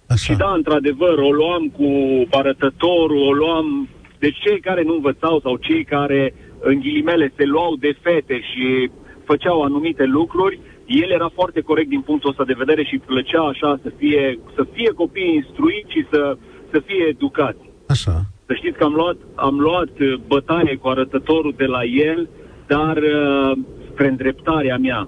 Așa. 0.08 0.34
Și 0.34 0.40
da, 0.40 0.52
într-adevăr, 0.54 1.18
o 1.18 1.32
luam 1.32 1.68
cu 1.78 1.90
arătătorul, 2.32 3.28
o 3.28 3.32
luam... 3.32 3.90
Deci 4.20 4.40
cei 4.40 4.60
care 4.60 4.84
nu 4.84 4.94
învățau 4.94 5.40
sau 5.40 5.56
cei 5.56 5.84
care, 5.84 6.34
în 6.60 6.80
ghilimele, 6.80 7.34
se 7.38 7.46
luau 7.46 7.76
de 7.76 7.98
fete 8.02 8.40
și 8.40 8.90
făceau 9.24 9.62
anumite 9.62 10.04
lucruri, 10.04 10.60
el 10.86 11.10
era 11.12 11.30
foarte 11.34 11.62
corect 11.62 11.90
din 11.90 12.02
punctul 12.02 12.30
ăsta 12.30 12.44
de 12.44 12.54
vedere 12.58 12.84
și 12.84 12.98
plăcea 12.98 13.42
așa 13.42 13.80
să 13.84 13.92
fie, 13.98 14.40
să 14.56 14.66
fie 14.74 14.92
copii 14.92 15.34
instruiți 15.36 15.92
și 15.92 16.06
să, 16.12 16.38
să 16.72 16.80
fie 16.86 17.06
educați. 17.08 17.70
Așa. 17.88 18.16
Să 18.52 18.58
știți 18.58 18.78
că 18.78 18.84
am 18.84 18.94
luat, 18.94 19.18
am 19.36 19.60
luat 19.60 20.00
uh, 20.00 20.14
bătaie 20.28 20.76
cu 20.82 20.88
arătătorul 20.88 21.54
de 21.58 21.66
la 21.66 21.84
el, 21.84 22.30
dar 22.68 22.98
uh, 22.98 23.52
spre 23.92 24.08
îndreptarea 24.08 24.78
mea. 24.78 25.08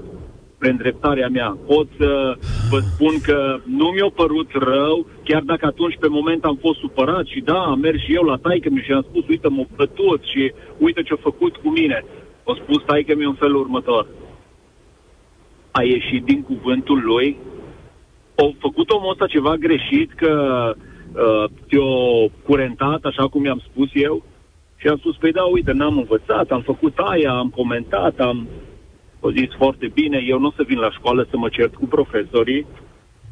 Spre 0.55 0.69
îndreptarea 0.69 1.27
mea. 1.27 1.57
Pot 1.67 1.87
să 1.97 2.37
vă 2.69 2.79
spun 2.79 3.21
că 3.23 3.59
nu 3.65 3.85
mi-a 3.85 4.11
părut 4.15 4.49
rău, 4.51 5.07
chiar 5.23 5.41
dacă 5.41 5.65
atunci 5.65 5.97
pe 5.99 6.07
moment 6.07 6.43
am 6.43 6.57
fost 6.61 6.79
supărat 6.79 7.25
și 7.25 7.39
da, 7.39 7.59
am 7.63 7.79
mers 7.79 7.99
și 7.99 8.13
eu 8.13 8.23
la 8.23 8.37
taică 8.37 8.69
mi 8.69 8.83
și 8.85 8.91
am 8.91 9.05
spus, 9.09 9.27
uite, 9.27 9.47
m-a 9.47 9.65
bătut 9.75 10.21
și 10.23 10.53
uite 10.77 11.01
ce-a 11.01 11.17
făcut 11.19 11.55
cu 11.55 11.69
mine. 11.69 12.05
O 12.43 12.55
spus 12.55 12.83
taică 12.85 13.15
mi 13.15 13.25
în 13.25 13.33
felul 13.33 13.59
următor 13.59 14.07
a 15.71 15.83
ieșit 15.83 16.23
din 16.23 16.41
cuvântul 16.41 17.01
lui, 17.05 17.37
au 18.35 18.55
făcut 18.59 18.89
omul 18.89 19.09
ăsta 19.09 19.25
ceva 19.27 19.55
greșit, 19.55 20.13
că 20.13 20.31
uh, 20.77 20.91
te-o 21.67 22.27
curentat, 22.45 23.03
așa 23.03 23.27
cum 23.27 23.45
i-am 23.45 23.61
spus 23.69 23.89
eu, 23.93 24.23
și 24.75 24.87
am 24.87 24.97
spus, 24.97 25.15
păi 25.15 25.31
da, 25.31 25.43
uite, 25.43 25.71
n-am 25.71 25.97
învățat, 25.97 26.51
am 26.51 26.61
făcut 26.61 26.97
aia, 26.97 27.31
am 27.31 27.49
comentat, 27.49 28.19
am... 28.19 28.47
O 29.19 29.31
zis 29.31 29.49
foarte 29.57 29.91
bine, 29.93 30.23
eu 30.27 30.39
nu 30.39 30.47
o 30.47 30.51
să 30.55 30.63
vin 30.67 30.77
la 30.77 30.91
școală 30.91 31.27
să 31.29 31.37
mă 31.37 31.49
cert 31.49 31.75
cu 31.75 31.85
profesorii 31.85 32.65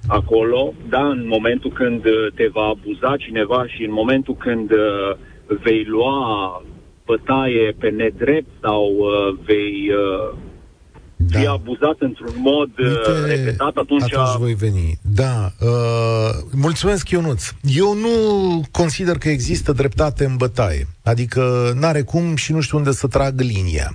acolo, 0.08 0.74
da, 0.90 1.08
în 1.08 1.28
momentul 1.28 1.72
când 1.72 2.02
te 2.36 2.48
va 2.48 2.62
abuza 2.62 3.18
cineva 3.18 3.68
și 3.68 3.84
în 3.84 3.92
momentul 3.92 4.36
când 4.36 4.72
uh, 4.72 5.16
vei 5.64 5.84
lua 5.84 6.62
bătaie 7.06 7.76
pe 7.80 7.90
nedrept 7.90 8.50
sau 8.62 8.96
uh, 8.98 9.38
vei 9.46 9.92
uh, 9.92 10.38
da. 11.30 11.40
fie 11.40 11.48
abuzat 11.48 11.96
într-un 12.00 12.34
mod 12.38 12.70
Uite, 12.78 13.12
uh, 13.12 13.26
repetat, 13.26 13.76
atunci... 13.76 14.14
Atunci 14.14 14.38
voi 14.38 14.54
veni. 14.54 15.00
Da. 15.02 15.52
Uh, 15.60 15.70
mulțumesc, 16.52 17.10
Ionuț. 17.10 17.44
Eu 17.62 17.94
nu 17.94 18.10
consider 18.72 19.18
că 19.18 19.30
există 19.30 19.72
dreptate 19.72 20.26
în 20.26 20.36
bătaie. 20.36 20.88
Adică 21.04 21.74
n-are 21.76 22.02
cum 22.02 22.36
și 22.36 22.52
nu 22.52 22.62
știu 22.62 22.78
unde 22.78 22.92
să 22.92 23.08
trag 23.08 23.40
linia. 23.40 23.94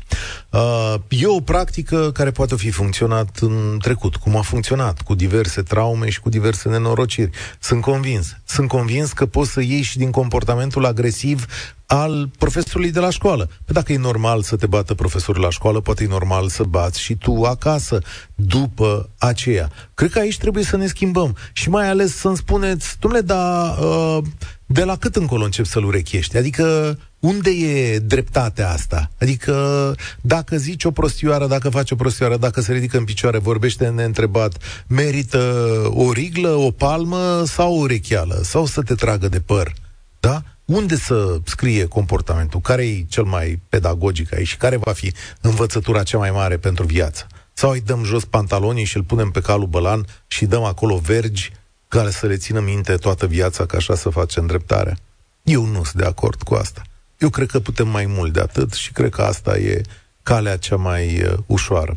Uh, 0.51 0.95
e 1.09 1.27
o 1.27 1.41
practică 1.41 2.11
care 2.13 2.31
poate 2.31 2.57
fi 2.57 2.71
funcționat 2.71 3.39
în 3.41 3.79
trecut, 3.83 4.17
cum 4.17 4.37
a 4.37 4.41
funcționat, 4.41 5.01
cu 5.01 5.15
diverse 5.15 5.63
traume 5.63 6.11
și 6.11 6.21
cu 6.21 6.29
diverse 6.29 6.69
nenorociri. 6.69 7.31
Sunt 7.61 7.81
convins. 7.81 8.37
Sunt 8.45 8.69
convins 8.69 9.13
că 9.13 9.27
poți 9.27 9.51
să 9.51 9.61
ieși 9.61 9.91
și 9.91 9.99
din 9.99 10.11
comportamentul 10.11 10.85
agresiv 10.85 11.47
al 11.87 12.31
profesorului 12.39 12.91
de 12.91 13.01
la 13.01 13.11
școală. 13.11 13.45
Păi 13.45 13.75
dacă 13.75 13.93
e 13.93 13.97
normal 13.97 14.43
să 14.43 14.57
te 14.57 14.67
bată 14.67 14.95
profesorul 14.95 15.43
la 15.43 15.51
școală, 15.51 15.81
poate 15.81 16.05
e 16.05 16.07
normal 16.07 16.49
să 16.49 16.63
bați 16.63 17.01
și 17.01 17.15
tu 17.15 17.43
acasă 17.43 17.99
după 18.35 19.11
aceea. 19.19 19.71
Cred 19.95 20.11
că 20.11 20.19
aici 20.19 20.39
trebuie 20.39 20.65
să 20.65 20.77
ne 20.77 20.87
schimbăm 20.87 21.37
și 21.53 21.69
mai 21.69 21.89
ales 21.89 22.17
să-mi 22.17 22.37
spuneți, 22.37 22.97
domnule, 23.01 23.23
dar 23.23 23.79
uh, 23.79 24.19
de 24.67 24.85
la 24.85 24.97
cât 24.97 25.17
încolo 25.17 25.45
încep 25.45 25.65
să-l 25.65 25.85
urechești? 25.85 26.37
Adică 26.37 26.99
unde 27.21 27.51
e 27.51 27.99
dreptatea 27.99 28.71
asta? 28.71 29.11
Adică 29.21 29.95
dacă 30.21 30.57
zici 30.57 30.85
o 30.85 30.91
prostioară, 30.91 31.47
dacă 31.47 31.69
faci 31.69 31.91
o 31.91 31.97
prostioară, 31.97 32.37
dacă 32.37 32.61
se 32.61 32.73
ridică 32.73 32.97
în 32.97 33.05
picioare, 33.05 33.39
vorbește 33.39 33.89
neîntrebat, 33.89 34.57
merită 34.87 35.73
o 35.91 36.13
riglă, 36.13 36.49
o 36.49 36.71
palmă 36.71 37.43
sau 37.47 37.75
o 37.75 37.79
urecheală? 37.79 38.41
Sau 38.43 38.67
să 38.67 38.83
te 38.83 38.95
tragă 38.95 39.29
de 39.29 39.41
păr? 39.41 39.73
Da? 40.21 40.43
Unde 40.65 40.97
să 40.97 41.39
scrie 41.45 41.85
comportamentul? 41.85 42.61
Care 42.61 42.87
e 42.87 43.05
cel 43.09 43.25
mai 43.25 43.61
pedagogic 43.69 44.35
aici 44.35 44.47
și 44.47 44.57
care 44.57 44.77
va 44.77 44.93
fi 44.93 45.13
învățătura 45.41 46.03
cea 46.03 46.19
mai 46.19 46.31
mare 46.31 46.57
pentru 46.57 46.85
viață? 46.85 47.27
Sau 47.53 47.71
îi 47.71 47.81
dăm 47.81 48.05
jos 48.05 48.25
pantalonii 48.25 48.85
și 48.85 48.97
îl 48.97 49.03
punem 49.03 49.31
pe 49.31 49.41
calul 49.41 49.67
bălan 49.67 50.07
și 50.27 50.47
dăm 50.47 50.63
acolo 50.63 50.97
vergi 50.97 51.53
care 51.97 52.11
să 52.11 52.27
le 52.27 52.37
țină 52.37 52.61
minte 52.61 52.95
toată 52.97 53.27
viața 53.27 53.67
ca 53.67 53.77
așa 53.77 53.95
să 53.95 54.09
facem 54.09 54.47
dreptarea? 54.47 54.97
Eu 55.43 55.65
nu 55.65 55.83
sunt 55.83 56.03
de 56.03 56.05
acord 56.05 56.43
cu 56.43 56.55
asta. 56.55 56.83
Eu 57.19 57.29
cred 57.29 57.51
că 57.51 57.59
putem 57.59 57.89
mai 57.89 58.07
mult 58.17 58.33
de 58.33 58.41
atât 58.41 58.73
și 58.73 58.93
cred 58.93 59.11
că 59.11 59.23
asta 59.23 59.57
e 59.57 59.81
calea 60.23 60.57
cea 60.57 60.77
mai 60.77 61.23
uh, 61.23 61.33
ușoară. 61.47 61.93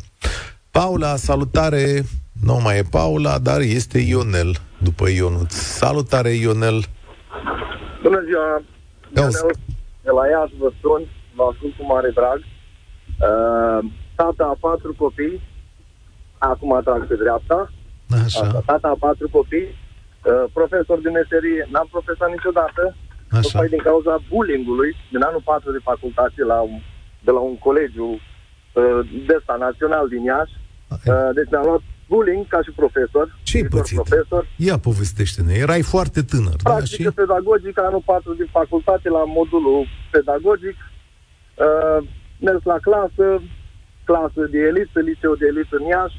Paula, 0.70 1.16
salutare! 1.16 2.02
Nu 2.44 2.60
mai 2.62 2.78
e 2.78 2.82
Paula, 2.90 3.38
dar 3.38 3.60
este 3.60 3.98
Ionel 3.98 4.56
după 4.78 5.08
Ionuț. 5.08 5.54
Salutare, 5.54 6.30
Ionel! 6.30 6.84
Bună 8.02 8.20
ziua! 8.28 8.62
Ionel, 9.16 9.56
de 10.02 10.10
la 10.10 10.24
Iași 10.32 10.54
vă 10.58 10.70
sun, 10.80 11.02
vă 11.34 11.42
ascult 11.52 11.76
cu 11.76 11.84
mare 11.92 12.10
drag. 12.14 12.38
Uh, 12.38 13.90
tata 14.14 14.44
a 14.44 14.56
patru 14.60 14.94
copii, 14.98 15.42
acum 16.38 16.80
trag 16.84 17.06
pe 17.06 17.14
dreapta. 17.14 17.70
Așa. 18.24 18.40
Asta, 18.40 18.62
tata 18.66 18.88
a 18.88 18.96
patru 18.98 19.28
copii, 19.28 19.79
uh, 20.24 20.44
profesor 20.52 20.98
de 21.00 21.10
meserie, 21.18 21.68
n-am 21.72 21.88
profesat 21.90 22.30
niciodată, 22.30 22.82
Așa. 23.30 23.40
Tocmai 23.40 23.68
din 23.68 23.82
cauza 23.90 24.22
bullyingului 24.28 24.96
din 25.10 25.22
anul 25.22 25.42
4 25.44 25.72
de 25.72 25.78
facultate 25.82 26.42
la 26.52 26.60
un, 26.60 26.80
de 27.26 27.30
la 27.30 27.40
un 27.50 27.56
colegiu 27.58 28.08
uh, 28.08 29.00
de 29.26 29.34
ăsta 29.38 29.54
național 29.66 30.08
din 30.08 30.22
Iași. 30.22 30.54
Uh, 30.90 31.30
deci 31.34 31.50
mi-am 31.50 31.64
luat 31.64 31.82
bullying 32.08 32.46
ca 32.46 32.60
și 32.62 32.70
profesor. 32.70 33.26
Ce-ai 33.42 33.62
pățit? 33.62 33.96
Profesor. 34.02 34.42
Ia 34.56 34.78
povestește-ne, 34.78 35.54
erai 35.64 35.82
foarte 35.82 36.20
tânăr. 36.22 36.56
Practică 36.62 37.02
da, 37.02 37.10
și... 37.10 37.20
pedagogică, 37.22 37.80
anul 37.84 38.02
4 38.04 38.34
din 38.34 38.48
facultate, 38.58 39.08
la 39.08 39.24
modulul 39.24 39.86
pedagogic. 40.10 40.76
Uh, 40.84 41.98
mers 42.40 42.62
la 42.72 42.78
clasă, 42.86 43.26
clasă 44.04 44.42
de 44.50 44.58
elită, 44.58 45.00
liceu 45.00 45.34
de 45.34 45.46
elită 45.46 45.76
în 45.80 45.86
Iași. 45.86 46.18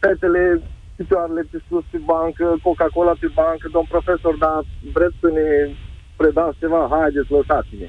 Fetele 0.00 0.62
picioarele 0.96 1.42
pe 1.50 1.58
sus 1.68 1.84
pe 1.90 1.98
bancă, 2.12 2.56
Coca-Cola 2.62 3.14
pe 3.20 3.28
bancă, 3.34 3.68
domn 3.72 3.86
profesor, 3.94 4.34
dar 4.44 4.58
vreți 4.92 5.16
să 5.20 5.28
ne 5.38 5.48
predați 6.16 6.58
ceva? 6.58 6.88
Haideți, 6.90 7.32
lăsați-ne. 7.32 7.88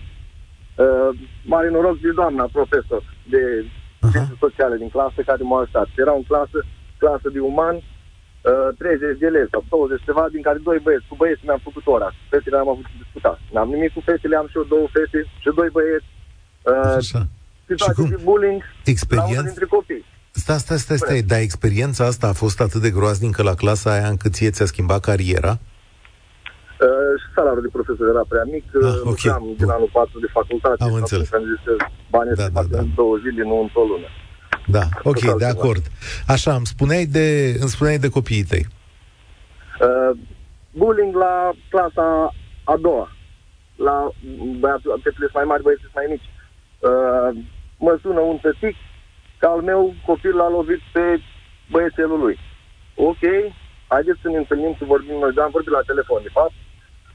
Uh, 0.83 1.09
mare 1.53 1.69
noroc 1.69 1.97
de 1.99 2.11
doamna 2.11 2.45
profesor 2.57 3.03
de 3.33 3.41
științe 4.07 4.35
sociale 4.39 4.75
din 4.77 4.89
clasă 4.89 5.19
care 5.25 5.43
m-a 5.43 5.59
ajutat. 5.61 5.87
Era 6.03 6.13
în 6.13 6.23
clasă, 6.23 6.59
clasă 6.97 7.27
de 7.35 7.39
uman, 7.39 7.75
uh, 7.75 8.69
30 8.77 9.19
de 9.19 9.25
elevi 9.25 9.53
sau 9.53 9.63
20 9.69 10.03
ceva, 10.07 10.25
din 10.35 10.41
care 10.47 10.57
doi 10.67 10.79
băieți. 10.85 11.09
Cu 11.09 11.15
băieții 11.15 11.47
mi-am 11.47 11.63
făcut 11.67 11.85
ora. 11.95 12.09
Cu 12.17 12.23
fetele 12.29 12.57
am 12.57 12.69
avut 12.69 12.87
discutat. 13.03 13.39
N-am 13.53 13.69
nimic 13.75 13.93
cu 13.93 14.01
fetele, 14.09 14.35
am 14.35 14.47
și 14.51 14.57
eu 14.57 14.63
două 14.73 14.87
fete 14.95 15.19
și 15.41 15.49
doi 15.59 15.69
băieți. 15.77 16.09
Uh, 16.69 16.95
Așa. 17.01 17.21
Situații 17.71 18.09
de 18.15 18.19
bullying 18.23 18.61
Experiență? 18.83 19.41
la 19.41 19.47
dintre 19.49 19.65
copii. 19.65 20.05
Stai, 20.37 20.59
stai, 20.59 20.77
stai, 20.77 20.97
stai, 20.97 21.21
dar 21.21 21.39
experiența 21.39 22.05
asta 22.05 22.27
a 22.27 22.33
fost 22.33 22.61
atât 22.61 22.81
de 22.81 22.89
groaznică 22.89 23.43
la 23.43 23.53
clasa 23.53 23.91
aia 23.91 24.07
încât 24.07 24.33
ție 24.33 24.49
ți-a 24.49 24.65
schimbat 24.65 24.99
cariera? 24.99 25.53
Uh, 26.85 27.13
și 27.21 27.27
salariul 27.35 27.61
de 27.61 27.69
profesor 27.77 28.07
era 28.07 28.23
prea 28.27 28.45
mic, 28.51 28.65
ah, 28.75 28.81
uh, 28.81 29.11
okay. 29.11 29.31
am 29.37 29.43
din 29.57 29.69
anul 29.69 29.89
4 29.93 30.19
de 30.19 30.29
facultate. 30.31 30.83
Am 30.83 30.93
înțeles. 30.93 31.33
Am 31.33 31.43
zis 31.51 31.59
că 31.65 31.85
banii 32.09 32.35
da, 32.35 32.47
da, 32.47 32.63
da. 32.69 32.79
în 32.79 32.91
două 32.95 33.15
zile, 33.23 33.43
nu 33.43 33.61
într-o 33.61 33.83
lună. 33.91 34.07
Da, 34.67 34.85
ok, 35.03 35.37
de 35.37 35.45
acord. 35.45 35.83
Așa, 36.27 36.53
îmi 36.53 36.65
spuneai 36.65 37.05
de, 37.05 37.57
îmi 37.59 37.69
spuneai 37.75 37.97
de 37.97 38.09
copiii 38.09 38.43
tăi. 38.43 38.65
Uh, 39.85 40.17
bullying 40.71 41.15
la 41.15 41.51
clasa 41.69 42.33
a 42.63 42.75
doua. 42.81 43.07
La 43.75 44.11
băiatul, 44.59 44.99
fetele 45.03 45.29
mai 45.33 45.43
mari, 45.43 45.63
băieții 45.63 45.95
mai 45.99 46.05
mici. 46.09 46.27
Uh, 46.79 47.29
mă 47.77 47.99
sună 48.01 48.19
un 48.19 48.37
tătic 48.41 48.75
că 48.75 48.94
al 49.45 49.61
meu 49.61 49.93
copil 50.05 50.35
l-a 50.35 50.49
lovit 50.49 50.81
pe 50.93 51.21
băiețelul 51.71 52.19
lui. 52.19 52.37
Ok, 52.95 53.23
haideți 53.87 54.21
să 54.21 54.29
ne 54.29 54.37
întâlnim, 54.37 54.75
să 54.77 54.85
vorbim 54.85 55.17
noi, 55.19 55.33
am 55.37 55.55
vorbit 55.57 55.71
la 55.71 55.89
telefon, 55.91 56.21
de 56.23 56.35
fapt. 56.37 56.55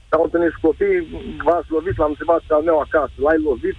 S-au 0.09 0.23
întâlnit 0.23 0.51
și 0.51 0.65
copii, 0.67 0.99
v-ați 1.47 1.71
lovit, 1.71 1.97
l-am 1.99 2.13
întrebat 2.15 2.43
pe 2.47 2.55
al 2.55 2.63
meu 2.63 2.79
acasă, 2.79 3.13
l-ai 3.17 3.39
lovit? 3.49 3.77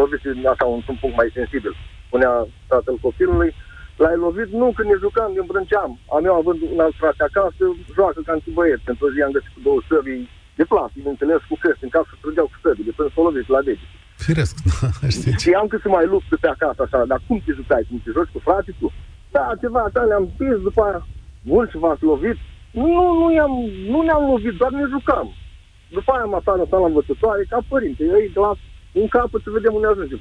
Lovit 0.00 0.22
așa, 0.52 0.64
un, 0.64 0.80
un 0.88 0.96
punct 1.00 1.16
mai 1.16 1.30
sensibil, 1.38 1.74
spunea 2.06 2.46
tatăl 2.68 2.96
copilului. 3.06 3.54
L-ai 3.96 4.16
lovit? 4.16 4.48
Nu, 4.60 4.72
când 4.76 4.88
ne 4.90 4.96
jucam, 5.04 5.32
ne 5.32 5.40
îmbrânceam. 5.42 5.98
A 6.14 6.18
meu 6.18 6.34
având 6.34 6.60
un 6.72 6.80
alt 6.80 6.94
frate 7.02 7.22
acasă, 7.22 7.64
joacă 7.96 8.20
ca 8.26 8.32
într 8.32 8.50
băieți. 8.58 8.88
Într-o 8.92 9.10
zi 9.10 9.22
am 9.22 9.36
găsit 9.36 9.52
cu 9.54 9.60
două 9.66 9.80
săbii 9.88 10.28
de 10.58 10.64
plastic, 10.64 11.00
bineînțeles, 11.02 11.40
cu 11.48 11.56
căști 11.60 11.84
în 11.84 11.92
casă, 11.96 12.10
trăgeau 12.20 12.46
cu 12.52 12.58
săbii, 12.62 12.84
de 12.84 12.92
până 12.96 13.08
să 13.12 13.20
o 13.20 13.22
lovit 13.22 13.48
la 13.48 13.62
dege. 13.62 13.86
Firesc, 14.26 14.54
da, 15.00 15.08
știi. 15.16 15.38
Și 15.44 15.50
am 15.60 15.66
că 15.66 15.76
să 15.82 15.88
mai 15.88 16.06
lupt 16.12 16.28
pe 16.40 16.48
acasă 16.48 16.80
așa, 16.82 17.00
dar 17.10 17.20
cum 17.26 17.38
te 17.44 17.52
jucai? 17.58 17.86
Cum 17.88 17.98
te 18.04 18.10
joci 18.16 18.34
cu 18.34 18.38
frate 18.46 18.70
tu? 18.80 18.88
Da, 19.34 19.44
ceva 19.60 19.80
așa, 19.84 20.02
le-am 20.10 20.26
pis 20.38 20.56
după 20.68 20.80
aia. 20.82 21.00
Bun, 21.50 21.64
și 21.70 21.76
v-ați 21.82 22.04
lovit? 22.10 22.38
Nu, 22.70 23.04
nu, 23.20 23.26
i-am, 23.38 23.54
nu 23.92 23.98
ne-am 24.02 24.24
lovit, 24.30 24.54
doar 24.60 24.72
ne 24.72 24.86
jucam. 24.94 25.28
După 25.96 26.10
aia 26.12 26.22
am 26.28 26.34
aflat 26.34 26.70
la 26.70 26.86
învățătoare, 26.90 27.42
ca 27.52 27.58
părinte, 27.72 28.02
eu 28.04 28.18
îi 28.22 28.32
las 28.34 28.58
un 29.00 29.08
capăt 29.08 29.40
să 29.42 29.50
vedem 29.56 29.74
unde 29.74 29.88
ajungem. 29.90 30.20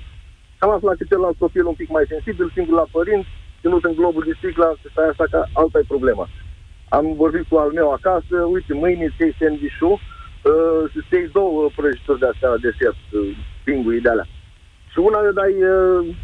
Am 0.63 0.71
aflat 0.71 0.95
că 0.97 1.03
celălalt 1.09 1.37
copil 1.37 1.65
un 1.65 1.79
pic 1.81 1.89
mai 1.89 2.05
sensibil, 2.13 2.47
singur 2.55 2.75
la 2.81 2.87
părinți, 2.95 3.29
ținut 3.61 3.83
în 3.89 3.95
globul 3.99 4.23
de 4.27 4.33
sticlă, 4.39 4.67
să 4.81 4.87
stai 4.91 5.07
așa 5.11 5.25
că 5.31 5.39
alta 5.53 5.79
e 5.79 5.93
problema. 5.93 6.25
Am 6.97 7.05
vorbit 7.23 7.45
cu 7.49 7.55
al 7.63 7.71
meu 7.79 7.89
acasă, 7.91 8.35
uite, 8.53 8.73
mâine 8.73 9.05
îți 9.05 9.21
iei 9.21 9.35
sandwich-ul, 9.39 9.95
uh, 9.99 10.83
să 11.09 11.15
iei 11.15 11.35
două 11.39 11.69
prăjituri 11.75 12.21
de 12.21 12.27
astea 12.31 12.51
de 12.65 12.71
set, 12.77 12.97
uh, 13.63 13.65
pingui 13.65 14.01
de 14.01 14.09
alea. 14.09 14.27
Și 14.91 14.97
una 15.07 15.19
le 15.25 15.31
dai 15.41 15.53
uh, 15.75 16.15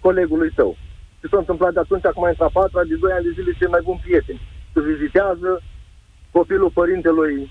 colegului 0.00 0.50
tău. 0.58 0.76
Ce 1.20 1.26
s-a 1.30 1.38
întâmplat 1.38 1.72
de 1.72 1.80
atunci, 1.80 2.06
acum 2.06 2.24
e 2.24 2.34
a 2.38 2.50
patra, 2.58 2.82
de 2.90 2.94
2 2.94 3.12
ani 3.12 3.26
de 3.26 3.32
zile, 3.36 3.58
cei 3.58 3.74
mai 3.74 3.84
buni 3.84 4.02
prieteni. 4.04 4.40
Se 4.72 4.80
vizitează, 4.80 5.50
copilul 6.30 6.70
părintelui 6.80 7.50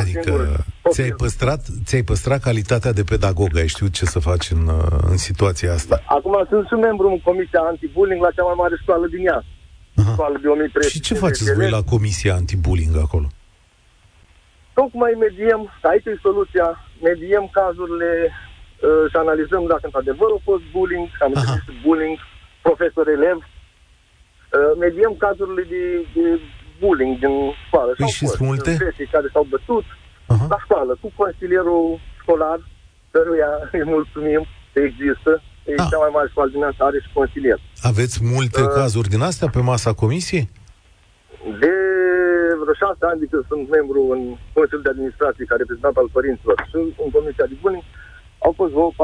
Adică 0.00 0.64
ți-ai 0.88 1.10
păstrat, 1.10 1.60
ți-ai 1.84 2.02
păstrat 2.02 2.40
calitatea 2.40 2.92
de 2.92 3.02
pedagog, 3.02 3.56
ai 3.56 3.66
știut 3.66 3.92
ce 3.92 4.04
să 4.04 4.18
faci 4.18 4.50
în, 4.50 4.70
în 5.10 5.16
situația 5.16 5.72
asta. 5.72 6.02
Acum 6.06 6.46
sunt 6.48 6.66
și 6.66 6.74
membru 6.74 7.08
în 7.08 7.20
Comisia 7.20 7.60
Antibullying 7.60 8.22
la 8.22 8.30
cea 8.30 8.42
mai 8.42 8.54
mare 8.56 8.76
școală 8.82 9.06
din 9.06 9.26
ea. 9.26 9.44
Școală 10.12 10.38
de 10.42 10.48
1300 10.48 10.88
Și 10.88 11.00
ce 11.00 11.14
faceți 11.14 11.54
voi 11.54 11.70
la 11.70 11.82
Comisia 11.82 12.34
Antibullying 12.34 12.96
acolo? 12.96 13.26
Tocmai 14.74 15.12
mediem, 15.24 15.60
aici 15.90 16.04
e 16.04 16.18
soluția, 16.22 16.66
mediem 17.02 17.48
cazurile 17.52 18.10
uh, 18.82 19.04
și 19.10 19.16
analizăm 19.24 19.62
dacă 19.72 19.84
într-adevăr 19.88 20.28
a 20.36 20.40
fost 20.50 20.64
bullying, 20.74 21.08
am 21.24 21.32
bullying, 21.84 22.18
profesor-elev, 22.66 23.38
uh, 23.38 24.72
mediem 24.84 25.14
cazurile 25.24 25.64
de, 25.74 25.82
de 26.16 26.26
bullying 26.80 27.14
din 27.24 27.34
școală. 27.66 27.90
Păi 27.96 28.16
și 28.18 28.26
sunt 28.26 28.48
multe? 28.48 28.70
care 29.14 29.28
s-au 29.32 29.46
bătut 29.54 29.84
uh-huh. 30.32 30.48
la 30.54 30.58
școală, 30.64 30.92
cu 31.02 31.08
consilierul 31.20 32.00
școlar, 32.20 32.58
căruia 33.12 33.52
îi 33.78 33.84
mulțumim 33.94 34.42
că 34.72 34.78
există. 34.80 35.32
E 35.64 35.74
ah. 35.76 35.86
cea 35.90 36.02
mai 36.04 36.12
mare 36.16 36.28
școală 36.28 36.50
din 36.50 36.62
asta, 36.62 36.84
are 36.84 36.98
și 37.04 37.10
consilier. 37.18 37.58
Aveți 37.90 38.16
multe 38.34 38.62
uh, 38.62 38.68
cazuri 38.78 39.08
din 39.14 39.22
astea 39.30 39.48
pe 39.48 39.60
masa 39.70 39.92
comisiei? 40.02 40.46
De 41.62 41.74
vreo 42.62 42.74
șase 42.82 43.02
ani 43.10 43.22
de 43.22 43.26
când 43.30 43.44
sunt 43.50 43.64
membru 43.76 44.00
în 44.14 44.22
Consiliul 44.56 44.86
de 44.86 44.92
Administrație 44.94 45.44
ca 45.50 45.56
reprezentant 45.62 45.96
al 45.96 46.08
părinților 46.16 46.56
și 46.68 46.76
în 47.04 47.10
Comisia 47.16 47.46
de 47.50 47.56
Bullying, 47.62 47.84
au 48.44 48.52
fost 48.56 48.72
vreo 48.72 48.90
4-5 48.90 48.94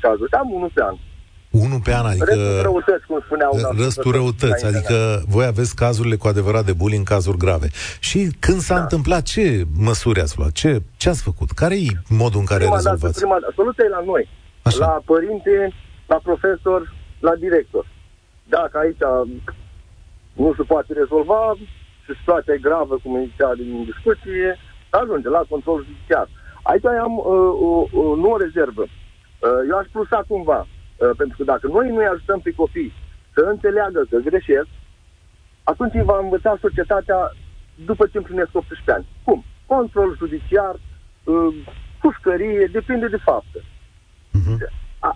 cazuri. 0.00 0.32
Am 0.32 0.50
unul 0.52 0.70
pe 0.74 0.82
an. 0.82 0.96
Unul 1.50 1.80
pe 1.86 1.94
an, 1.94 2.06
adică... 2.06 2.34
Restul 2.34 2.62
răutăți, 2.62 3.06
cum 3.06 3.20
spuneau. 3.24 3.52
Răstul 3.84 4.12
răutăți, 4.12 4.66
adică 4.66 4.96
voi 5.28 5.44
aveți 5.44 5.76
cazurile 5.76 6.16
cu 6.16 6.26
adevărat 6.28 6.64
de 6.64 6.72
bullying, 6.72 7.06
cazuri 7.06 7.36
grave. 7.36 7.68
Și 8.00 8.30
când 8.38 8.60
s-a 8.60 8.74
da. 8.74 8.80
întâmplat, 8.80 9.22
ce 9.22 9.64
măsuri 9.88 10.20
ați 10.20 10.38
luat? 10.38 10.52
Ce, 10.52 10.82
ce 10.96 11.08
ați 11.08 11.22
făcut? 11.22 11.50
Care 11.50 11.74
e 11.74 11.90
modul 12.08 12.40
în 12.40 12.46
care 12.52 12.60
prima 12.60 12.76
rezolvați? 12.76 13.02
Dată, 13.02 13.18
prima, 13.18 13.38
soluția 13.54 13.84
e 13.86 13.96
la 13.98 14.02
noi. 14.12 14.28
Așa. 14.62 14.78
La 14.78 15.02
părinte, 15.04 15.72
la 16.06 16.18
profesor, 16.28 16.94
la 17.20 17.34
director. 17.34 17.84
Dacă 18.48 18.78
aici 18.78 19.04
nu 20.32 20.54
se 20.56 20.62
poate 20.72 20.92
rezolva 20.92 21.42
și 22.04 22.12
situația 22.18 22.54
e 22.54 22.66
gravă, 22.68 22.94
cum 23.02 23.12
zicea 23.30 23.52
din 23.60 23.84
discuție, 23.92 24.58
ajunge 25.00 25.28
la 25.28 25.42
control 25.52 25.78
judiciar. 25.86 26.26
Aici 26.70 26.86
am 26.86 27.14
uh, 27.18 27.24
uh, 27.68 27.84
uh, 27.92 28.16
nu 28.22 28.28
o 28.30 28.36
rezervă. 28.44 28.82
Uh, 28.82 29.60
eu 29.70 29.76
aș 29.78 29.86
plusa 29.92 30.24
cumva 30.28 30.66
Uh, 31.04 31.10
pentru 31.16 31.36
că 31.36 31.44
dacă 31.44 31.66
noi 31.66 31.88
nu-i 31.90 32.06
ajutăm 32.06 32.40
pe 32.40 32.50
copii 32.50 32.92
să 33.34 33.40
înțeleagă 33.40 34.06
că 34.10 34.16
greșesc, 34.16 34.68
atunci 35.62 36.04
va 36.04 36.18
învăța 36.22 36.56
societatea 36.60 37.32
după 37.84 38.06
ce 38.06 38.18
împlinesc 38.18 38.50
18 38.52 38.92
ani. 38.92 39.06
Cum? 39.24 39.44
Control 39.66 40.16
judiciar, 40.16 40.74
uh, 41.24 41.54
pușcărie, 42.00 42.68
depinde 42.72 43.08
de 43.08 43.16
faptă. 43.16 43.58
Uh-huh. 43.58 44.58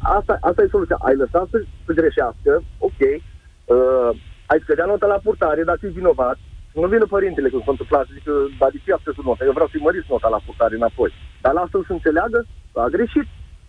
asta, 0.03 0.39
asta 0.41 0.63
e 0.63 0.75
soluția. 0.75 0.97
Ai 1.01 1.17
lăsat 1.17 1.49
să, 1.51 1.65
să 1.87 1.93
greșească, 1.93 2.63
ok, 2.79 3.01
uh, 3.01 4.11
ai 4.47 4.61
scădea 4.63 4.85
nota 4.85 5.07
la 5.07 5.21
purtare, 5.23 5.63
dacă 5.63 5.87
e 5.87 5.99
vinovat, 6.01 6.39
nu 6.83 6.89
vină 6.95 7.07
părintele 7.17 7.49
când 7.53 7.65
s-a 7.65 7.75
întâmplat 7.75 8.05
să 8.07 8.13
zică, 8.19 8.33
dar 8.61 8.71
de 8.75 8.79
ce 8.85 8.93
a 8.93 8.99
nota? 9.29 9.45
Eu 9.49 9.57
vreau 9.59 9.69
să-i 9.71 9.87
măriți 9.87 10.11
nota 10.15 10.29
la 10.35 10.41
purtare 10.47 10.75
înapoi. 10.81 11.11
Dar 11.43 11.53
lasă-l 11.59 11.85
să 11.89 11.93
înțeleagă 11.93 12.39
că 12.73 12.79
a 12.81 12.89
greșit. 12.97 13.27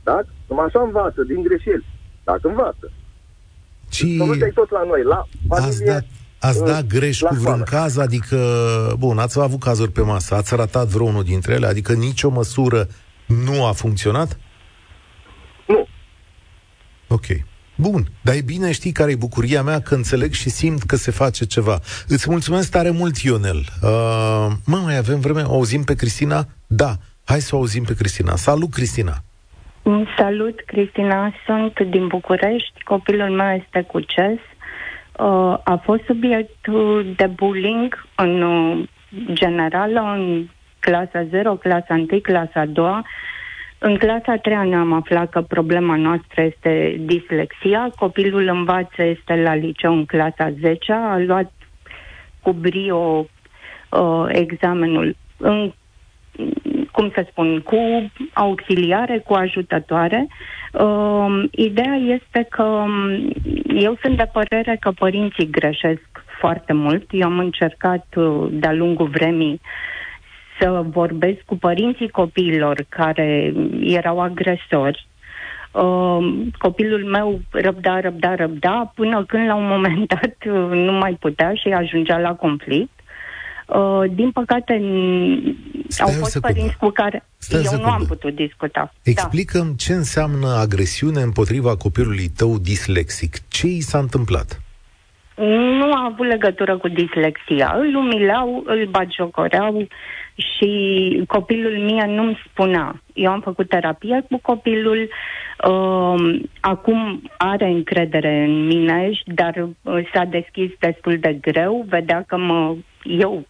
Da? 0.07 0.18
Numai 0.49 0.66
așa 0.66 0.82
învață, 0.82 1.22
din 1.32 1.41
greșeli 1.47 1.86
dacă 2.30 2.47
învață. 2.47 2.88
Și 3.91 4.24
deci, 4.39 4.53
tot 4.53 4.70
la 4.72 4.84
noi, 4.84 5.03
la 5.03 5.28
familie, 5.47 5.68
ați 5.68 5.84
dat, 5.84 6.05
ați 6.39 6.64
dat 6.64 6.86
greș 6.86 7.20
cu 7.20 7.36
vreun 7.36 7.64
caz? 7.64 7.97
Adică, 7.97 8.38
bun, 8.97 9.18
ați 9.18 9.39
avut 9.39 9.60
cazuri 9.60 9.91
pe 9.91 10.01
masă, 10.01 10.36
ați 10.36 10.55
ratat 10.55 10.88
vreunul 10.88 11.24
dintre 11.24 11.53
ele? 11.53 11.68
Adică 11.68 11.93
nicio 11.93 12.30
măsură 12.30 12.88
nu 13.26 13.66
a 13.66 13.72
funcționat? 13.72 14.39
Nu. 15.68 15.88
Ok. 17.07 17.26
Bun, 17.82 18.01
dar 18.21 18.36
e 18.36 18.41
bine, 18.45 18.71
știi 18.71 18.91
care 18.91 19.11
e 19.11 19.25
bucuria 19.27 19.61
mea 19.61 19.80
că 19.80 19.95
înțeleg 19.95 20.32
și 20.32 20.49
simt 20.49 20.82
că 20.82 20.95
se 20.95 21.11
face 21.11 21.45
ceva. 21.45 21.80
Îți 22.07 22.30
mulțumesc 22.30 22.71
tare 22.71 22.89
mult, 22.89 23.17
Ionel. 23.17 23.61
Uh, 23.84 24.47
mă, 24.65 24.77
mai 24.84 24.97
avem 24.97 25.19
vreme? 25.19 25.41
O 25.41 25.53
auzim 25.53 25.84
pe 25.84 25.95
Cristina? 25.95 26.45
Da, 26.67 26.91
hai 27.25 27.39
să 27.39 27.55
o 27.55 27.57
auzim 27.57 27.84
pe 27.84 27.93
Cristina. 27.93 28.36
Salut, 28.36 28.71
Cristina! 28.73 29.13
Salut, 30.17 30.59
Cristina, 30.65 31.34
sunt 31.45 31.80
din 31.89 32.07
București, 32.07 32.84
copilul 32.84 33.30
meu 33.30 33.55
este 33.55 33.82
cu 33.82 33.99
CES. 33.99 34.39
Uh, 35.19 35.57
a 35.63 35.82
fost 35.84 36.03
subiect 36.03 36.67
de 37.15 37.25
bullying 37.25 38.07
în 38.15 38.41
uh, 38.41 38.88
general, 39.34 39.91
în 40.15 40.47
clasa 40.80 41.27
0, 41.30 41.55
clasa 41.55 41.93
1, 41.93 42.05
clasa 42.21 42.65
2. 42.65 43.01
În 43.82 43.97
clasa 43.97 44.36
3 44.36 44.69
ne-am 44.69 44.93
aflat 44.93 45.30
că 45.30 45.41
problema 45.41 45.95
noastră 45.95 46.41
este 46.41 46.95
dislexia. 46.99 47.91
Copilul 47.95 48.47
învață, 48.47 49.03
este 49.03 49.36
la 49.36 49.55
liceu 49.55 49.93
în 49.93 50.05
clasa 50.05 50.53
10, 50.61 50.91
a 50.91 51.17
luat 51.17 51.51
cu 52.41 52.51
brio 52.51 53.25
uh, 53.89 54.25
examenul 54.27 55.15
în 55.38 55.71
cum 56.91 57.11
să 57.13 57.25
spun, 57.30 57.59
cu 57.61 58.11
auxiliare, 58.34 59.19
cu 59.19 59.34
ajutătoare. 59.34 60.27
Uh, 60.73 61.43
ideea 61.51 61.95
este 61.95 62.47
că 62.49 62.63
um, 62.63 63.32
eu 63.75 63.97
sunt 64.01 64.17
de 64.17 64.30
părere 64.32 64.77
că 64.80 64.91
părinții 64.91 65.49
greșesc 65.49 66.09
foarte 66.39 66.73
mult. 66.73 67.05
Eu 67.11 67.27
am 67.27 67.39
încercat 67.39 68.05
uh, 68.15 68.47
de-a 68.51 68.73
lungul 68.73 69.07
vremii 69.07 69.61
să 70.60 70.86
vorbesc 70.89 71.39
cu 71.45 71.57
părinții 71.57 72.10
copiilor 72.10 72.86
care 72.89 73.53
erau 73.82 74.22
agresori. 74.22 75.07
Uh, 75.72 76.47
copilul 76.57 77.05
meu 77.05 77.41
răbda, 77.51 77.99
răbda, 77.99 78.36
răbda, 78.36 78.91
până 78.95 79.26
când 79.26 79.47
la 79.47 79.55
un 79.55 79.68
moment 79.68 80.07
dat 80.14 80.53
uh, 80.53 80.70
nu 80.72 80.91
mai 80.91 81.18
putea 81.20 81.53
și 81.53 81.70
ajungea 81.70 82.18
la 82.18 82.36
conflict. 82.36 82.91
Uh, 83.68 84.03
din 84.14 84.32
păcate, 84.32 84.82
Stai 85.88 86.14
au 86.14 86.20
fost 86.20 86.39
părinți 86.39 86.78
cu 86.78 86.89
care 86.89 87.24
Stai 87.38 87.68
eu 87.72 87.80
nu 87.80 87.89
am 87.89 88.05
putut 88.07 88.36
discuta. 88.36 88.93
Da. 89.03 89.12
Explicăm 89.12 89.68
da. 89.68 89.74
ce 89.78 89.93
înseamnă 89.93 90.47
agresiune 90.47 91.22
împotriva 91.22 91.76
copilului 91.76 92.28
tău 92.28 92.57
dislexic. 92.57 93.47
Ce 93.47 93.68
i 93.68 93.80
s-a 93.80 93.97
întâmplat? 93.97 94.62
Nu 95.45 95.93
a 95.93 96.09
avut 96.11 96.27
legătură 96.27 96.77
cu 96.77 96.87
dislexia. 96.87 97.73
Îl 97.77 97.95
umilau, 97.95 98.63
îl 98.65 98.85
bagiocoreau 98.85 99.87
și 100.35 101.23
copilul 101.27 101.77
mie 101.77 102.05
nu-mi 102.05 102.41
spunea. 102.45 103.01
Eu 103.13 103.31
am 103.31 103.41
făcut 103.41 103.69
terapie 103.69 104.25
cu 104.29 104.39
copilul, 104.41 105.09
uh, 105.67 106.41
acum 106.59 107.21
are 107.37 107.65
încredere 107.65 108.43
în 108.43 108.65
mine, 108.65 109.11
dar 109.25 109.55
uh, 109.57 110.09
s-a 110.13 110.23
deschis 110.23 110.71
destul 110.79 111.17
de 111.17 111.33
greu, 111.41 111.85
vedea 111.89 112.23
că 112.27 112.37
mă, 112.37 112.75
eu 113.03 113.45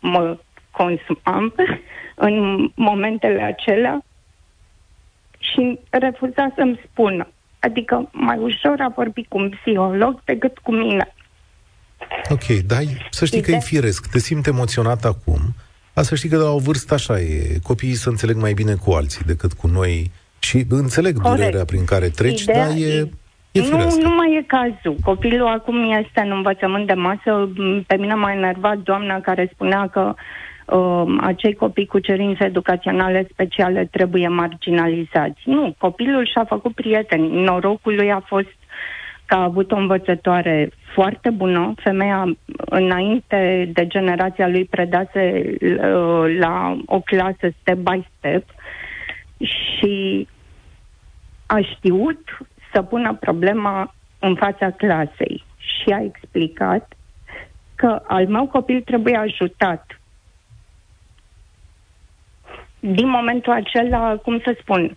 mă 0.00 0.36
consumam 0.70 1.54
în 2.14 2.68
momentele 2.74 3.42
acelea 3.42 4.02
și 5.38 5.78
refuza 5.90 6.52
să-mi 6.56 6.80
spună. 6.90 7.28
Adică 7.60 8.08
mai 8.12 8.38
ușor 8.38 8.80
a 8.80 8.88
vorbit 8.88 9.26
cu 9.28 9.38
un 9.38 9.48
psiholog 9.48 10.20
decât 10.24 10.58
cu 10.58 10.72
mine. 10.72 11.13
Ok, 12.30 12.44
dar 12.66 12.82
să 13.10 13.24
știi 13.24 13.42
că 13.42 13.50
e 13.50 13.58
firesc, 13.58 14.10
te 14.10 14.18
simți 14.18 14.48
emoționat 14.48 15.04
acum, 15.04 15.40
a 15.94 16.02
să 16.02 16.14
știi 16.14 16.28
că 16.28 16.36
la 16.36 16.50
o 16.50 16.58
vârstă 16.58 16.94
așa 16.94 17.20
e, 17.20 17.58
copiii 17.62 17.94
să 17.94 18.08
înțeleg 18.08 18.36
mai 18.36 18.52
bine 18.52 18.74
cu 18.74 18.92
alții 18.92 19.24
decât 19.24 19.52
cu 19.52 19.66
noi 19.66 20.10
și 20.38 20.64
înțeleg 20.68 21.20
Corect. 21.20 21.40
durerea 21.40 21.64
prin 21.64 21.84
care 21.84 22.08
treci, 22.08 22.42
Ideea 22.42 22.66
dar 22.66 22.76
e... 22.76 23.08
E 23.52 23.60
nu, 23.60 23.96
nu 24.00 24.14
mai 24.14 24.36
e 24.36 24.44
cazul. 24.46 24.96
Copilul 25.04 25.46
acum 25.46 25.90
este 25.90 26.20
în 26.20 26.30
învățământ 26.30 26.86
de 26.86 26.92
masă. 26.92 27.48
Pe 27.86 27.96
mine 27.96 28.14
m-a 28.14 28.32
enervat 28.32 28.78
doamna 28.78 29.20
care 29.20 29.50
spunea 29.52 29.88
că 29.88 30.14
uh, 30.66 31.16
acei 31.20 31.54
copii 31.54 31.86
cu 31.86 31.98
cerințe 31.98 32.44
educaționale 32.44 33.26
speciale 33.32 33.88
trebuie 33.90 34.28
marginalizați. 34.28 35.40
Nu, 35.44 35.74
copilul 35.78 36.26
și-a 36.32 36.44
făcut 36.44 36.74
prieteni. 36.74 37.42
Norocul 37.42 37.94
lui 37.94 38.12
a 38.12 38.22
fost 38.26 38.56
că 39.26 39.34
a 39.34 39.42
avut 39.42 39.72
o 39.72 39.76
învățătoare 39.76 40.70
foarte 40.94 41.30
bună. 41.30 41.74
Femeia, 41.76 42.36
înainte 42.58 43.70
de 43.72 43.86
generația 43.86 44.48
lui, 44.48 44.64
predase 44.64 45.54
uh, 45.60 46.36
la 46.38 46.76
o 46.86 47.00
clasă 47.00 47.48
step 47.60 47.76
by 47.76 48.06
step 48.18 48.44
și 49.38 50.28
a 51.46 51.58
știut 51.60 52.38
să 52.72 52.82
pună 52.82 53.14
problema 53.14 53.94
în 54.18 54.34
fața 54.34 54.70
clasei 54.70 55.44
și 55.56 55.90
a 55.92 56.02
explicat 56.02 56.92
că 57.74 58.02
al 58.06 58.26
meu 58.26 58.46
copil 58.46 58.80
trebuie 58.80 59.16
ajutat. 59.16 60.00
Din 62.80 63.08
momentul 63.08 63.52
acela, 63.52 64.16
cum 64.16 64.40
să 64.40 64.56
spun, 64.60 64.96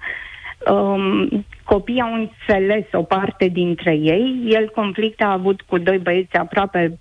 um, 0.66 1.46
copiii 1.64 2.02
au 2.02 2.14
înțeles 2.14 2.86
o 2.92 3.04
parte 3.04 3.48
dintre 3.48 3.92
ei. 3.94 4.44
El 4.48 4.70
conflict 4.70 5.22
a 5.22 5.32
avut 5.32 5.62
cu 5.62 5.78
doi 5.78 5.98
băieți 5.98 6.36
aproape 6.36 7.00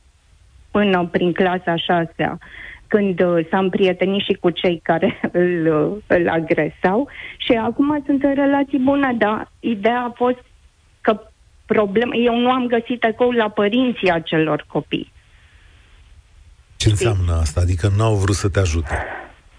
până 0.71 1.09
prin 1.11 1.33
clasa 1.33 1.77
șasea, 1.77 2.39
când 2.87 3.21
uh, 3.21 3.47
s-a 3.51 3.59
împrietenit 3.59 4.23
și 4.23 4.33
cu 4.33 4.51
cei 4.51 4.81
care 4.83 5.21
îl, 5.33 5.67
uh, 5.67 6.03
îl 6.07 6.29
agresau 6.29 7.09
și 7.37 7.53
acum 7.53 8.03
sunt 8.07 8.23
în 8.23 8.35
relații 8.35 8.79
bune, 8.79 9.15
dar 9.19 9.51
ideea 9.61 10.01
a 10.01 10.13
fost 10.17 10.45
că 11.01 11.21
problem, 11.67 12.13
eu 12.15 12.39
nu 12.39 12.51
am 12.51 12.67
găsit 12.67 13.05
ecou 13.05 13.31
la 13.31 13.49
părinții 13.49 14.11
acelor 14.11 14.65
copii. 14.69 15.13
Ce 16.77 16.89
înseamnă 16.89 17.33
asta? 17.33 17.61
Adică 17.61 17.89
n-au 17.97 18.15
vrut 18.15 18.35
să 18.35 18.49
te 18.49 18.61
ajute? 18.61 18.95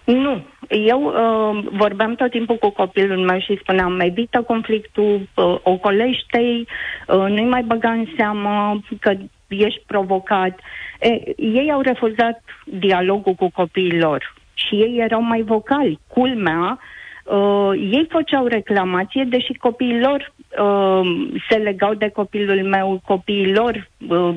Nu. 0.07 0.41
Eu 0.69 1.03
uh, 1.03 1.67
vorbeam 1.71 2.15
tot 2.15 2.31
timpul 2.31 2.57
cu 2.57 2.69
copilul 2.69 3.25
meu 3.25 3.39
și 3.39 3.59
spuneam, 3.61 3.99
evită 3.99 4.41
conflictul, 4.41 5.27
uh, 5.35 5.57
ocolește-i, 5.63 6.67
uh, 7.07 7.25
nu-i 7.29 7.45
mai 7.45 7.63
băga 7.63 7.91
în 7.91 8.07
seamă 8.17 8.79
că 8.99 9.13
ești 9.47 9.83
provocat. 9.85 10.59
E, 10.99 11.09
ei 11.35 11.71
au 11.71 11.81
refuzat 11.81 12.43
dialogul 12.65 13.33
cu 13.33 13.49
copiii 13.49 13.99
lor 13.99 14.33
și 14.53 14.75
ei 14.75 14.97
erau 14.97 15.21
mai 15.21 15.41
vocali. 15.41 15.99
Culmea, 16.07 16.79
uh, 17.23 17.71
ei 17.73 18.07
făceau 18.09 18.45
reclamație, 18.45 19.23
deși 19.29 19.53
copiii 19.53 19.99
lor 19.99 20.33
uh, 20.59 21.35
se 21.49 21.57
legau 21.57 21.93
de 21.93 22.09
copilul 22.09 22.63
meu, 22.63 23.01
copiii 23.05 23.53
lor 23.53 23.89
uh, 24.09 24.35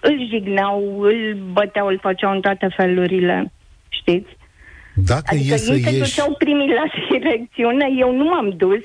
îl 0.00 0.26
jigneau, 0.28 1.00
îl 1.00 1.36
băteau, 1.52 1.86
îl 1.86 1.98
făceau 1.98 2.32
în 2.32 2.40
toate 2.40 2.68
felurile. 2.76 3.52
Știți? 3.88 4.36
Dacă 5.06 5.34
adică 5.34 5.54
e 5.54 5.56
să 5.56 5.72
ei 5.72 5.82
se 5.82 5.90
ieși... 5.90 5.98
duceau 5.98 6.34
primii 6.38 6.74
la 6.80 6.86
direcțiune, 7.10 7.86
eu 7.98 8.16
nu 8.16 8.24
m-am 8.24 8.48
dus. 8.56 8.82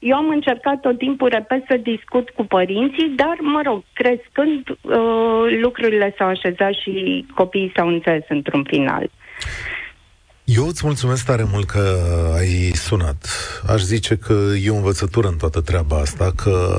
Eu 0.00 0.16
am 0.16 0.28
încercat 0.28 0.80
tot 0.80 0.98
timpul, 0.98 1.28
repet, 1.28 1.64
să 1.68 1.76
discut 1.82 2.30
cu 2.30 2.44
părinții, 2.44 3.12
dar, 3.16 3.36
mă 3.40 3.60
rog, 3.64 3.84
crescând, 3.92 4.68
uh, 4.68 5.58
lucrurile 5.60 6.14
s-au 6.18 6.28
așezat 6.28 6.72
și 6.72 7.26
copiii 7.34 7.72
s-au 7.76 7.88
înțeles 7.88 8.24
într-un 8.28 8.64
final. 8.64 9.10
Eu 10.44 10.66
îți 10.66 10.82
mulțumesc 10.84 11.26
tare 11.26 11.44
mult 11.52 11.66
că 11.66 11.98
ai 12.38 12.70
sunat. 12.74 13.26
Aș 13.66 13.80
zice 13.80 14.16
că 14.16 14.32
e 14.62 14.70
o 14.70 14.74
învățătură 14.74 15.28
în 15.28 15.36
toată 15.36 15.60
treaba 15.60 15.96
asta, 15.96 16.32
că 16.36 16.78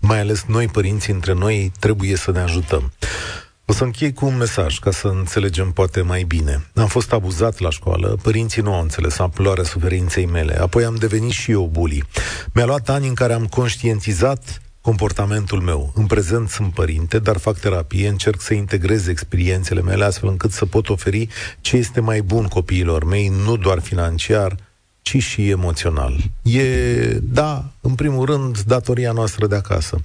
mai 0.00 0.20
ales 0.20 0.44
noi, 0.48 0.66
părinții, 0.66 1.12
între 1.12 1.32
noi, 1.32 1.72
trebuie 1.80 2.16
să 2.16 2.30
ne 2.30 2.40
ajutăm. 2.40 2.92
O 3.70 3.72
să 3.72 3.84
închei 3.84 4.12
cu 4.12 4.26
un 4.26 4.36
mesaj, 4.36 4.78
ca 4.78 4.90
să 4.90 5.06
înțelegem 5.06 5.70
poate 5.72 6.00
mai 6.00 6.22
bine. 6.22 6.66
Am 6.74 6.86
fost 6.86 7.12
abuzat 7.12 7.58
la 7.58 7.70
școală, 7.70 8.18
părinții 8.22 8.62
nu 8.62 8.74
au 8.74 8.80
înțeles 8.80 9.18
amploarea 9.18 9.64
suferinței 9.64 10.26
mele, 10.26 10.60
apoi 10.60 10.84
am 10.84 10.94
devenit 10.94 11.30
și 11.30 11.50
eu 11.50 11.68
bully. 11.72 12.04
Mi-a 12.54 12.64
luat 12.64 12.88
ani 12.88 13.06
în 13.06 13.14
care 13.14 13.32
am 13.32 13.46
conștientizat 13.46 14.62
comportamentul 14.80 15.60
meu. 15.60 15.92
În 15.94 16.06
prezent 16.06 16.48
sunt 16.48 16.72
părinte, 16.72 17.18
dar 17.18 17.36
fac 17.36 17.58
terapie, 17.58 18.08
încerc 18.08 18.40
să 18.40 18.54
integrez 18.54 19.06
experiențele 19.06 19.82
mele 19.82 20.04
astfel 20.04 20.28
încât 20.28 20.52
să 20.52 20.66
pot 20.66 20.88
oferi 20.88 21.28
ce 21.60 21.76
este 21.76 22.00
mai 22.00 22.22
bun 22.22 22.46
copiilor 22.46 23.04
mei, 23.04 23.28
nu 23.44 23.56
doar 23.56 23.80
financiar, 23.80 24.56
ci 25.02 25.16
și 25.22 25.48
emoțional. 25.48 26.16
E, 26.42 26.64
da, 27.22 27.64
în 27.80 27.94
primul 27.94 28.24
rând, 28.24 28.60
datoria 28.60 29.12
noastră 29.12 29.46
de 29.46 29.54
acasă. 29.56 30.00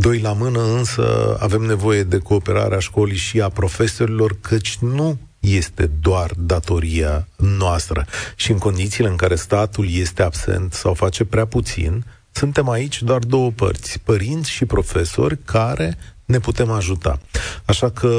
Doi 0.00 0.20
la 0.20 0.32
mână, 0.32 0.62
însă, 0.62 1.36
avem 1.40 1.60
nevoie 1.60 2.02
de 2.02 2.18
cooperarea 2.18 2.78
școlii 2.78 3.16
și 3.16 3.40
a 3.40 3.48
profesorilor, 3.48 4.36
căci 4.40 4.76
nu 4.76 5.18
este 5.40 5.90
doar 6.00 6.30
datoria 6.36 7.28
noastră. 7.36 8.06
Și 8.36 8.50
în 8.50 8.58
condițiile 8.58 9.08
în 9.08 9.16
care 9.16 9.34
statul 9.34 9.86
este 9.90 10.22
absent 10.22 10.72
sau 10.72 10.94
face 10.94 11.24
prea 11.24 11.44
puțin, 11.44 12.04
suntem 12.30 12.68
aici 12.68 13.02
doar 13.02 13.18
două 13.18 13.50
părți, 13.50 14.00
părinți 14.04 14.50
și 14.50 14.64
profesori 14.64 15.38
care 15.44 15.96
ne 16.24 16.38
putem 16.38 16.70
ajuta. 16.70 17.20
Așa 17.64 17.90
că 17.90 18.14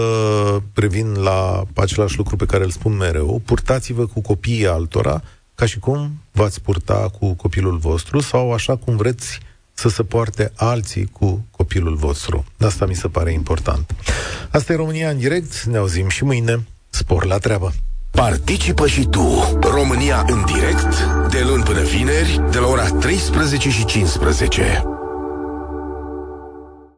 previn 0.73 1.13
la 1.13 1.63
același 1.75 2.17
lucru 2.17 2.35
pe 2.35 2.45
care 2.45 2.63
îl 2.63 2.71
spun 2.71 2.95
mereu, 2.95 3.41
purtați-vă 3.45 4.05
cu 4.05 4.21
copiii 4.21 4.67
altora 4.67 5.21
ca 5.55 5.65
și 5.65 5.79
cum 5.79 6.11
v-ați 6.31 6.61
purta 6.61 7.09
cu 7.19 7.33
copilul 7.33 7.77
vostru 7.77 8.19
sau 8.19 8.53
așa 8.53 8.75
cum 8.75 8.95
vreți 8.95 9.39
să 9.81 9.89
se 9.89 10.03
poarte 10.03 10.51
alții 10.55 11.09
cu 11.11 11.45
copilul 11.51 11.95
vostru. 11.95 12.45
Asta 12.59 12.85
mi 12.85 12.95
se 12.95 13.07
pare 13.07 13.31
important. 13.31 13.95
Asta 14.51 14.73
e 14.73 14.75
România 14.75 15.09
în 15.09 15.17
direct, 15.17 15.63
ne 15.63 15.77
auzim 15.77 16.09
și 16.09 16.23
mâine. 16.23 16.67
Spor 16.89 17.25
la 17.25 17.37
treabă! 17.37 17.73
Participă 18.11 18.87
și 18.87 19.05
tu, 19.05 19.57
România 19.61 20.25
în 20.27 20.45
direct, 20.45 21.03
de 21.29 21.43
luni 21.47 21.63
până 21.63 21.81
vineri, 21.81 22.41
de 22.51 22.57
la 22.57 22.67
ora 22.67 22.87
13 22.87 23.69
și 23.69 23.85
15. 23.85 24.83